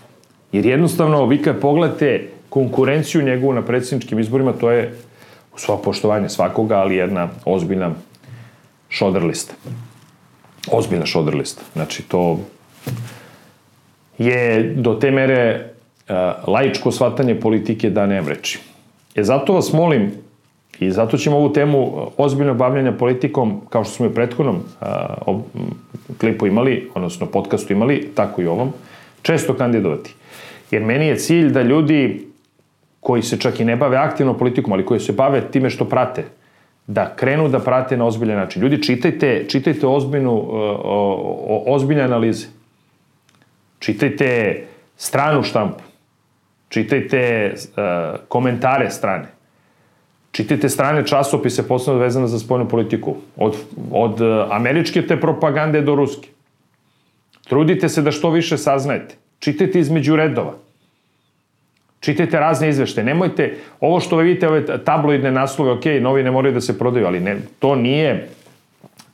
Jer 0.52 0.66
jednostavno, 0.66 1.26
vi 1.26 1.41
kad 1.41 1.60
pogledate 1.60 2.30
konkurenciju 2.49 3.26
njegovu 3.26 3.54
na 3.54 3.62
predsjedničkim 3.62 4.20
izborima, 4.20 4.54
to 4.54 4.72
je 4.72 4.95
sva 5.56 5.78
poštovanje 5.78 6.30
svakoga, 6.30 6.78
ali 6.78 6.95
jedna 6.95 7.30
ozbiljna 7.45 7.91
šoder 8.89 9.24
lista. 9.24 9.54
Ozbiljna 10.72 11.06
šoder 11.06 11.36
lista. 11.36 11.62
Znači, 11.74 12.04
to 12.04 12.39
je 14.18 14.74
do 14.78 14.93
te 14.93 15.12
mere 15.12 15.72
laičko 16.47 16.91
shvatanje 16.91 17.39
politike 17.39 17.89
da 17.89 18.06
ne 18.06 18.22
vreči. 18.22 18.60
E 19.16 19.24
zato 19.24 19.54
vas 19.54 19.74
molim, 19.74 20.12
i 20.80 20.91
zato 20.91 21.18
ćemo 21.18 21.38
ovu 21.38 21.54
temu 21.54 22.08
ozbiljnog 22.18 22.58
bavljanja 22.58 22.91
politikom, 22.91 23.62
kao 23.70 23.84
što 23.84 23.93
smo 23.93 24.06
i 24.06 24.10
u 24.10 24.14
prethodnom 24.14 24.56
uh, 25.26 25.39
klipu 26.18 26.47
imali, 26.47 26.89
odnosno 26.95 27.26
podcastu 27.26 27.74
imali, 27.74 28.10
tako 28.16 28.41
i 28.41 28.47
ovom, 28.47 28.74
često 29.22 29.54
kandidovati. 29.54 30.14
Jer 30.72 30.84
meni 30.84 31.08
je 31.08 31.16
cilj 31.16 31.52
da 31.52 31.62
ljudi 31.62 32.28
koji 32.99 33.22
se 33.22 33.39
čak 33.39 33.60
i 33.60 33.66
ne 33.66 33.76
bave 33.76 33.97
aktivno 33.97 34.34
politikom, 34.34 34.74
ali 34.74 34.86
koji 34.86 34.99
se 34.99 35.14
bave 35.14 35.41
time 35.52 35.70
što 35.70 35.86
prate, 35.86 36.24
da 36.88 37.16
krenu 37.16 37.49
da 37.49 37.60
prate 37.60 37.97
na 37.97 38.06
ozbiljan 38.06 38.38
način. 38.38 38.62
Ljudi, 38.62 38.84
čitajte, 38.84 39.45
čitajte 39.49 39.88
ozbiljnu, 39.88 40.32
o, 40.34 41.64
ozbiljne 41.68 42.04
analize. 42.04 42.47
Čitajte 43.80 44.62
stranu 44.97 45.43
štampu. 45.43 45.91
Čitajte 46.72 47.54
uh, 47.54 48.20
komentare 48.28 48.90
strane. 48.90 49.28
Čitajte 50.32 50.70
strane 50.70 51.04
časopise 51.08 51.68
posebno 51.68 52.00
vezane 52.00 52.28
za 52.28 52.40
spoljnu 52.40 52.68
politiku. 52.68 53.16
Od, 53.36 53.58
od 53.92 54.22
uh, 54.22 54.48
američke 54.56 55.02
te 55.08 55.20
propagande 55.20 55.82
do 55.82 55.96
ruske. 55.96 56.30
Trudite 57.50 57.90
se 57.90 58.02
da 58.02 58.12
što 58.12 58.30
više 58.30 58.58
saznajete. 58.58 59.16
Čitajte 59.40 59.80
između 59.80 60.16
redova. 60.16 60.54
Čitajte 62.00 62.40
razne 62.40 62.70
izvešte. 62.70 63.04
Nemojte, 63.04 63.58
ovo 63.80 64.00
što 64.00 64.18
vi 64.18 64.24
vidite, 64.24 64.48
ove 64.48 64.84
tabloidne 64.86 65.32
naslove, 65.32 65.72
ok, 65.72 65.86
novine 66.02 66.32
moraju 66.32 66.54
da 66.54 66.62
se 66.62 66.78
prodaju, 66.80 67.08
ali 67.08 67.20
ne, 67.20 67.38
to 67.60 67.76
nije, 67.76 68.30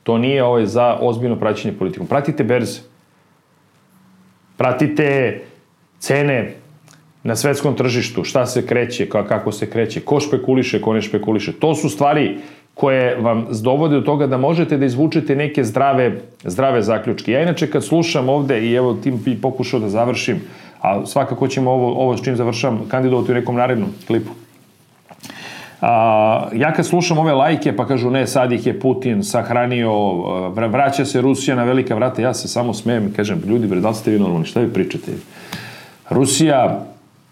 to 0.02 0.18
nije 0.18 0.44
ovaj 0.44 0.66
za 0.66 0.98
ozbiljno 1.00 1.36
praćenje 1.36 1.74
politikom. 1.78 2.06
Pratite 2.06 2.44
berze. 2.44 2.80
Pratite 4.56 5.40
cene 5.98 6.54
na 7.22 7.36
svetskom 7.36 7.74
tržištu, 7.74 8.24
šta 8.24 8.46
se 8.46 8.66
kreće, 8.66 9.08
kako 9.08 9.52
se 9.52 9.70
kreće, 9.70 10.00
ko 10.00 10.20
špekuliše, 10.20 10.80
ko 10.80 10.92
ne 10.92 11.02
špekuliše. 11.02 11.52
To 11.52 11.74
su 11.74 11.88
stvari 11.88 12.38
koje 12.74 13.16
vam 13.16 13.46
dovode 13.62 13.94
do 13.94 14.00
toga 14.00 14.26
da 14.26 14.38
možete 14.38 14.76
da 14.76 14.86
izvučete 14.86 15.36
neke 15.36 15.64
zdrave, 15.64 16.20
zdrave 16.44 16.82
zaključke. 16.82 17.32
Ja 17.32 17.42
inače 17.42 17.70
kad 17.70 17.84
slušam 17.84 18.28
ovde, 18.28 18.60
i 18.62 18.74
evo 18.74 18.94
tim 18.94 19.18
bi 19.24 19.40
pokušao 19.40 19.80
da 19.80 19.88
završim, 19.88 20.40
a 20.80 21.06
svakako 21.06 21.48
ćemo 21.48 21.70
ovo, 21.70 21.92
ovo 22.02 22.16
s 22.16 22.22
čim 22.22 22.36
završam 22.36 22.80
kandidovati 22.88 23.32
u 23.32 23.34
nekom 23.34 23.56
narednom 23.56 23.90
klipu. 24.06 24.30
A, 25.80 26.48
ja 26.54 26.72
kad 26.72 26.86
slušam 26.86 27.18
ove 27.18 27.32
lajke 27.32 27.76
pa 27.76 27.86
kažu 27.86 28.10
ne 28.10 28.26
sad 28.26 28.52
ih 28.52 28.66
je 28.66 28.80
Putin 28.80 29.24
sahranio, 29.24 29.92
vraća 30.50 31.04
se 31.04 31.20
Rusija 31.20 31.56
na 31.56 31.64
velika 31.64 31.94
vrata, 31.94 32.22
ja 32.22 32.34
se 32.34 32.48
samo 32.48 32.74
smijem 32.74 33.06
i 33.06 33.12
kažem 33.12 33.42
ljudi 33.46 33.66
bre 33.66 33.80
da 33.80 33.88
li 33.88 33.94
ste 33.94 34.10
vi 34.10 34.18
normalni, 34.18 34.46
šta 34.46 34.60
vi 34.60 34.72
pričate? 34.72 35.12
Rusija 36.10 36.86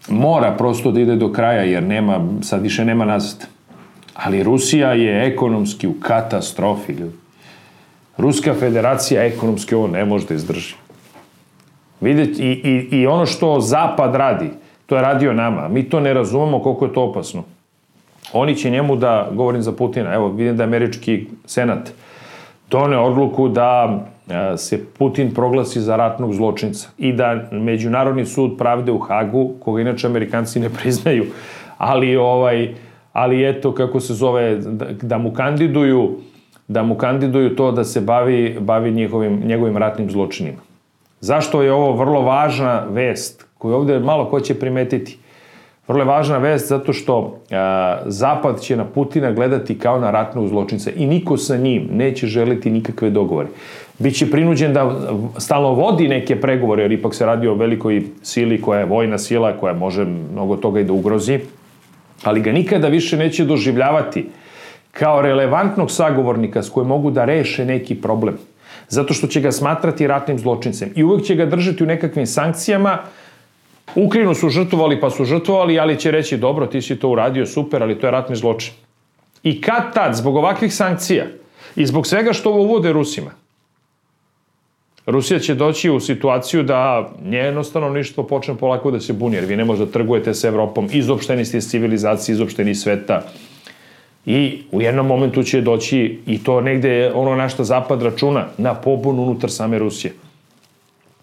mora 0.09 0.51
prosto 0.51 0.91
da 0.91 0.99
ide 0.99 1.15
do 1.15 1.31
kraja 1.31 1.61
jer 1.61 1.83
nema, 1.83 2.27
sad 2.41 2.61
više 2.61 2.85
nema 2.85 3.05
nazad. 3.05 3.47
Ali 4.13 4.43
Rusija 4.43 4.93
je 4.93 5.27
ekonomski 5.27 5.87
u 5.87 5.93
katastrofi, 5.99 6.91
ljudi. 6.93 7.15
Ruska 8.17 8.53
federacija 8.53 9.23
ekonomski 9.23 9.75
ovo 9.75 9.87
ne 9.87 10.05
može 10.05 10.25
da 10.27 10.33
izdrži. 10.33 10.75
Vidite, 12.01 12.43
i, 12.43 12.51
i, 12.51 12.97
i 12.97 13.07
ono 13.07 13.25
što 13.25 13.59
Zapad 13.59 14.15
radi, 14.15 14.49
to 14.85 14.95
je 14.95 15.01
radio 15.01 15.33
nama. 15.33 15.67
Mi 15.67 15.89
to 15.89 15.99
ne 15.99 16.13
razumemo 16.13 16.59
koliko 16.59 16.85
je 16.85 16.93
to 16.93 17.03
opasno. 17.03 17.43
Oni 18.33 18.55
će 18.55 18.69
njemu 18.69 18.95
da, 18.95 19.29
govorim 19.31 19.61
za 19.61 19.71
Putina, 19.71 20.13
evo 20.13 20.27
vidim 20.29 20.57
da 20.57 20.63
američki 20.63 21.27
senat 21.45 21.91
done 22.69 22.97
odluku 22.97 23.47
da 23.47 23.99
se 24.57 24.85
Putin 24.97 25.33
proglasi 25.33 25.81
za 25.81 25.95
ratnog 25.95 26.33
zločinca 26.33 26.89
i 26.97 27.13
da 27.13 27.49
Međunarodni 27.51 28.25
sud 28.25 28.57
pravde 28.57 28.91
u 28.91 28.99
Hagu, 28.99 29.53
koga 29.59 29.81
inače 29.81 30.07
Amerikanci 30.07 30.59
ne 30.59 30.69
priznaju, 30.69 31.25
ali 31.77 32.15
ovaj 32.15 32.73
ali 33.13 33.49
eto 33.49 33.71
kako 33.71 33.99
se 33.99 34.13
zove 34.13 34.57
da, 35.01 35.17
mu 35.17 35.33
kandiduju 35.33 36.17
da 36.67 36.83
mu 36.83 36.95
kandiduju 36.95 37.55
to 37.55 37.71
da 37.71 37.83
se 37.83 38.01
bavi 38.01 38.57
bavi 38.59 38.91
njihovim 38.91 39.41
njegovim 39.45 39.77
ratnim 39.77 40.11
zločinima. 40.11 40.57
Zašto 41.19 41.61
je 41.61 41.73
ovo 41.73 41.95
vrlo 41.95 42.21
važna 42.21 42.85
vest 42.89 43.45
koju 43.57 43.75
ovde 43.75 43.99
malo 43.99 44.29
ko 44.29 44.39
će 44.39 44.59
primetiti? 44.59 45.17
Vrlo 45.87 46.01
je 46.01 46.05
važna 46.05 46.37
vest 46.37 46.69
zato 46.69 46.93
što 46.93 47.39
a, 47.51 48.01
Zapad 48.05 48.59
će 48.59 48.75
na 48.75 48.85
Putina 48.85 49.31
gledati 49.31 49.79
kao 49.79 49.99
na 49.99 50.11
ratnog 50.11 50.47
zločinca 50.47 50.91
i 50.91 51.05
niko 51.05 51.37
sa 51.37 51.57
njim 51.57 51.89
neće 51.91 52.27
želiti 52.27 52.71
nikakve 52.71 53.09
dogovore. 53.09 53.47
Biće 53.99 54.31
prinuđen 54.31 54.73
da 54.73 55.11
stalno 55.37 55.73
vodi 55.73 56.07
neke 56.07 56.41
pregovore, 56.41 56.83
jer 56.83 56.91
ipak 56.91 57.15
se 57.15 57.25
radi 57.25 57.47
o 57.47 57.55
velikoj 57.55 58.03
sili 58.23 58.61
koja 58.61 58.79
je 58.79 58.85
vojna 58.85 59.17
sila, 59.17 59.57
koja 59.57 59.73
može 59.73 60.05
mnogo 60.05 60.55
toga 60.55 60.79
i 60.79 60.83
da 60.83 60.93
ugrozi, 60.93 61.39
ali 62.23 62.41
ga 62.41 62.51
nikada 62.51 62.87
više 62.87 63.17
neće 63.17 63.45
doživljavati 63.45 64.25
kao 64.91 65.21
relevantnog 65.21 65.91
sagovornika 65.91 66.63
s 66.63 66.69
kojim 66.69 66.87
mogu 66.87 67.11
da 67.11 67.25
reše 67.25 67.65
neki 67.65 67.95
problem 67.95 68.37
zato 68.89 69.13
što 69.13 69.27
će 69.27 69.41
ga 69.41 69.51
smatrati 69.51 70.07
ratnim 70.07 70.39
zločincem 70.39 70.89
i 70.95 71.03
uvek 71.03 71.25
će 71.25 71.35
ga 71.35 71.45
držati 71.45 71.83
u 71.83 71.87
nekakvim 71.87 72.27
sankcijama, 72.27 72.97
Ukrajinu 73.95 74.33
su 74.33 74.49
žrtvovali 74.49 74.99
pa 74.99 75.09
su 75.09 75.25
žrtvovali, 75.25 75.79
ali 75.79 75.99
će 75.99 76.11
reći 76.11 76.37
dobro, 76.37 76.67
ti 76.67 76.81
si 76.81 76.95
to 76.95 77.09
uradio, 77.09 77.45
super, 77.45 77.83
ali 77.83 77.99
to 77.99 78.07
je 78.07 78.11
ratni 78.11 78.35
zločin. 78.35 78.73
I 79.43 79.61
kad 79.61 79.93
tad, 79.93 80.15
zbog 80.15 80.35
ovakvih 80.35 80.73
sankcija 80.75 81.25
i 81.75 81.85
zbog 81.85 82.07
svega 82.07 82.33
što 82.33 82.49
ovo 82.49 82.61
uvode 82.61 82.93
Rusima, 82.93 83.31
Rusija 85.07 85.39
će 85.39 85.55
doći 85.55 85.89
u 85.89 85.99
situaciju 85.99 86.63
da 86.63 87.09
njeno 87.23 87.63
stanovništvo 87.63 88.23
počne 88.23 88.55
polako 88.55 88.91
da 88.91 88.99
se 88.99 89.13
buni, 89.13 89.35
jer 89.35 89.45
vi 89.45 89.55
ne 89.55 89.65
možete 89.65 89.85
da 89.85 89.91
trgujete 89.91 90.33
sa 90.33 90.47
Evropom, 90.47 90.89
izopšteni 90.91 91.45
ste 91.45 91.57
iz 91.57 91.69
civilizacije, 91.69 92.33
izopšteni 92.33 92.71
iz 92.71 92.81
sveta, 92.81 93.21
I 94.27 94.59
u 94.71 94.81
jednom 94.81 95.07
momentu 95.07 95.43
će 95.43 95.61
doći, 95.61 96.19
i 96.27 96.43
to 96.43 96.61
negde 96.61 97.11
ono 97.15 97.35
na 97.35 97.49
što 97.49 97.63
Zapad 97.63 98.01
računa, 98.01 98.47
na 98.57 98.73
pobunu 98.75 99.23
unutar 99.23 99.51
same 99.51 99.79
Rusije. 99.79 100.13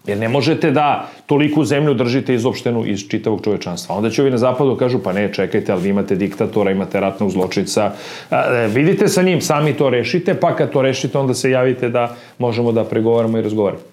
Jer 0.07 0.17
ne 0.17 0.29
možete 0.29 0.71
da 0.71 1.09
toliku 1.25 1.63
zemlju 1.65 1.93
držite 1.93 2.33
izopštenu 2.35 2.85
iz 2.85 3.07
čitavog 3.09 3.41
čovečanstva. 3.43 3.95
Onda 3.95 4.09
će 4.09 4.21
ovi 4.21 4.31
na 4.31 4.37
zapadu 4.37 4.75
kažu, 4.75 4.99
pa 4.99 5.13
ne, 5.13 5.33
čekajte, 5.33 5.71
ali 5.71 5.81
vi 5.81 5.89
imate 5.89 6.15
diktatora, 6.15 6.71
imate 6.71 6.99
ratnog 6.99 7.31
zločica, 7.31 7.91
e, 8.31 8.67
vidite 8.67 9.07
sa 9.07 9.21
njim, 9.21 9.41
sami 9.41 9.73
to 9.73 9.89
rešite, 9.89 10.33
pa 10.33 10.55
kad 10.55 10.71
to 10.71 10.81
rešite, 10.81 11.17
onda 11.17 11.33
se 11.33 11.51
javite 11.51 11.89
da 11.89 12.15
možemo 12.39 12.71
da 12.71 12.83
pregovaramo 12.83 13.37
i 13.37 13.41
razgovaramo. 13.41 13.83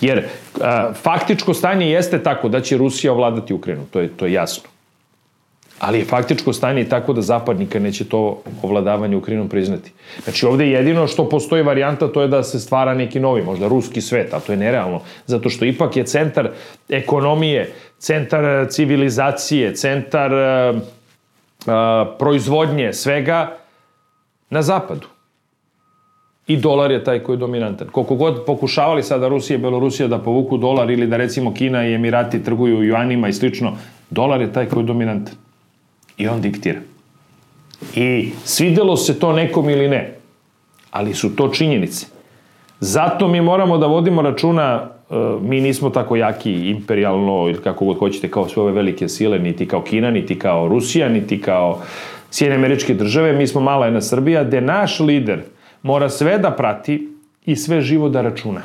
Jer 0.00 0.24
a, 0.60 0.92
faktičko 1.02 1.54
stanje 1.54 1.90
jeste 1.90 2.22
tako 2.22 2.48
da 2.48 2.60
će 2.60 2.76
Rusija 2.76 3.12
ovladati 3.12 3.54
Ukrajinu, 3.54 3.84
to 3.90 4.00
je, 4.00 4.08
to 4.08 4.26
je 4.26 4.32
jasno. 4.32 4.73
Ali 5.78 5.98
je 5.98 6.04
faktičko 6.04 6.52
stanje 6.52 6.82
i 6.82 6.88
tako 6.88 7.12
da 7.12 7.22
Zapad 7.22 7.58
nikad 7.58 7.82
neće 7.82 8.04
to 8.04 8.42
ovladavanje 8.62 9.16
Ukrajinom 9.16 9.48
priznati. 9.48 9.92
Znači 10.24 10.46
ovde 10.46 10.68
jedino 10.68 11.06
što 11.06 11.28
postoji 11.28 11.62
varijanta 11.62 12.12
to 12.12 12.22
je 12.22 12.28
da 12.28 12.42
se 12.42 12.60
stvara 12.60 12.94
neki 12.94 13.20
novi, 13.20 13.42
možda 13.42 13.68
ruski 13.68 14.00
svet, 14.00 14.34
a 14.34 14.40
to 14.40 14.52
je 14.52 14.56
nerealno. 14.58 15.00
Zato 15.26 15.50
što 15.50 15.64
ipak 15.64 15.96
je 15.96 16.06
centar 16.06 16.50
ekonomije, 16.88 17.72
centar 17.98 18.66
civilizacije, 18.70 19.74
centar 19.74 20.32
uh, 20.32 20.76
uh, 20.76 21.72
proizvodnje, 22.18 22.92
svega 22.92 23.56
na 24.50 24.62
zapadu. 24.62 25.06
I 26.46 26.56
dolar 26.56 26.90
je 26.90 27.04
taj 27.04 27.18
koji 27.18 27.34
je 27.34 27.40
dominantan. 27.40 27.88
Koliko 27.88 28.14
god 28.14 28.44
pokušavali 28.46 29.02
sada 29.02 29.28
Rusija 29.28 29.56
i 29.56 29.60
Belorusija 29.60 30.08
da 30.08 30.18
povuku 30.18 30.56
dolar 30.56 30.90
ili 30.90 31.06
da 31.06 31.16
recimo 31.16 31.54
Kina 31.54 31.86
i 31.86 31.94
Emirati 31.94 32.44
trguju 32.44 32.82
juanima 32.82 33.28
i 33.28 33.32
slično, 33.32 33.76
dolar 34.10 34.40
je 34.40 34.52
taj 34.52 34.66
koji 34.68 34.82
je 34.82 34.86
dominantan. 34.86 35.43
I 36.16 36.28
on 36.28 36.40
diktira. 36.40 36.80
I 37.94 38.32
svidelo 38.44 38.96
se 38.96 39.18
to 39.18 39.32
nekom 39.32 39.70
ili 39.70 39.88
ne, 39.88 40.14
ali 40.90 41.14
su 41.14 41.36
to 41.36 41.48
činjenice. 41.48 42.06
Zato 42.80 43.28
mi 43.28 43.40
moramo 43.40 43.78
da 43.78 43.86
vodimo 43.86 44.22
računa, 44.22 44.90
e, 45.10 45.14
mi 45.40 45.60
nismo 45.60 45.90
tako 45.90 46.16
jaki 46.16 46.52
imperialno 46.52 47.48
ili 47.48 47.62
kako 47.62 47.84
god 47.84 47.98
hoćete 47.98 48.30
kao 48.30 48.48
sve 48.48 48.62
ove 48.62 48.72
velike 48.72 49.08
sile, 49.08 49.38
niti 49.38 49.68
kao 49.68 49.82
Kina, 49.82 50.10
niti 50.10 50.38
kao 50.38 50.68
Rusija, 50.68 51.08
niti 51.08 51.40
kao 51.40 51.80
Sjedine 52.30 52.56
američke 52.56 52.94
države, 52.94 53.32
mi 53.32 53.46
smo 53.46 53.60
mala 53.60 53.86
jedna 53.86 54.00
Srbija, 54.00 54.44
gde 54.44 54.60
naš 54.60 55.00
lider 55.00 55.42
mora 55.82 56.08
sve 56.08 56.38
da 56.38 56.50
prati 56.50 57.08
i 57.46 57.56
sve 57.56 57.80
živo 57.80 58.08
da 58.08 58.22
računa. 58.22 58.62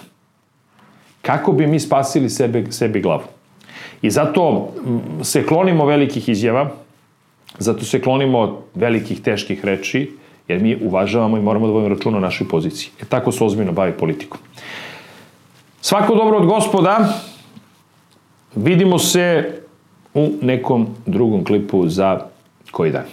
Kako 1.22 1.52
bi 1.52 1.68
mi 1.68 1.80
spasili 1.80 2.30
sebe, 2.30 2.72
sebi 2.72 3.02
glavu? 3.02 3.24
I 4.02 4.10
zato 4.10 4.70
se 5.24 5.45
klonimo 5.45 5.86
velikih 5.86 6.30
izjava, 6.30 6.70
zato 7.60 7.86
se 7.86 8.01
klonimo 8.01 8.62
velikih, 8.76 9.22
teških 9.22 9.66
reči, 9.66 10.12
jer 10.47 10.62
mi 10.62 10.78
uvažavamo 10.82 11.38
i 11.38 11.41
moramo 11.41 11.68
da 11.68 11.74
vodimo 11.74 11.95
računa 11.95 12.18
o 12.18 12.22
našoj 12.22 12.47
poziciji. 12.47 12.91
E 13.01 13.05
tako 13.05 13.32
se 13.32 13.43
ozbiljno 13.43 13.72
bavi 13.72 13.91
politikom. 13.91 14.39
Svako 15.82 16.16
dobro 16.16 16.38
od 16.38 16.45
gospoda, 16.45 17.14
vidimo 18.55 18.99
se 18.99 19.55
u 20.14 20.32
nekom 20.41 20.88
drugom 21.05 21.43
klipu 21.45 21.88
za 21.88 22.20
koji 22.72 22.91
dan. 22.91 23.05